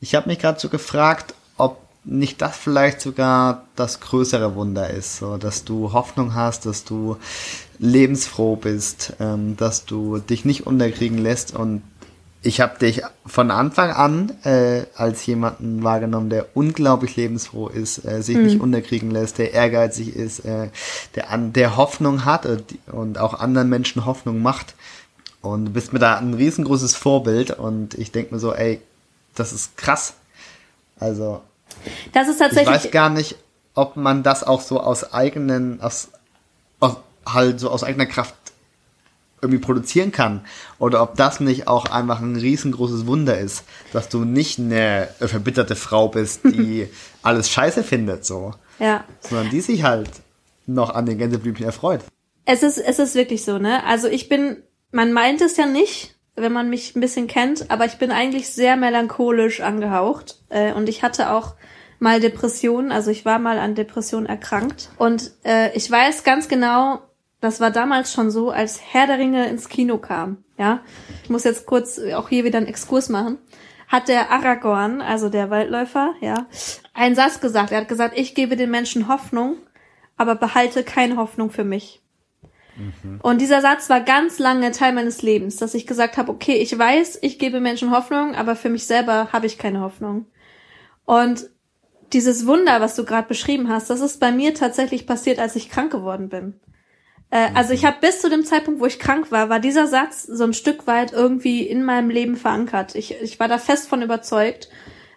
Ich 0.01 0.15
habe 0.15 0.29
mich 0.29 0.39
gerade 0.39 0.59
so 0.59 0.69
gefragt, 0.69 1.35
ob 1.57 1.79
nicht 2.05 2.43
das 2.43 2.57
vielleicht 2.57 3.01
sogar 3.01 3.67
das 3.77 4.01
größere 4.01 4.55
Wunder 4.55 4.91
ist, 4.91 5.19
so 5.19 5.37
dass 5.37 5.65
du 5.65 5.93
Hoffnung 5.93 6.35
hast, 6.35 6.67
dass 6.67 6.85
du 6.85 7.17
lebensfroh 7.79 8.57
bist, 8.57 9.15
ähm, 9.21 9.57
dass 9.57 9.85
du 9.85 10.19
dich 10.19 10.45
nicht 10.45 10.67
unterkriegen 10.67 11.19
lässt 11.19 11.55
und 11.55 11.83
ich 12.45 12.61
habe 12.61 12.77
dich 12.79 13.03
von 13.25 13.53
Anfang 13.53 13.91
an 13.91 14.33
äh, 14.45 14.87
als 14.97 15.25
jemanden 15.27 15.85
wahrgenommen, 15.85 16.29
der 16.29 16.57
unglaublich 16.57 17.15
lebensfroh 17.15 17.69
ist, 17.69 18.05
äh, 18.05 18.21
sich 18.21 18.37
mhm. 18.37 18.43
nicht 18.43 18.61
unterkriegen 18.61 19.13
lässt, 19.13 19.39
der 19.39 19.53
ehrgeizig 19.53 20.17
ist, 20.17 20.41
äh, 20.41 20.71
der 21.15 21.31
an 21.31 21.53
der 21.53 21.77
Hoffnung 21.77 22.25
hat 22.25 22.47
äh, 22.47 22.59
und 22.91 23.19
auch 23.19 23.39
anderen 23.39 23.69
Menschen 23.69 24.07
Hoffnung 24.07 24.43
macht. 24.43 24.75
Und 25.41 25.67
du 25.67 25.71
bist 25.71 25.93
mir 25.93 26.01
da 26.01 26.17
ein 26.17 26.35
riesengroßes 26.35 26.97
Vorbild 26.97 27.53
und 27.53 27.95
ich 27.95 28.11
denke 28.11 28.35
mir 28.35 28.41
so, 28.41 28.53
ey, 28.53 28.81
das 29.37 29.53
ist 29.53 29.77
krass. 29.77 30.15
Also 30.99 31.43
das 32.13 32.29
ist 32.29 32.39
tatsächlich. 32.39 32.77
Ich 32.77 32.85
weiß 32.85 32.91
gar 32.91 33.11
nicht, 33.11 33.37
ob 33.75 33.97
man 33.97 34.23
das 34.23 34.45
auch 34.45 34.61
so 34.61 34.81
aus 34.81 35.13
eigenen, 35.13 35.81
aus, 35.81 36.09
aus 36.81 36.97
halt 37.27 37.61
so 37.61 37.71
aus 37.71 37.85
eigener 37.85 38.07
Kraft 38.07 38.35
irgendwie 39.43 39.61
produzieren 39.61 40.13
kann. 40.13 40.45
Oder 40.79 41.03
ob 41.03 41.17
das 41.17 41.41
nicht 41.41 41.67
auch 41.67 41.87
einfach 41.87 42.21
ein 42.21 42.37
riesengroßes 42.37 43.07
Wunder 43.07 43.39
ist, 43.39 43.65
dass 43.93 44.09
du 44.09 44.25
nicht 44.25 44.59
eine 44.59 45.09
verbitterte 45.21 45.77
Frau 45.77 46.09
bist, 46.09 46.41
die 46.45 46.89
alles 47.23 47.51
scheiße 47.51 47.83
findet, 47.83 48.25
so. 48.25 48.55
Ja. 48.79 49.05
Sondern 49.21 49.51
die 49.51 49.61
sich 49.61 49.83
halt 49.83 50.11
noch 50.67 50.95
an 50.95 51.07
den 51.07 51.19
Gänseblümchen 51.19 51.67
erfreut. 51.67 52.01
Es 52.45 52.63
ist, 52.63 52.79
es 52.79 52.99
ist 52.99 53.15
wirklich 53.15 53.45
so, 53.45 53.59
ne? 53.59 53.85
Also 53.85 54.09
ich 54.09 54.29
bin, 54.29 54.63
man 54.93 55.13
meint 55.13 55.41
es 55.41 55.57
ja 55.57 55.67
nicht, 55.67 56.15
wenn 56.35 56.53
man 56.53 56.71
mich 56.71 56.97
ein 56.97 57.01
bisschen 57.01 57.27
kennt, 57.27 57.71
aber 57.71 57.85
ich 57.85 57.99
bin 57.99 58.11
eigentlich 58.11 58.49
sehr 58.49 58.77
melancholisch 58.77 59.61
angehaucht. 59.61 60.39
Äh, 60.49 60.73
und 60.73 60.89
ich 60.89 61.03
hatte 61.03 61.31
auch 61.31 61.55
mal 61.99 62.21
Depressionen, 62.21 62.91
also 62.91 63.11
ich 63.11 63.25
war 63.25 63.39
mal 63.39 63.59
an 63.59 63.75
Depressionen 63.75 64.27
erkrankt. 64.27 64.91
Und 64.97 65.31
äh, 65.45 65.73
ich 65.77 65.91
weiß 65.91 66.25
ganz 66.25 66.49
genau, 66.49 67.01
das 67.41 67.61
war 67.61 67.71
damals 67.71 68.13
schon 68.13 68.31
so, 68.31 68.51
als 68.51 68.81
Herr 68.93 69.07
der 69.07 69.19
Ringe 69.19 69.49
ins 69.49 69.69
Kino 69.69 69.99
kam. 69.99 70.45
Ja, 70.59 70.81
ich 71.23 71.31
muss 71.31 71.45
jetzt 71.45 71.67
kurz 71.67 72.01
auch 72.15 72.29
hier 72.29 72.45
wieder 72.45 72.59
einen 72.59 72.67
Exkurs 72.67 73.09
machen. 73.09 73.39
Hat 73.89 74.09
der 74.09 74.31
Aragorn, 74.31 75.01
also 75.01 75.29
der 75.29 75.51
Waldläufer, 75.51 76.15
ja, 76.21 76.47
einen 76.95 77.15
Satz 77.15 77.41
gesagt. 77.41 77.73
Er 77.73 77.83
hat 77.83 77.89
gesagt, 77.89 78.19
ich 78.19 78.35
gebe 78.35 78.57
den 78.57 78.71
Menschen 78.71 79.07
Hoffnung, 79.09 79.57
aber 80.17 80.35
behalte 80.35 80.83
keine 80.83 81.17
Hoffnung 81.17 81.51
für 81.51 81.65
mich. 81.65 82.02
Mhm. 82.77 83.21
Und 83.23 83.41
dieser 83.41 83.61
Satz 83.61 83.91
war 83.91 84.01
ganz 84.01 84.39
lange 84.39 84.71
Teil 84.73 84.93
meines 84.93 85.23
Lebens, 85.23 85.57
dass 85.57 85.75
ich 85.75 85.87
gesagt 85.87 86.17
habe, 86.17 86.33
okay, 86.33 86.57
ich 86.57 86.77
weiß, 86.77 87.19
ich 87.23 87.39
gebe 87.39 87.61
Menschen 87.61 87.91
Hoffnung, 87.91 88.35
aber 88.35 88.57
für 88.57 88.71
mich 88.71 88.87
selber 88.87 89.33
habe 89.33 89.47
ich 89.47 89.59
keine 89.59 89.81
Hoffnung. 89.81 90.27
Und 91.05 91.51
dieses 92.13 92.47
Wunder, 92.47 92.81
was 92.81 92.97
du 92.97 93.05
gerade 93.05 93.29
beschrieben 93.29 93.69
hast, 93.69 93.91
das 93.91 94.01
ist 94.01 94.21
bei 94.21 94.33
mir 94.33 94.55
tatsächlich 94.55 95.07
passiert, 95.07 95.39
als 95.39 95.57
ich 95.57 95.71
krank 95.71 95.91
geworden 95.91 96.29
bin. 96.29 96.61
Äh, 97.31 97.49
also 97.55 97.73
ich 97.73 97.85
habe 97.85 97.97
bis 98.01 98.21
zu 98.21 98.31
dem 98.31 98.45
Zeitpunkt, 98.45 98.81
wo 98.81 98.87
ich 98.87 98.99
krank 98.99 99.33
war, 99.33 99.49
war 99.49 99.61
dieser 99.61 99.87
Satz 99.87 100.23
so 100.23 100.45
ein 100.45 100.55
Stück 100.55 100.87
weit 100.87 101.13
irgendwie 101.13 101.67
in 101.67 101.83
meinem 101.85 102.11
Leben 102.11 102.37
verankert. 102.37 102.95
Ich, 102.95 103.21
ich 103.21 103.41
war 103.41 103.49
da 103.49 103.59
fest 103.59 103.89
von 103.89 104.03
überzeugt, 104.03 104.69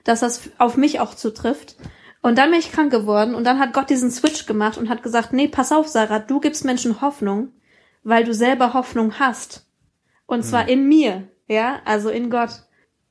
dass 0.03 0.21
das 0.21 0.49
auf 0.57 0.77
mich 0.77 0.99
auch 0.99 1.13
zutrifft. 1.15 1.75
Und 2.25 2.39
dann 2.39 2.49
bin 2.49 2.59
ich 2.59 2.71
krank 2.71 2.91
geworden 2.91 3.35
und 3.35 3.43
dann 3.43 3.59
hat 3.59 3.71
Gott 3.71 3.91
diesen 3.91 4.09
Switch 4.09 4.47
gemacht 4.47 4.79
und 4.79 4.89
hat 4.89 5.03
gesagt, 5.03 5.31
nee, 5.31 5.47
pass 5.47 5.71
auf, 5.71 5.87
Sarah, 5.87 6.17
du 6.17 6.39
gibst 6.39 6.65
Menschen 6.65 6.99
Hoffnung, 6.99 7.49
weil 8.01 8.23
du 8.23 8.33
selber 8.33 8.73
Hoffnung 8.73 9.19
hast. 9.19 9.67
Und 10.25 10.43
zwar 10.43 10.63
mhm. 10.63 10.69
in 10.69 10.87
mir, 10.87 11.27
ja, 11.47 11.81
also 11.85 12.09
in 12.09 12.31
Gott. 12.31 12.63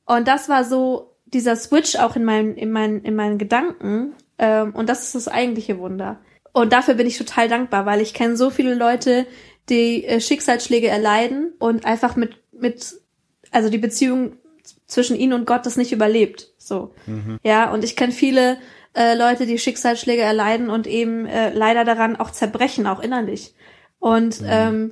Und 0.05 0.27
das 0.27 0.49
war 0.49 0.65
so 0.65 1.15
dieser 1.27 1.55
Switch 1.55 1.95
auch 1.95 2.17
in 2.17 2.25
meinen, 2.25 2.55
in 2.55 2.73
meinen, 2.73 3.03
in 3.03 3.15
meinen 3.15 3.37
Gedanken. 3.37 4.15
Ähm, 4.37 4.75
und 4.75 4.89
das 4.89 5.03
ist 5.03 5.15
das 5.15 5.29
eigentliche 5.29 5.79
Wunder. 5.79 6.19
Und 6.51 6.73
dafür 6.73 6.95
bin 6.95 7.07
ich 7.07 7.17
total 7.17 7.47
dankbar, 7.47 7.85
weil 7.85 8.01
ich 8.01 8.13
kenne 8.13 8.35
so 8.35 8.49
viele 8.49 8.75
Leute, 8.75 9.27
die 9.69 10.03
äh, 10.03 10.19
Schicksalsschläge 10.19 10.89
erleiden 10.89 11.53
und 11.57 11.85
einfach 11.85 12.17
mit, 12.17 12.43
mit, 12.51 12.95
also 13.51 13.69
die 13.69 13.77
Beziehung 13.77 14.33
zwischen 14.87 15.15
ihnen 15.15 15.31
und 15.31 15.47
Gott 15.47 15.65
das 15.65 15.77
nicht 15.77 15.93
überlebt. 15.93 16.53
So. 16.57 16.93
Mhm. 17.05 17.39
Ja, 17.43 17.71
und 17.71 17.85
ich 17.85 17.95
kenne 17.95 18.11
viele 18.11 18.57
äh, 18.95 19.15
Leute, 19.15 19.45
die 19.45 19.59
Schicksalsschläge 19.59 20.21
erleiden 20.21 20.69
und 20.69 20.87
eben 20.87 21.25
äh, 21.25 21.53
leider 21.53 21.83
daran 21.83 22.15
auch 22.15 22.31
zerbrechen, 22.31 22.87
auch 22.87 23.01
innerlich. 23.01 23.53
Und 23.99 24.41
mhm. 24.41 24.47
ähm, 24.49 24.91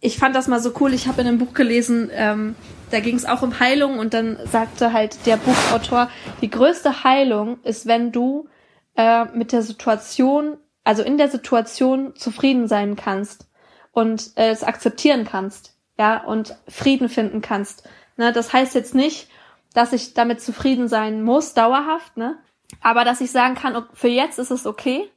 ich 0.00 0.18
fand 0.18 0.36
das 0.36 0.48
mal 0.48 0.60
so 0.60 0.72
cool. 0.80 0.92
Ich 0.92 1.06
habe 1.06 1.20
in 1.20 1.26
einem 1.26 1.38
Buch 1.38 1.54
gelesen, 1.54 2.10
ähm, 2.12 2.54
da 2.90 3.00
ging 3.00 3.16
es 3.16 3.24
auch 3.24 3.42
um 3.42 3.58
Heilung 3.60 3.98
und 3.98 4.14
dann 4.14 4.38
sagte 4.46 4.92
halt 4.92 5.26
der 5.26 5.36
Buchautor, 5.36 6.10
die 6.40 6.50
größte 6.50 7.04
Heilung 7.04 7.58
ist, 7.62 7.86
wenn 7.86 8.12
du 8.12 8.48
äh, 8.96 9.24
mit 9.26 9.52
der 9.52 9.62
Situation, 9.62 10.58
also 10.84 11.02
in 11.02 11.18
der 11.18 11.28
Situation 11.28 12.14
zufrieden 12.16 12.68
sein 12.68 12.96
kannst 12.96 13.48
und 13.92 14.32
äh, 14.36 14.50
es 14.50 14.62
akzeptieren 14.62 15.24
kannst, 15.24 15.76
ja, 15.98 16.22
und 16.24 16.56
Frieden 16.68 17.08
finden 17.08 17.40
kannst. 17.40 17.88
Ne, 18.16 18.32
das 18.32 18.52
heißt 18.52 18.74
jetzt 18.74 18.94
nicht, 18.94 19.28
dass 19.74 19.92
ich 19.92 20.14
damit 20.14 20.40
zufrieden 20.40 20.88
sein 20.88 21.22
muss, 21.22 21.54
dauerhaft, 21.54 22.16
ne? 22.16 22.38
Aber 22.80 23.04
dass 23.04 23.20
ich 23.20 23.30
sagen 23.30 23.54
kann, 23.54 23.84
für 23.94 24.08
jetzt 24.08 24.38
ist 24.38 24.50
es 24.50 24.66
okay, 24.66 25.10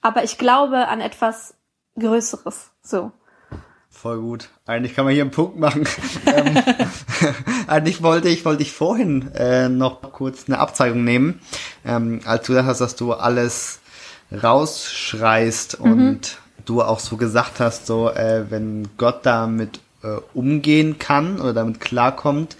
aber 0.00 0.24
ich 0.24 0.38
glaube 0.38 0.88
an 0.88 1.00
etwas 1.00 1.54
Größeres, 1.98 2.70
so. 2.82 3.12
Voll 3.92 4.20
gut. 4.20 4.48
Eigentlich 4.66 4.94
kann 4.94 5.04
man 5.04 5.12
hier 5.12 5.24
einen 5.24 5.32
Punkt 5.32 5.58
machen. 5.58 5.86
ähm, 6.26 6.56
eigentlich 7.66 8.02
wollte 8.02 8.28
ich, 8.28 8.44
wollte 8.44 8.62
ich 8.62 8.72
vorhin 8.72 9.32
äh, 9.34 9.68
noch 9.68 10.00
kurz 10.12 10.44
eine 10.46 10.58
Abzeigung 10.58 11.02
nehmen, 11.04 11.40
ähm, 11.84 12.20
als 12.24 12.46
du 12.46 12.52
gesagt 12.52 12.68
hast, 12.68 12.80
dass 12.80 12.96
du 12.96 13.12
alles 13.12 13.80
rausschreist 14.30 15.80
mhm. 15.80 15.92
und 15.92 16.38
du 16.64 16.82
auch 16.82 17.00
so 17.00 17.16
gesagt 17.16 17.58
hast, 17.58 17.86
so 17.86 18.08
äh, 18.08 18.44
wenn 18.48 18.88
Gott 18.96 19.26
damit 19.26 19.80
äh, 20.02 20.16
umgehen 20.34 20.98
kann 20.98 21.40
oder 21.40 21.52
damit 21.52 21.80
klarkommt, 21.80 22.56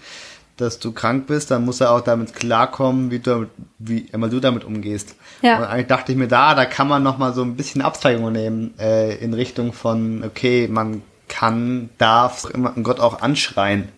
dass 0.61 0.79
du 0.79 0.91
krank 0.91 1.27
bist, 1.27 1.51
dann 1.51 1.65
muss 1.65 1.81
er 1.81 1.91
auch 1.91 2.01
damit 2.01 2.33
klarkommen, 2.33 3.11
wie 3.11 3.19
du, 3.19 3.47
wie 3.79 3.99
immer 4.11 4.29
du 4.29 4.39
damit 4.39 4.63
umgehst. 4.63 5.15
Ja. 5.41 5.57
Und 5.57 5.65
eigentlich 5.65 5.87
dachte 5.87 6.11
ich 6.11 6.17
mir 6.17 6.27
da, 6.27 6.55
da 6.55 6.65
kann 6.65 6.87
man 6.87 7.03
noch 7.03 7.17
mal 7.17 7.33
so 7.33 7.41
ein 7.41 7.55
bisschen 7.55 7.81
Abzweigung 7.81 8.31
nehmen 8.31 8.73
äh, 8.79 9.15
in 9.15 9.33
Richtung 9.33 9.73
von, 9.73 10.23
okay, 10.23 10.67
man 10.69 11.01
kann, 11.27 11.89
darf 11.97 12.47
Gott 12.83 12.99
auch 12.99 13.21
anschreien. 13.21 13.89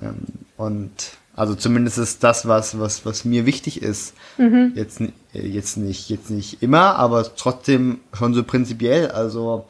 Ähm, 0.00 0.18
und 0.56 0.90
also 1.34 1.54
zumindest 1.54 1.98
ist 1.98 2.22
das 2.22 2.46
was, 2.46 2.78
was, 2.78 3.06
was 3.06 3.24
mir 3.24 3.46
wichtig 3.46 3.82
ist. 3.82 4.14
Mhm. 4.36 4.72
Jetzt, 4.74 5.00
jetzt 5.32 5.76
nicht, 5.76 6.10
jetzt 6.10 6.30
nicht 6.30 6.62
immer, 6.62 6.96
aber 6.96 7.34
trotzdem 7.36 8.00
schon 8.12 8.34
so 8.34 8.44
prinzipiell. 8.44 9.10
Also 9.10 9.66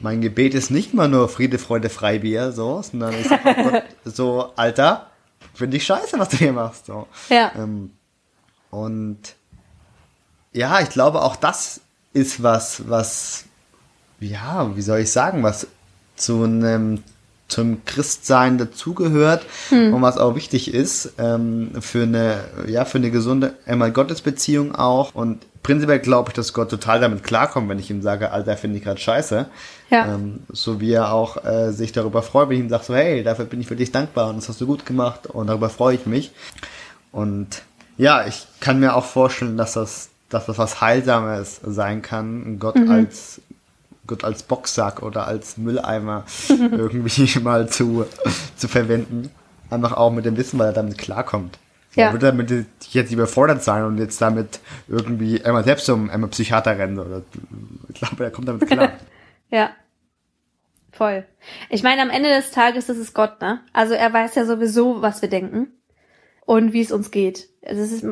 mein 0.00 0.20
Gebet 0.20 0.54
ist 0.54 0.70
nicht 0.70 0.94
mal 0.94 1.08
nur 1.08 1.28
Friede, 1.28 1.58
Freude, 1.58 1.88
Freibier, 1.88 2.52
so, 2.52 2.80
sondern 2.82 3.14
ich 3.20 3.28
sag 3.28 3.42
Gott, 3.42 3.82
so, 4.04 4.52
Alter, 4.56 5.07
finde 5.54 5.76
ich 5.76 5.84
scheiße, 5.84 6.18
was 6.18 6.28
du 6.30 6.36
hier 6.36 6.52
machst, 6.52 6.86
so. 6.86 7.06
Ja. 7.28 7.52
Ähm, 7.56 7.92
und 8.70 9.18
ja, 10.52 10.80
ich 10.80 10.90
glaube, 10.90 11.22
auch 11.22 11.36
das 11.36 11.80
ist 12.12 12.42
was, 12.42 12.88
was, 12.88 13.44
ja, 14.20 14.74
wie 14.76 14.82
soll 14.82 15.00
ich 15.00 15.10
sagen, 15.10 15.42
was 15.42 15.66
zu 16.16 16.42
einem 16.42 17.02
zum 17.48 17.84
Christsein 17.86 18.58
dazugehört 18.58 19.46
hm. 19.70 19.94
und 19.94 20.02
was 20.02 20.18
auch 20.18 20.34
wichtig 20.34 20.72
ist 20.74 21.14
ähm, 21.18 21.70
für 21.80 22.02
eine 22.02 22.44
ja 22.66 22.84
für 22.84 22.98
eine 22.98 23.10
gesunde 23.10 23.54
einmal 23.64 23.90
Gottesbeziehung 23.90 24.74
auch 24.74 25.14
und 25.14 25.46
prinzipiell 25.68 25.98
glaube 25.98 26.30
ich, 26.30 26.34
dass 26.34 26.54
Gott 26.54 26.70
total 26.70 26.98
damit 26.98 27.22
klarkommt, 27.24 27.68
wenn 27.68 27.78
ich 27.78 27.90
ihm 27.90 28.00
sage, 28.00 28.32
Alter, 28.32 28.56
finde 28.56 28.78
ich 28.78 28.84
gerade 28.84 28.98
scheiße. 28.98 29.44
Ja. 29.90 30.14
Ähm, 30.14 30.40
so 30.48 30.80
wie 30.80 30.92
er 30.92 31.12
auch 31.12 31.44
äh, 31.44 31.72
sich 31.72 31.92
darüber 31.92 32.22
freut, 32.22 32.48
wenn 32.48 32.56
ich 32.56 32.62
ihm 32.62 32.70
sage, 32.70 32.84
so, 32.84 32.94
hey, 32.94 33.22
dafür 33.22 33.44
bin 33.44 33.60
ich 33.60 33.66
für 33.66 33.76
dich 33.76 33.92
dankbar 33.92 34.30
und 34.30 34.36
das 34.36 34.48
hast 34.48 34.62
du 34.62 34.66
gut 34.66 34.86
gemacht 34.86 35.26
und 35.26 35.48
darüber 35.48 35.68
freue 35.68 35.94
ich 35.94 36.06
mich. 36.06 36.32
Und 37.12 37.60
ja, 37.98 38.26
ich 38.26 38.46
kann 38.60 38.80
mir 38.80 38.96
auch 38.96 39.04
vorstellen, 39.04 39.58
dass 39.58 39.74
das, 39.74 40.08
dass 40.30 40.46
das 40.46 40.56
was 40.56 40.80
Heilsames 40.80 41.60
sein 41.62 42.00
kann, 42.00 42.58
Gott 42.58 42.76
mhm. 42.76 42.90
als 42.90 43.42
Gott 44.06 44.24
als 44.24 44.42
Boxsack 44.44 45.02
oder 45.02 45.26
als 45.26 45.58
Mülleimer 45.58 46.24
irgendwie 46.48 47.38
mal 47.42 47.68
zu, 47.68 48.06
zu 48.56 48.68
verwenden. 48.68 49.28
Einfach 49.68 49.92
auch 49.92 50.10
mit 50.10 50.24
dem 50.24 50.38
Wissen, 50.38 50.58
weil 50.58 50.68
er 50.68 50.72
damit 50.72 50.96
klarkommt. 50.96 51.58
Ja. 51.98 52.06
Er 52.06 52.12
würde 52.12 52.26
damit 52.26 52.66
jetzt 52.90 53.12
überfordert 53.12 53.64
sein 53.64 53.82
und 53.82 53.98
jetzt 53.98 54.22
damit 54.22 54.60
irgendwie 54.86 55.44
einmal 55.44 55.64
selbst 55.64 55.86
zum 55.86 56.08
einmal 56.10 56.30
Psychiater 56.30 56.78
rennen 56.78 57.00
oder 57.00 57.22
ich 57.88 57.94
glaube, 57.94 58.22
er 58.22 58.30
kommt 58.30 58.46
damit 58.46 58.68
klar. 58.68 58.92
ja. 59.50 59.70
Voll. 60.92 61.26
Ich 61.70 61.82
meine, 61.82 62.00
am 62.02 62.10
Ende 62.10 62.28
des 62.28 62.52
Tages 62.52 62.88
ist 62.88 62.98
es 62.98 63.14
Gott, 63.14 63.40
ne? 63.40 63.62
Also 63.72 63.94
er 63.94 64.12
weiß 64.12 64.36
ja 64.36 64.44
sowieso, 64.44 65.02
was 65.02 65.22
wir 65.22 65.28
denken 65.28 65.72
und 66.46 66.72
wie 66.72 66.82
es 66.82 66.92
uns 66.92 67.10
geht. 67.10 67.48
Also 67.66 67.82
es 67.82 67.90
ist, 67.90 68.06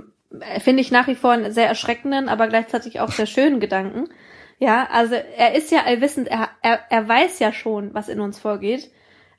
finde 0.62 0.80
ich 0.80 0.90
nach 0.90 1.06
wie 1.06 1.14
vor 1.14 1.30
einen 1.30 1.52
sehr 1.52 1.68
erschreckenden, 1.68 2.28
aber 2.28 2.48
gleichzeitig 2.48 2.98
auch 2.98 3.12
sehr 3.12 3.26
schönen 3.26 3.60
Gedanken. 3.60 4.08
Ja, 4.58 4.88
also 4.90 5.14
er 5.14 5.54
ist 5.54 5.70
ja 5.70 5.84
allwissend, 5.84 6.26
er, 6.26 6.48
er, 6.62 6.80
er 6.90 7.06
weiß 7.06 7.38
ja 7.38 7.52
schon, 7.52 7.94
was 7.94 8.08
in 8.08 8.20
uns 8.20 8.40
vorgeht. 8.40 8.90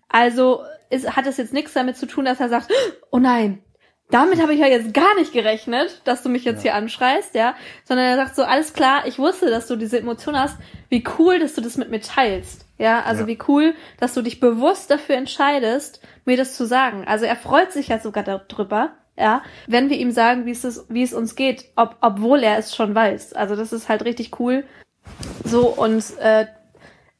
Also 0.07 0.61
ist, 0.89 1.17
hat 1.17 1.27
es 1.27 1.35
jetzt 1.35 1.51
nichts 1.51 1.73
damit 1.73 1.97
zu 1.97 2.05
tun, 2.05 2.23
dass 2.23 2.39
er 2.39 2.47
sagt, 2.47 2.71
oh 3.11 3.19
nein, 3.19 3.61
damit 4.09 4.41
habe 4.41 4.53
ich 4.53 4.59
ja 4.59 4.67
jetzt 4.67 4.93
gar 4.93 5.15
nicht 5.15 5.33
gerechnet, 5.33 6.01
dass 6.05 6.23
du 6.23 6.29
mich 6.29 6.45
jetzt 6.45 6.63
ja. 6.63 6.71
hier 6.71 6.75
anschreist, 6.75 7.35
ja, 7.35 7.55
sondern 7.83 8.05
er 8.05 8.15
sagt 8.15 8.35
so, 8.35 8.43
alles 8.43 8.73
klar, 8.73 9.05
ich 9.05 9.19
wusste, 9.19 9.49
dass 9.49 9.67
du 9.67 9.75
diese 9.75 9.99
Emotion 9.99 10.39
hast, 10.39 10.57
wie 10.89 11.03
cool, 11.17 11.39
dass 11.39 11.55
du 11.55 11.61
das 11.61 11.77
mit 11.77 11.89
mir 11.89 11.99
teilst, 11.99 12.65
ja, 12.77 13.01
also 13.01 13.23
ja. 13.23 13.27
wie 13.27 13.39
cool, 13.47 13.73
dass 13.99 14.13
du 14.13 14.21
dich 14.21 14.39
bewusst 14.39 14.89
dafür 14.89 15.15
entscheidest, 15.15 16.01
mir 16.25 16.37
das 16.37 16.55
zu 16.55 16.65
sagen. 16.65 17.03
Also 17.05 17.25
er 17.25 17.35
freut 17.35 17.73
sich 17.73 17.89
ja 17.89 17.99
sogar 17.99 18.23
darüber, 18.23 18.93
ja, 19.17 19.41
wenn 19.67 19.89
wir 19.89 19.97
ihm 19.97 20.11
sagen, 20.11 20.45
wie 20.45 20.51
es, 20.51 20.85
wie 20.87 21.03
es 21.03 21.13
uns 21.13 21.35
geht, 21.35 21.65
ob, 21.75 21.97
obwohl 21.99 22.43
er 22.43 22.57
es 22.57 22.75
schon 22.75 22.95
weiß. 22.95 23.33
Also 23.33 23.55
das 23.57 23.73
ist 23.73 23.89
halt 23.89 24.05
richtig 24.05 24.39
cool. 24.39 24.63
So 25.43 25.67
und 25.67 26.03
äh, 26.19 26.45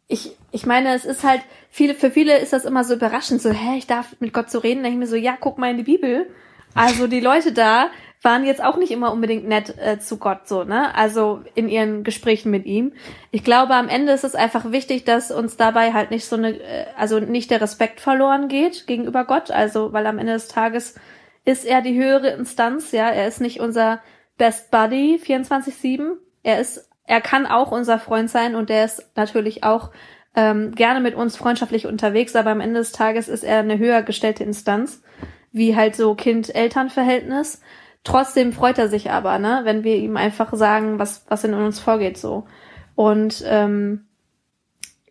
ich, 0.08 0.38
ich 0.52 0.66
meine, 0.66 0.94
es 0.94 1.04
ist 1.04 1.26
halt, 1.26 1.42
viele, 1.70 1.96
für 1.96 2.12
viele 2.12 2.38
ist 2.38 2.54
das 2.54 2.64
immer 2.64 2.86
so 2.86 2.94
überraschend, 2.94 3.42
so, 3.42 3.50
hä, 3.50 3.78
ich 3.78 3.88
darf 3.88 4.16
mit 4.22 4.32
Gott 4.32 4.50
so 4.50 4.60
reden, 4.60 4.84
dann 4.84 4.92
denke 4.92 4.96
ich 4.96 5.00
mir 5.00 5.08
so, 5.08 5.18
ja, 5.18 5.36
guck 5.38 5.58
mal 5.58 5.72
in 5.72 5.78
die 5.78 5.84
Bibel 5.84 6.28
also 6.74 7.08
die 7.08 7.20
Leute 7.20 7.52
da 7.52 7.90
waren 8.24 8.46
jetzt 8.46 8.64
auch 8.64 8.78
nicht 8.78 8.92
immer 8.92 9.12
unbedingt 9.12 9.48
nett 9.48 9.78
äh, 9.78 10.00
zu 10.00 10.18
Gott 10.18 10.48
so, 10.48 10.64
ne? 10.64 10.94
Also 10.96 11.42
in 11.54 11.70
ihren 11.70 12.04
Gesprächen 12.04 12.50
mit 12.50 12.66
ihm. 12.66 12.94
Ich 13.32 13.44
glaube, 13.44 13.76
am 13.76 13.90
Ende 13.90 14.12
ist 14.12 14.24
es 14.24 14.36
einfach 14.36 14.72
wichtig, 14.72 15.06
dass 15.06 15.32
uns 15.32 15.56
dabei 15.56 15.94
halt 15.94 16.12
nicht 16.12 16.26
so 16.26 16.36
eine, 16.36 16.60
äh, 16.60 16.86
also 16.98 17.20
nicht 17.20 17.52
der 17.52 17.62
Respekt 17.62 18.02
verloren 18.02 18.48
geht 18.48 18.88
gegenüber 18.88 19.26
Gott. 19.26 19.52
Also, 19.52 19.94
weil 19.94 20.06
am 20.08 20.18
Ende 20.18 20.34
des 20.34 20.48
Tages 20.48 20.96
ist 21.46 21.64
er 21.64 21.82
die 21.82 21.98
höhere 21.98 22.30
Instanz, 22.30 22.92
ja. 22.92 23.08
Er 23.10 23.28
ist 23.28 23.40
nicht 23.40 23.60
unser 23.60 24.02
Best 24.38 24.72
Buddy 24.72 25.22
24-7. 25.24 26.14
Er 26.44 26.60
ist, 26.60 26.90
er 27.06 27.22
kann 27.22 27.46
auch 27.46 27.72
unser 27.72 28.00
Freund 28.00 28.30
sein 28.30 28.56
und 28.56 28.70
der 28.70 28.86
ist 28.86 29.06
natürlich 29.16 29.64
auch 29.64 29.92
ähm, 30.36 30.74
gerne 30.74 31.02
mit 31.02 31.16
uns 31.16 31.38
freundschaftlich 31.38 31.88
unterwegs, 31.88 32.36
aber 32.36 32.50
am 32.50 32.62
Ende 32.62 32.80
des 32.80 32.92
Tages 32.92 33.28
ist 33.30 33.44
er 33.44 33.60
eine 33.60 33.78
höher 33.78 34.02
gestellte 34.02 34.44
Instanz 34.44 35.02
wie 35.52 35.76
halt 35.76 35.96
so 35.96 36.16
Kind-Eltern-Verhältnis. 36.16 37.62
Trotzdem 38.04 38.54
freut 38.54 38.78
er 38.78 38.90
sich 38.90 39.12
aber, 39.12 39.40
ne, 39.40 39.62
wenn 39.64 39.84
wir 39.84 39.96
ihm 39.96 40.18
einfach 40.18 40.54
sagen, 40.54 41.00
was, 41.00 41.26
was 41.28 41.44
in 41.44 41.54
uns 41.54 41.80
vorgeht, 41.80 42.18
so. 42.18 42.46
Und 42.96 43.44
ähm, 43.46 44.08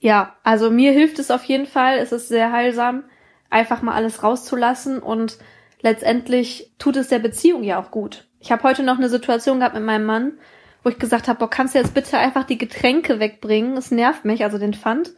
ja, 0.01 0.35
also 0.43 0.71
mir 0.71 0.93
hilft 0.93 1.19
es 1.19 1.31
auf 1.31 1.45
jeden 1.45 1.67
Fall, 1.67 1.99
es 1.99 2.13
ist 2.13 2.29
sehr 2.29 2.53
heilsam, 2.53 3.05
einfach 3.51 3.83
mal 3.83 3.95
alles 3.95 4.23
rauszulassen 4.23 4.99
und 4.99 5.39
letztendlich 5.83 6.73
tut 6.79 6.97
es 6.97 7.09
der 7.09 7.19
Beziehung 7.19 7.63
ja 7.63 7.81
auch 7.81 7.91
gut. 7.91 8.27
Ich 8.41 8.53
habe 8.53 8.63
heute 8.63 8.83
noch 8.83 8.99
eine 8.99 9.09
Situation 9.09 9.59
gehabt 9.59 9.75
mit 9.75 9.85
meinem 9.85 10.07
Mann, 10.07 10.39
wo 10.83 10.91
ich 10.91 10.99
gesagt 10.99 11.29
habe, 11.29 11.39
boah, 11.39 11.51
kannst 11.51 11.75
du 11.75 11.79
jetzt 11.79 11.95
bitte 11.95 12.19
einfach 12.19 12.45
die 12.45 12.59
Getränke 12.59 13.19
wegbringen? 13.19 13.77
Es 13.77 13.91
nervt 13.91 14.25
mich, 14.25 14.45
also 14.45 14.59
den 14.59 14.75
Pfand. 14.75 15.15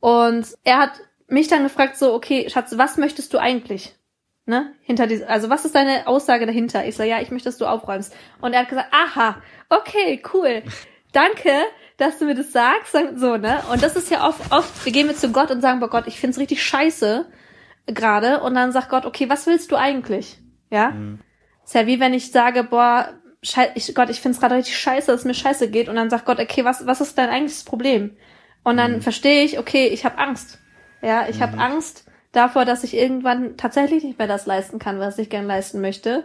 Und 0.00 0.46
er 0.62 0.78
hat 0.78 1.00
mich 1.26 1.48
dann 1.48 1.64
gefragt, 1.64 1.96
so, 1.96 2.14
okay, 2.14 2.48
Schatz, 2.48 2.76
was 2.76 2.96
möchtest 2.96 3.34
du 3.34 3.38
eigentlich? 3.38 3.96
Ne, 4.46 4.74
hinter 4.82 5.06
diesem, 5.06 5.28
also 5.28 5.50
was 5.50 5.64
ist 5.64 5.74
deine 5.74 6.06
Aussage 6.06 6.46
dahinter? 6.46 6.86
Ich 6.86 6.96
so, 6.96 7.02
ja, 7.02 7.20
ich 7.20 7.30
möchte, 7.30 7.48
dass 7.48 7.58
du 7.58 7.66
aufräumst. 7.66 8.14
Und 8.40 8.52
er 8.52 8.60
hat 8.60 8.68
gesagt, 8.68 8.92
aha, 8.92 9.42
okay, 9.70 10.22
cool. 10.32 10.62
Danke, 11.12 11.50
dass 11.96 12.18
du 12.18 12.24
mir 12.24 12.34
das 12.34 12.52
sagst, 12.52 12.96
so, 13.16 13.36
ne? 13.36 13.62
Und 13.72 13.82
das 13.82 13.96
ist 13.96 14.10
ja 14.10 14.26
oft, 14.26 14.52
oft, 14.52 14.84
wir 14.84 14.92
gehen 14.92 15.06
mit 15.06 15.18
zu 15.18 15.30
Gott 15.30 15.50
und 15.50 15.60
sagen, 15.60 15.80
boah 15.80 15.88
Gott, 15.88 16.06
ich 16.06 16.18
find's 16.18 16.38
richtig 16.38 16.62
scheiße 16.62 17.26
gerade. 17.86 18.40
Und 18.40 18.54
dann 18.54 18.72
sagt 18.72 18.88
Gott, 18.88 19.06
okay, 19.06 19.28
was 19.28 19.46
willst 19.46 19.70
du 19.70 19.76
eigentlich? 19.76 20.38
Ja? 20.70 20.90
Mhm. 20.90 21.20
Ist 21.64 21.74
ja 21.74 21.86
wie 21.86 22.00
wenn 22.00 22.14
ich 22.14 22.30
sage, 22.32 22.64
boah, 22.64 23.08
schei 23.42 23.70
ich, 23.74 23.94
Gott, 23.94 24.10
ich 24.10 24.20
find's 24.20 24.40
gerade 24.40 24.56
richtig 24.56 24.76
scheiße, 24.76 25.06
dass 25.06 25.20
es 25.20 25.26
mir 25.26 25.34
scheiße 25.34 25.70
geht. 25.70 25.88
Und 25.88 25.96
dann 25.96 26.10
sagt 26.10 26.26
Gott, 26.26 26.40
okay, 26.40 26.64
was, 26.64 26.86
was 26.86 27.00
ist 27.00 27.16
dein 27.16 27.30
eigentliches 27.30 27.64
Problem? 27.64 28.16
Und 28.64 28.76
dann 28.76 28.96
mhm. 28.96 29.02
verstehe 29.02 29.44
ich, 29.44 29.58
okay, 29.58 29.86
ich 29.86 30.04
habe 30.04 30.18
Angst. 30.18 30.58
Ja, 31.00 31.28
ich 31.28 31.36
mhm. 31.36 31.42
habe 31.42 31.58
Angst, 31.58 32.03
davor, 32.36 32.64
dass 32.64 32.84
ich 32.84 32.94
irgendwann 32.94 33.56
tatsächlich 33.56 34.04
nicht 34.04 34.18
mehr 34.18 34.28
das 34.28 34.46
leisten 34.46 34.78
kann, 34.78 34.98
was 34.98 35.18
ich 35.18 35.30
gern 35.30 35.46
leisten 35.46 35.80
möchte. 35.80 36.24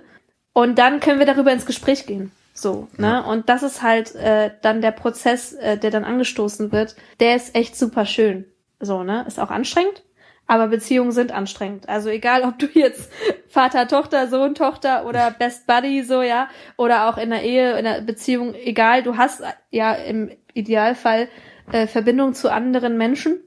Und 0.53 0.77
dann 0.77 0.99
können 0.99 1.19
wir 1.19 1.25
darüber 1.25 1.51
ins 1.51 1.65
Gespräch 1.65 2.05
gehen. 2.05 2.31
So, 2.53 2.89
ne? 2.97 3.23
Und 3.23 3.47
das 3.47 3.63
ist 3.63 3.81
halt 3.81 4.15
äh, 4.15 4.51
dann 4.61 4.81
der 4.81 4.91
Prozess, 4.91 5.53
äh, 5.53 5.77
der 5.77 5.91
dann 5.91 6.03
angestoßen 6.03 6.71
wird. 6.71 6.95
Der 7.19 7.35
ist 7.35 7.55
echt 7.55 7.77
super 7.77 8.05
schön. 8.05 8.45
So, 8.79 9.03
ne? 9.03 9.23
Ist 9.27 9.39
auch 9.39 9.49
anstrengend, 9.49 10.03
aber 10.45 10.67
Beziehungen 10.67 11.13
sind 11.13 11.31
anstrengend. 11.31 11.87
Also 11.87 12.09
egal, 12.09 12.43
ob 12.43 12.59
du 12.59 12.67
jetzt 12.73 13.09
Vater, 13.47 13.87
Tochter, 13.87 14.27
Sohn, 14.27 14.55
Tochter 14.55 15.05
oder 15.05 15.31
Best 15.31 15.67
Buddy 15.67 16.03
so, 16.03 16.21
ja, 16.21 16.49
oder 16.75 17.07
auch 17.07 17.17
in 17.17 17.29
der 17.29 17.43
Ehe, 17.43 17.77
in 17.77 17.85
der 17.85 18.01
Beziehung, 18.01 18.53
egal, 18.53 19.03
du 19.03 19.15
hast 19.15 19.41
ja 19.69 19.93
im 19.93 20.29
Idealfall 20.53 21.29
äh, 21.71 21.87
Verbindung 21.87 22.33
zu 22.33 22.51
anderen 22.51 22.97
Menschen 22.97 23.39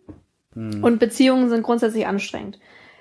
hm. 0.55 0.82
Und 0.82 0.98
Beziehungen 0.98 1.48
sind 1.48 1.62
grundsätzlich 1.62 2.07
anstrengend. 2.07 2.59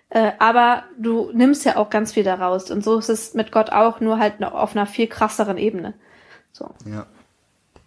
Äh, 0.10 0.32
aber 0.40 0.84
du 1.00 1.32
nimmst 1.34 1.66
ja 1.66 1.78
auch 1.78 1.90
ganz 1.90 2.12
viel 2.14 2.24
daraus. 2.24 2.70
Und 2.70 2.84
so 2.84 2.98
ist 2.98 3.10
es 3.10 3.34
mit 3.34 3.52
Gott 3.52 3.72
auch, 3.72 4.00
nur 4.02 4.20
halt 4.20 4.44
auf 4.44 4.76
einer 4.76 4.86
viel 4.86 5.08
krasseren 5.08 5.58
Ebene. 5.58 5.94
So. 6.52 6.70
Ja. 6.86 7.06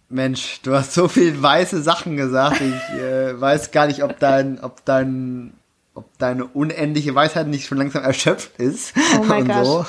Mensch, 0.09 0.61
du 0.61 0.73
hast 0.73 0.93
so 0.93 1.07
viel 1.07 1.41
weiße 1.41 1.81
Sachen 1.81 2.15
gesagt. 2.15 2.61
Ich 2.61 2.99
äh, 2.99 3.39
weiß 3.39 3.71
gar 3.71 3.87
nicht, 3.87 4.03
ob 4.03 4.19
dein, 4.19 4.59
ob 4.63 4.85
dein, 4.85 5.53
ob 5.93 6.05
deine 6.17 6.45
unendliche 6.45 7.13
Weisheit 7.15 7.47
nicht 7.47 7.67
schon 7.67 7.79
langsam 7.79 8.03
erschöpft 8.03 8.59
ist. 8.59 8.93
Oh 9.19 9.23
mein 9.23 9.47
Gott. 9.47 9.65
So. 9.65 9.85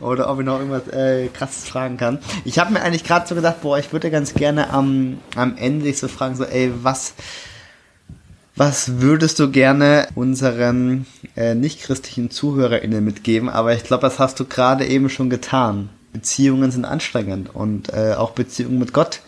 Oder 0.00 0.30
ob 0.30 0.38
ich 0.38 0.46
noch 0.46 0.58
irgendwas 0.58 0.88
äh, 0.88 1.28
krasses 1.28 1.68
fragen 1.68 1.96
kann. 1.96 2.18
Ich 2.44 2.58
habe 2.58 2.72
mir 2.72 2.82
eigentlich 2.82 3.04
gerade 3.04 3.26
so 3.26 3.34
gedacht, 3.34 3.60
boah, 3.62 3.78
ich 3.78 3.92
würde 3.92 4.10
ganz 4.10 4.34
gerne 4.34 4.70
am, 4.70 5.18
am 5.36 5.56
Ende 5.56 5.92
so 5.92 6.08
fragen, 6.08 6.36
so, 6.36 6.44
ey, 6.44 6.72
was, 6.82 7.14
was 8.58 9.00
würdest 9.00 9.38
du 9.38 9.50
gerne 9.50 10.08
unseren 10.14 11.06
äh, 11.36 11.54
nicht-christlichen 11.54 12.30
ZuhörerInnen 12.30 13.04
mitgeben? 13.04 13.48
Aber 13.48 13.72
ich 13.72 13.84
glaube, 13.84 14.02
das 14.02 14.18
hast 14.18 14.40
du 14.40 14.44
gerade 14.44 14.84
eben 14.86 15.08
schon 15.08 15.30
getan. 15.30 15.90
Beziehungen 16.12 16.70
sind 16.70 16.84
anstrengend 16.84 17.54
und 17.54 17.92
äh, 17.92 18.14
auch 18.14 18.32
Beziehungen 18.32 18.78
mit 18.78 18.92
Gott 18.92 19.20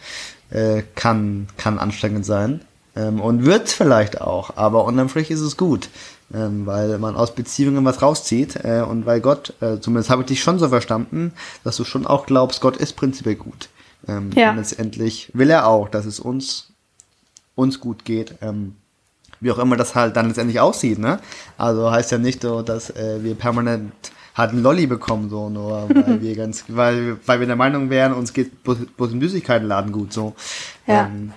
äh, 0.50 0.82
kann, 0.96 1.46
kann 1.56 1.78
anstrengend 1.78 2.26
sein. 2.26 2.62
Ähm, 2.96 3.20
und 3.20 3.44
wird 3.44 3.68
vielleicht 3.68 4.20
auch, 4.20 4.56
aber 4.56 4.84
unterm 4.84 5.08
Strich 5.08 5.30
ist 5.30 5.40
es 5.40 5.56
gut, 5.56 5.88
ähm, 6.34 6.66
weil 6.66 6.98
man 6.98 7.14
aus 7.14 7.34
Beziehungen 7.34 7.84
was 7.84 8.02
rauszieht 8.02 8.56
äh, 8.64 8.80
und 8.80 9.06
weil 9.06 9.20
Gott, 9.20 9.54
äh, 9.60 9.78
zumindest 9.78 10.10
habe 10.10 10.22
ich 10.22 10.28
dich 10.28 10.42
schon 10.42 10.58
so 10.58 10.68
verstanden, 10.68 11.32
dass 11.62 11.76
du 11.76 11.84
schon 11.84 12.04
auch 12.04 12.26
glaubst, 12.26 12.60
Gott 12.60 12.76
ist 12.76 12.96
prinzipiell 12.96 13.36
gut. 13.36 13.68
Ähm, 14.08 14.30
ja. 14.34 14.50
Und 14.50 14.56
letztendlich 14.56 15.30
will 15.34 15.50
er 15.50 15.68
auch, 15.68 15.88
dass 15.88 16.04
es 16.04 16.18
uns, 16.18 16.72
uns 17.54 17.78
gut 17.78 18.04
geht. 18.04 18.34
Ähm, 18.40 18.74
wie 19.40 19.50
auch 19.50 19.58
immer 19.58 19.76
das 19.76 19.94
halt 19.94 20.16
dann 20.16 20.28
letztendlich 20.28 20.60
aussieht, 20.60 20.98
ne? 20.98 21.18
Also 21.58 21.90
heißt 21.90 22.12
ja 22.12 22.18
nicht 22.18 22.42
so, 22.42 22.62
dass 22.62 22.90
äh, 22.90 23.22
wir 23.22 23.34
permanent 23.34 23.92
halt 24.36 24.50
einen 24.50 24.62
Lolli 24.62 24.86
bekommen, 24.86 25.28
so, 25.28 25.48
nur 25.48 25.88
weil 25.94 26.20
wir 26.20 26.36
ganz, 26.36 26.64
weil, 26.68 27.18
weil 27.26 27.40
wir 27.40 27.46
der 27.46 27.56
Meinung 27.56 27.90
wären, 27.90 28.12
uns 28.12 28.32
geht 28.32 28.62
bloß, 28.62 28.78
Süßigkeitenladen 28.98 29.92
gut, 29.92 30.12
so. 30.12 30.34
Ja. 30.86 31.06
Ähm, 31.06 31.32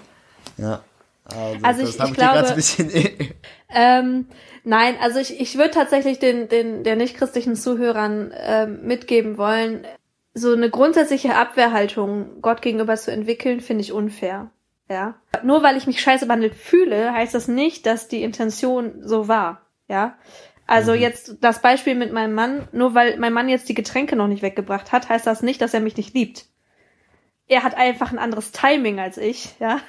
ja. 0.58 0.82
Also, 1.26 1.66
also 1.66 1.82
ich, 1.84 2.00
ich, 2.00 2.14
glaube, 2.14 2.48
ein 2.48 2.56
bisschen 2.56 2.92
ähm, 3.74 4.26
nein, 4.64 4.96
also 5.02 5.20
ich, 5.20 5.40
ich 5.40 5.58
würde 5.58 5.72
tatsächlich 5.72 6.20
den, 6.20 6.50
den, 6.50 6.84
der 6.84 6.96
nichtchristlichen 6.96 7.56
Zuhörern 7.56 8.34
ähm, 8.36 8.86
mitgeben 8.86 9.38
wollen, 9.38 9.86
so 10.34 10.52
eine 10.52 10.70
grundsätzliche 10.70 11.36
Abwehrhaltung 11.36 12.42
Gott 12.42 12.62
gegenüber 12.62 12.96
zu 12.96 13.12
entwickeln, 13.12 13.62
finde 13.62 13.84
ich 13.84 13.94
unfair. 13.94 14.50
Ja. 14.90 15.16
Nur 15.44 15.64
weil 15.64 15.78
ich 15.78 15.88
mich 15.88 16.02
scheiße 16.02 16.26
behandelt 16.26 16.56
fühle, 16.56 17.14
heißt 17.14 17.34
das 17.34 17.48
nicht, 17.48 17.86
dass 17.86 18.08
die 18.08 18.24
Intention 18.24 19.02
so 19.02 19.28
war. 19.28 19.62
Ja. 19.88 20.18
Also 20.68 20.94
mhm. 20.94 21.00
jetzt 21.00 21.38
das 21.42 21.62
Beispiel 21.62 21.96
mit 21.96 22.14
meinem 22.14 22.34
Mann, 22.34 22.68
nur 22.72 22.96
weil 22.96 23.18
mein 23.18 23.34
Mann 23.34 23.50
jetzt 23.50 23.70
die 23.70 23.74
Getränke 23.74 24.16
noch 24.16 24.28
nicht 24.28 24.42
weggebracht 24.42 24.92
hat, 24.92 25.10
heißt 25.10 25.28
das 25.28 25.42
nicht, 25.42 25.62
dass 25.62 25.74
er 25.74 25.82
mich 25.82 25.98
nicht 25.98 26.14
liebt. 26.14 26.46
er 27.48 27.64
hat 27.64 27.76
einfach 27.76 28.12
ein 28.12 28.20
anderes 28.20 28.52
Timing 28.52 29.00
als 29.00 29.18
ich, 29.18 29.56
ja. 29.60 29.80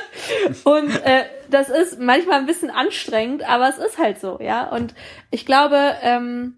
und 0.64 0.90
äh, 1.04 1.24
das 1.50 1.68
ist 1.68 1.98
manchmal 1.98 2.38
ein 2.38 2.46
bisschen 2.46 2.70
anstrengend, 2.70 3.42
aber 3.48 3.68
es 3.68 3.78
ist 3.78 3.98
halt 3.98 4.20
so, 4.20 4.38
ja. 4.40 4.68
Und 4.68 4.94
ich 5.30 5.44
glaube, 5.44 5.96
ähm, 6.02 6.56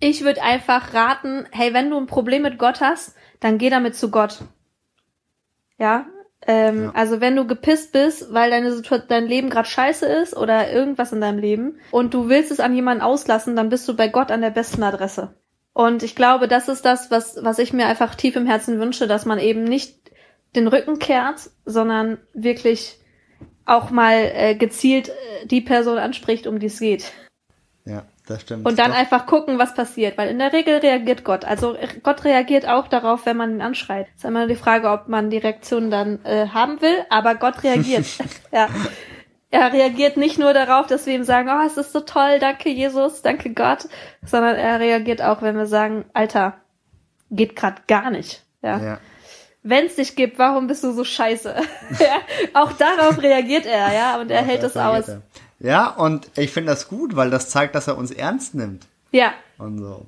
ich 0.00 0.24
würde 0.24 0.42
einfach 0.42 0.94
raten, 0.94 1.46
hey, 1.52 1.72
wenn 1.72 1.90
du 1.90 1.96
ein 1.96 2.06
Problem 2.06 2.42
mit 2.42 2.58
Gott 2.58 2.80
hast, 2.80 3.14
dann 3.38 3.58
geh 3.58 3.70
damit 3.70 3.94
zu 3.94 4.10
Gott. 4.10 4.40
Ja, 5.78 6.06
ähm, 6.46 6.84
ja. 6.84 6.90
Also 6.94 7.20
wenn 7.20 7.36
du 7.36 7.46
gepisst 7.46 7.92
bist, 7.92 8.32
weil 8.32 8.50
deine 8.50 8.72
Situation, 8.72 9.08
dein 9.08 9.26
Leben 9.26 9.50
gerade 9.50 9.68
scheiße 9.68 10.06
ist 10.06 10.36
oder 10.36 10.72
irgendwas 10.72 11.12
in 11.12 11.20
deinem 11.20 11.38
Leben 11.38 11.78
und 11.90 12.14
du 12.14 12.28
willst 12.28 12.50
es 12.50 12.60
an 12.60 12.74
jemanden 12.74 13.02
auslassen, 13.02 13.54
dann 13.54 13.68
bist 13.68 13.88
du 13.88 13.96
bei 13.96 14.08
Gott 14.08 14.30
an 14.30 14.40
der 14.40 14.50
besten 14.50 14.82
Adresse. 14.82 15.34
Und 15.72 16.02
ich 16.02 16.16
glaube, 16.16 16.48
das 16.48 16.68
ist 16.68 16.84
das, 16.84 17.10
was, 17.10 17.38
was 17.42 17.58
ich 17.58 17.72
mir 17.72 17.86
einfach 17.86 18.14
tief 18.14 18.36
im 18.36 18.46
Herzen 18.46 18.78
wünsche, 18.78 19.06
dass 19.06 19.24
man 19.24 19.38
eben 19.38 19.64
nicht 19.64 20.10
den 20.54 20.68
Rücken 20.68 20.98
kehrt, 20.98 21.50
sondern 21.64 22.18
wirklich 22.34 22.98
auch 23.64 23.90
mal 23.90 24.30
äh, 24.34 24.54
gezielt 24.54 25.08
äh, 25.08 25.46
die 25.46 25.60
Person 25.60 25.98
anspricht, 25.98 26.46
um 26.46 26.58
die 26.58 26.66
es 26.66 26.80
geht. 26.80 27.12
Ja, 27.84 28.04
das 28.26 28.42
stimmt. 28.42 28.66
Und 28.66 28.78
dann 28.78 28.92
Doch. 28.92 28.98
einfach 28.98 29.26
gucken, 29.26 29.58
was 29.58 29.74
passiert, 29.74 30.16
weil 30.16 30.28
in 30.28 30.38
der 30.38 30.52
Regel 30.52 30.78
reagiert 30.78 31.24
Gott. 31.24 31.44
Also 31.44 31.76
Gott 32.02 32.24
reagiert 32.24 32.68
auch 32.68 32.88
darauf, 32.88 33.26
wenn 33.26 33.36
man 33.36 33.56
ihn 33.56 33.62
anschreit. 33.62 34.06
Es 34.16 34.22
ist 34.22 34.28
immer 34.28 34.46
die 34.46 34.54
Frage, 34.54 34.90
ob 34.90 35.08
man 35.08 35.30
die 35.30 35.38
Reaktion 35.38 35.90
dann 35.90 36.24
äh, 36.24 36.48
haben 36.48 36.80
will, 36.80 37.04
aber 37.10 37.34
Gott 37.34 37.62
reagiert. 37.64 38.06
ja 38.52 38.68
er 39.52 39.70
reagiert 39.72 40.16
nicht 40.16 40.38
nur 40.38 40.54
darauf, 40.54 40.86
dass 40.86 41.06
wir 41.06 41.14
ihm 41.14 41.24
sagen, 41.24 41.50
oh, 41.50 41.64
es 41.66 41.76
ist 41.76 41.92
so 41.92 42.00
toll, 42.00 42.38
danke 42.40 42.70
Jesus, 42.70 43.20
danke 43.20 43.52
Gott, 43.52 43.86
sondern 44.24 44.56
er 44.56 44.80
reagiert 44.80 45.20
auch, 45.20 45.42
wenn 45.42 45.56
wir 45.56 45.66
sagen, 45.66 46.06
Alter, 46.14 46.54
geht 47.30 47.54
grad 47.54 47.86
gar 47.86 48.10
nicht. 48.10 48.42
Ja. 48.62 48.78
ja. 48.78 48.98
Wenn 49.62 49.86
es 49.86 49.96
dich 49.96 50.16
gibt, 50.16 50.38
warum 50.38 50.68
bist 50.68 50.82
du 50.82 50.92
so 50.92 51.04
scheiße? 51.04 51.54
ja, 52.00 52.16
auch 52.54 52.72
darauf 52.72 53.22
reagiert 53.22 53.66
er, 53.66 53.92
ja, 53.92 54.20
und 54.20 54.30
er 54.30 54.40
ja, 54.40 54.46
hält 54.46 54.62
es 54.62 54.76
aus. 54.76 55.08
Er. 55.08 55.22
Ja, 55.62 55.88
und 55.88 56.28
ich 56.36 56.50
finde 56.50 56.72
das 56.72 56.88
gut, 56.88 57.14
weil 57.14 57.30
das 57.30 57.48
zeigt, 57.48 57.76
dass 57.76 57.86
er 57.86 57.96
uns 57.96 58.10
ernst 58.10 58.54
nimmt. 58.54 58.86
Ja. 59.12 59.32
Und 59.58 59.78
so. 59.78 60.04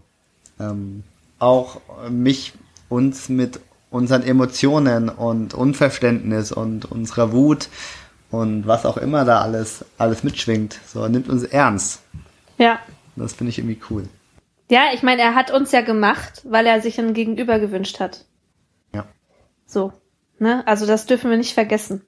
Ähm, 0.58 1.04
auch 1.38 1.80
mich, 2.10 2.54
uns 2.88 3.28
mit 3.28 3.60
unseren 3.90 4.24
Emotionen 4.24 5.08
und 5.08 5.54
Unverständnis 5.54 6.50
und 6.50 6.90
unserer 6.90 7.32
Wut 7.32 7.68
und 8.32 8.66
was 8.66 8.84
auch 8.84 8.96
immer 8.96 9.24
da 9.24 9.42
alles, 9.42 9.84
alles 9.96 10.24
mitschwingt. 10.24 10.80
So, 10.86 11.02
er 11.02 11.08
nimmt 11.08 11.28
uns 11.28 11.44
ernst. 11.44 12.02
Ja. 12.58 12.80
Das 13.14 13.34
finde 13.34 13.50
ich 13.50 13.58
irgendwie 13.58 13.80
cool. 13.90 14.08
Ja, 14.68 14.86
ich 14.92 15.04
meine, 15.04 15.22
er 15.22 15.36
hat 15.36 15.52
uns 15.52 15.70
ja 15.70 15.82
gemacht, 15.82 16.42
weil 16.44 16.66
er 16.66 16.80
sich 16.80 16.98
ein 16.98 17.14
Gegenüber 17.14 17.60
gewünscht 17.60 18.00
hat. 18.00 18.24
Ja. 18.92 19.06
So. 19.66 19.92
Ne? 20.40 20.66
Also 20.66 20.84
das 20.86 21.06
dürfen 21.06 21.30
wir 21.30 21.36
nicht 21.36 21.54
vergessen. 21.54 22.02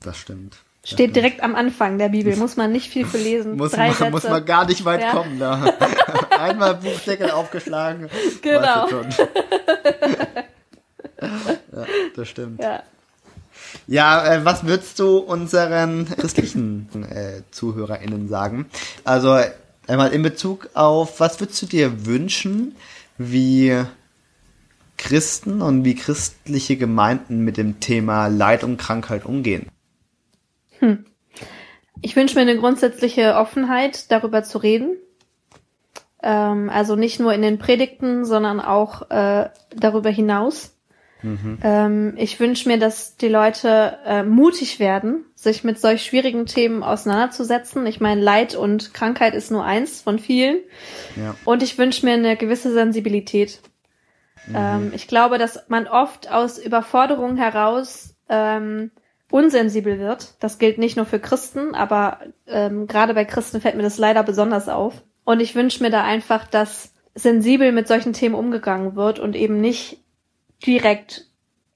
Das 0.00 0.18
stimmt. 0.18 0.58
Steht 0.86 1.16
direkt 1.16 1.42
am 1.42 1.56
Anfang 1.56 1.98
der 1.98 2.10
Bibel, 2.10 2.36
muss 2.36 2.56
man 2.56 2.70
nicht 2.70 2.88
viel 2.88 3.04
für 3.04 3.18
lesen. 3.18 3.56
muss, 3.56 3.76
man, 3.76 4.12
muss 4.12 4.22
man 4.22 4.44
gar 4.44 4.66
nicht 4.66 4.84
weit 4.84 5.00
ja. 5.00 5.10
kommen. 5.10 5.40
Da. 5.40 5.74
Einmal 6.38 6.76
Buchdeckel 6.76 7.30
aufgeschlagen. 7.30 8.08
Genau. 8.42 8.88
ja, 11.20 11.86
das 12.14 12.28
stimmt. 12.28 12.62
Ja. 12.62 12.84
Ja, 13.88 14.34
äh, 14.34 14.44
was 14.44 14.64
würdest 14.64 15.00
du 15.00 15.18
unseren 15.18 16.06
christlichen 16.06 16.88
äh, 17.10 17.42
ZuhörerInnen 17.50 18.28
sagen? 18.28 18.66
Also 19.02 19.40
einmal 19.88 20.12
in 20.12 20.22
Bezug 20.22 20.68
auf, 20.74 21.18
was 21.18 21.40
würdest 21.40 21.62
du 21.62 21.66
dir 21.66 22.06
wünschen, 22.06 22.76
wie 23.18 23.82
Christen 24.98 25.62
und 25.62 25.84
wie 25.84 25.96
christliche 25.96 26.76
Gemeinden 26.76 27.40
mit 27.40 27.56
dem 27.56 27.80
Thema 27.80 28.28
Leid 28.28 28.62
und 28.62 28.76
Krankheit 28.76 29.24
umgehen? 29.24 29.66
Hm. 30.80 31.06
Ich 32.02 32.14
wünsche 32.16 32.36
mir 32.36 32.42
eine 32.42 32.58
grundsätzliche 32.58 33.34
Offenheit, 33.36 34.10
darüber 34.10 34.42
zu 34.42 34.58
reden. 34.58 34.96
Ähm, 36.22 36.70
also 36.70 36.96
nicht 36.96 37.20
nur 37.20 37.32
in 37.32 37.42
den 37.42 37.58
Predigten, 37.58 38.24
sondern 38.24 38.60
auch 38.60 39.10
äh, 39.10 39.48
darüber 39.74 40.10
hinaus. 40.10 40.76
Mhm. 41.22 41.58
Ähm, 41.62 42.14
ich 42.16 42.38
wünsche 42.38 42.68
mir, 42.68 42.78
dass 42.78 43.16
die 43.16 43.28
Leute 43.28 43.98
äh, 44.04 44.22
mutig 44.22 44.78
werden, 44.78 45.24
sich 45.34 45.64
mit 45.64 45.80
solch 45.80 46.04
schwierigen 46.04 46.46
Themen 46.46 46.82
auseinanderzusetzen. 46.82 47.86
Ich 47.86 48.00
meine, 48.00 48.20
Leid 48.20 48.54
und 48.54 48.92
Krankheit 48.92 49.34
ist 49.34 49.50
nur 49.50 49.64
eins 49.64 50.02
von 50.02 50.18
vielen. 50.18 50.58
Ja. 51.16 51.34
Und 51.44 51.62
ich 51.62 51.78
wünsche 51.78 52.04
mir 52.04 52.12
eine 52.12 52.36
gewisse 52.36 52.72
Sensibilität. 52.72 53.60
Mhm. 54.46 54.54
Ähm, 54.56 54.92
ich 54.94 55.08
glaube, 55.08 55.38
dass 55.38 55.68
man 55.68 55.86
oft 55.86 56.30
aus 56.30 56.58
Überforderung 56.58 57.36
heraus 57.36 58.14
ähm, 58.28 58.90
unsensibel 59.30 59.98
wird. 59.98 60.34
Das 60.40 60.58
gilt 60.58 60.78
nicht 60.78 60.96
nur 60.96 61.06
für 61.06 61.18
Christen, 61.18 61.74
aber 61.74 62.20
ähm, 62.46 62.86
gerade 62.86 63.14
bei 63.14 63.24
Christen 63.24 63.60
fällt 63.60 63.76
mir 63.76 63.82
das 63.82 63.98
leider 63.98 64.22
besonders 64.22 64.68
auf. 64.68 65.02
Und 65.24 65.40
ich 65.40 65.54
wünsche 65.54 65.82
mir 65.82 65.90
da 65.90 66.04
einfach, 66.04 66.46
dass 66.46 66.92
sensibel 67.14 67.72
mit 67.72 67.88
solchen 67.88 68.12
Themen 68.12 68.34
umgegangen 68.34 68.94
wird 68.94 69.18
und 69.18 69.34
eben 69.34 69.60
nicht 69.60 69.98
direkt 70.64 71.26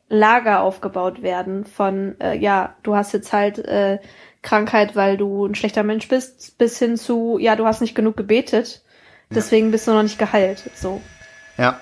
Lager 0.09 0.62
aufgebaut 0.62 1.22
werden 1.22 1.64
von, 1.64 2.20
äh, 2.20 2.36
ja, 2.36 2.74
du 2.82 2.96
hast 2.96 3.12
jetzt 3.12 3.32
halt 3.32 3.59
äh, 3.59 3.98
Krankheit, 4.42 4.96
weil 4.96 5.16
du 5.16 5.46
ein 5.46 5.55
schlechter 5.55 5.84
Mensch 5.84 6.09
bist, 6.09 6.59
bis 6.59 6.78
hin 6.78 6.96
zu, 6.96 7.38
ja, 7.38 7.55
du 7.57 7.64
hast 7.64 7.80
nicht 7.80 7.94
genug 7.94 8.16
gebetet, 8.16 8.82
deswegen 9.30 9.66
ja. 9.66 9.72
bist 9.72 9.86
du 9.86 9.92
noch 9.92 10.03
nicht 10.03 10.18
geheilt. 10.18 10.68
So. 10.74 11.01
Ja. 11.57 11.80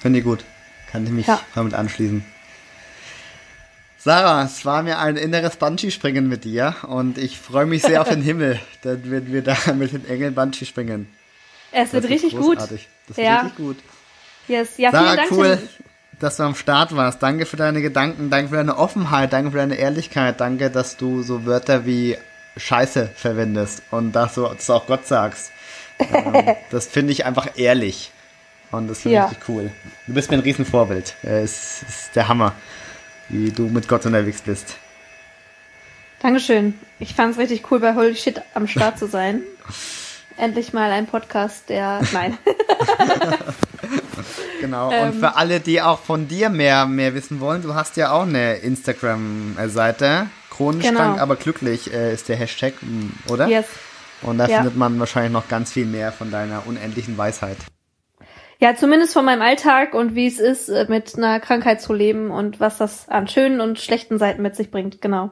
Finde 0.00 0.20
ich 0.20 0.24
gut. 0.24 0.44
Kann 0.90 1.04
ich 1.04 1.10
mich 1.10 1.26
ja. 1.26 1.40
damit 1.54 1.74
anschließen. 1.74 2.24
Sarah, 4.00 4.44
es 4.44 4.64
war 4.64 4.84
mir 4.84 5.00
ein 5.00 5.16
inneres 5.16 5.56
Bungee-Springen 5.56 6.28
mit 6.28 6.44
dir 6.44 6.76
und 6.86 7.18
ich 7.18 7.36
freue 7.38 7.66
mich 7.66 7.82
sehr 7.82 8.00
auf 8.00 8.08
den 8.08 8.22
Himmel, 8.22 8.60
dann 8.82 9.10
werden 9.10 9.32
wir 9.32 9.42
da 9.42 9.56
mit 9.74 9.92
den 9.92 10.08
Engeln 10.08 10.34
Bungee 10.34 10.64
springen. 10.64 11.08
Es 11.72 11.92
wird 11.92 12.08
richtig 12.08 12.36
großartig. 12.36 12.82
gut. 12.82 13.08
Das 13.08 13.16
wird 13.16 13.26
ja. 13.26 13.40
richtig 13.40 13.56
gut. 13.56 13.76
Yes. 14.46 14.78
Ja, 14.78 14.92
Sarah, 14.92 15.04
vielen 15.04 15.16
Dank. 15.16 15.32
cool, 15.32 15.58
dass 16.20 16.36
du 16.36 16.44
am 16.44 16.54
Start 16.54 16.94
warst. 16.94 17.22
Danke 17.22 17.44
für 17.44 17.56
deine 17.56 17.82
Gedanken, 17.82 18.30
danke 18.30 18.50
für 18.50 18.56
deine 18.56 18.78
Offenheit, 18.78 19.32
danke 19.32 19.50
für 19.50 19.58
deine 19.58 19.74
Ehrlichkeit, 19.74 20.40
danke, 20.40 20.70
dass 20.70 20.96
du 20.96 21.22
so 21.22 21.44
Wörter 21.44 21.84
wie 21.84 22.16
Scheiße 22.56 23.10
verwendest 23.14 23.82
und 23.90 24.12
dass 24.12 24.34
du 24.34 24.46
das 24.46 24.70
auch 24.70 24.86
Gott 24.86 25.06
sagst. 25.08 25.50
ähm, 25.98 26.54
das 26.70 26.86
finde 26.86 27.12
ich 27.12 27.24
einfach 27.24 27.48
ehrlich. 27.56 28.12
Und 28.70 28.88
das 28.88 29.00
finde 29.00 29.16
ja. 29.16 29.24
ich 29.24 29.30
richtig 29.32 29.48
cool. 29.48 29.70
Du 30.06 30.14
bist 30.14 30.30
mir 30.30 30.36
ein 30.36 30.42
Riesenvorbild. 30.42 31.14
Es 31.22 31.82
ist 31.82 32.10
der 32.14 32.28
Hammer, 32.28 32.54
wie 33.28 33.50
du 33.50 33.68
mit 33.68 33.88
Gott 33.88 34.06
unterwegs 34.06 34.42
bist. 34.42 34.76
Dankeschön. 36.20 36.74
Ich 36.98 37.14
fand 37.14 37.32
es 37.32 37.38
richtig 37.38 37.70
cool, 37.70 37.80
bei 37.80 37.94
Holy 37.94 38.16
Shit 38.16 38.42
am 38.54 38.66
Start 38.66 38.98
zu 38.98 39.06
sein. 39.06 39.42
Endlich 40.36 40.72
mal 40.72 40.90
ein 40.90 41.06
Podcast, 41.06 41.68
der. 41.68 42.00
Nein. 42.12 42.38
Genau. 44.60 44.90
Ähm, 44.90 45.12
und 45.12 45.20
für 45.20 45.36
alle, 45.36 45.60
die 45.60 45.80
auch 45.80 46.00
von 46.00 46.28
dir 46.28 46.50
mehr, 46.50 46.86
mehr 46.86 47.14
wissen 47.14 47.40
wollen, 47.40 47.62
du 47.62 47.74
hast 47.74 47.96
ja 47.96 48.10
auch 48.10 48.22
eine 48.22 48.56
Instagram-Seite. 48.56 50.26
Chronisch 50.50 50.84
genau. 50.84 50.98
krank, 50.98 51.20
aber 51.20 51.36
glücklich 51.36 51.92
äh, 51.92 52.12
ist 52.12 52.28
der 52.28 52.36
Hashtag, 52.36 52.74
oder? 53.28 53.46
Yes. 53.46 53.66
Und 54.22 54.38
da 54.38 54.48
ja. 54.48 54.56
findet 54.56 54.76
man 54.76 54.98
wahrscheinlich 54.98 55.32
noch 55.32 55.48
ganz 55.48 55.72
viel 55.72 55.86
mehr 55.86 56.10
von 56.10 56.30
deiner 56.30 56.66
unendlichen 56.66 57.16
Weisheit. 57.16 57.58
Ja, 58.60 58.74
zumindest 58.74 59.12
von 59.12 59.24
meinem 59.24 59.42
Alltag 59.42 59.94
und 59.94 60.14
wie 60.14 60.26
es 60.26 60.40
ist, 60.40 60.68
äh, 60.68 60.86
mit 60.88 61.16
einer 61.16 61.38
Krankheit 61.38 61.80
zu 61.80 61.92
leben 61.92 62.30
und 62.30 62.58
was 62.58 62.78
das 62.78 63.08
an 63.08 63.28
schönen 63.28 63.60
und 63.60 63.78
schlechten 63.78 64.18
Seiten 64.18 64.42
mit 64.42 64.56
sich 64.56 64.70
bringt, 64.70 65.00
genau. 65.00 65.30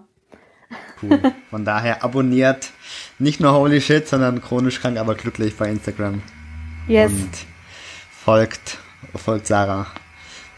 Cool. 1.03 1.21
Von 1.51 1.65
daher 1.65 2.05
abonniert 2.05 2.71
nicht 3.19 3.41
nur 3.41 3.53
Holy 3.53 3.81
Shit, 3.81 4.09
sondern 4.09 4.41
chronisch 4.41 4.81
krank, 4.81 4.99
aber 4.99 5.15
glücklich 5.15 5.57
bei 5.57 5.69
Instagram. 5.69 6.23
Yes. 6.89 7.13
Und 7.13 7.31
folgt 8.25 8.79
folgt 9.15 9.47
Sarah 9.47 9.87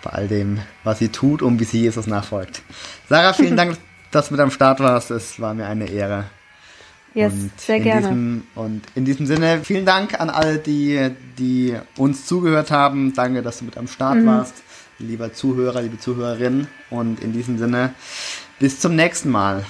bei 0.02 0.10
all 0.10 0.28
dem, 0.28 0.60
was 0.84 0.98
sie 0.98 1.08
tut 1.08 1.42
und 1.42 1.60
wie 1.60 1.64
sie 1.64 1.80
Jesus 1.80 2.06
nachfolgt. 2.06 2.62
Sarah, 3.08 3.32
vielen 3.32 3.56
Dank, 3.56 3.76
dass 4.10 4.28
du 4.28 4.34
mit 4.34 4.40
am 4.40 4.50
Start 4.50 4.80
warst. 4.80 5.10
Es 5.10 5.40
war 5.40 5.54
mir 5.54 5.66
eine 5.66 5.88
Ehre. 5.88 6.24
Yes, 7.14 7.32
und 7.32 7.60
sehr 7.60 7.80
gerne. 7.80 8.00
Diesem, 8.02 8.42
und 8.54 8.82
in 8.94 9.04
diesem 9.04 9.26
Sinne, 9.26 9.60
vielen 9.64 9.86
Dank 9.86 10.20
an 10.20 10.30
alle, 10.30 10.58
die, 10.58 11.10
die 11.38 11.74
uns 11.96 12.26
zugehört 12.26 12.70
haben. 12.70 13.14
Danke, 13.14 13.42
dass 13.42 13.58
du 13.58 13.64
mit 13.64 13.76
am 13.76 13.88
Start 13.88 14.16
mhm. 14.16 14.26
warst, 14.26 14.54
lieber 14.98 15.32
Zuhörer, 15.32 15.82
liebe 15.82 15.98
Zuhörerin. 15.98 16.68
Und 16.90 17.20
in 17.20 17.32
diesem 17.32 17.58
Sinne, 17.58 17.94
bis 18.58 18.80
zum 18.80 18.94
nächsten 18.94 19.30
Mal. 19.30 19.64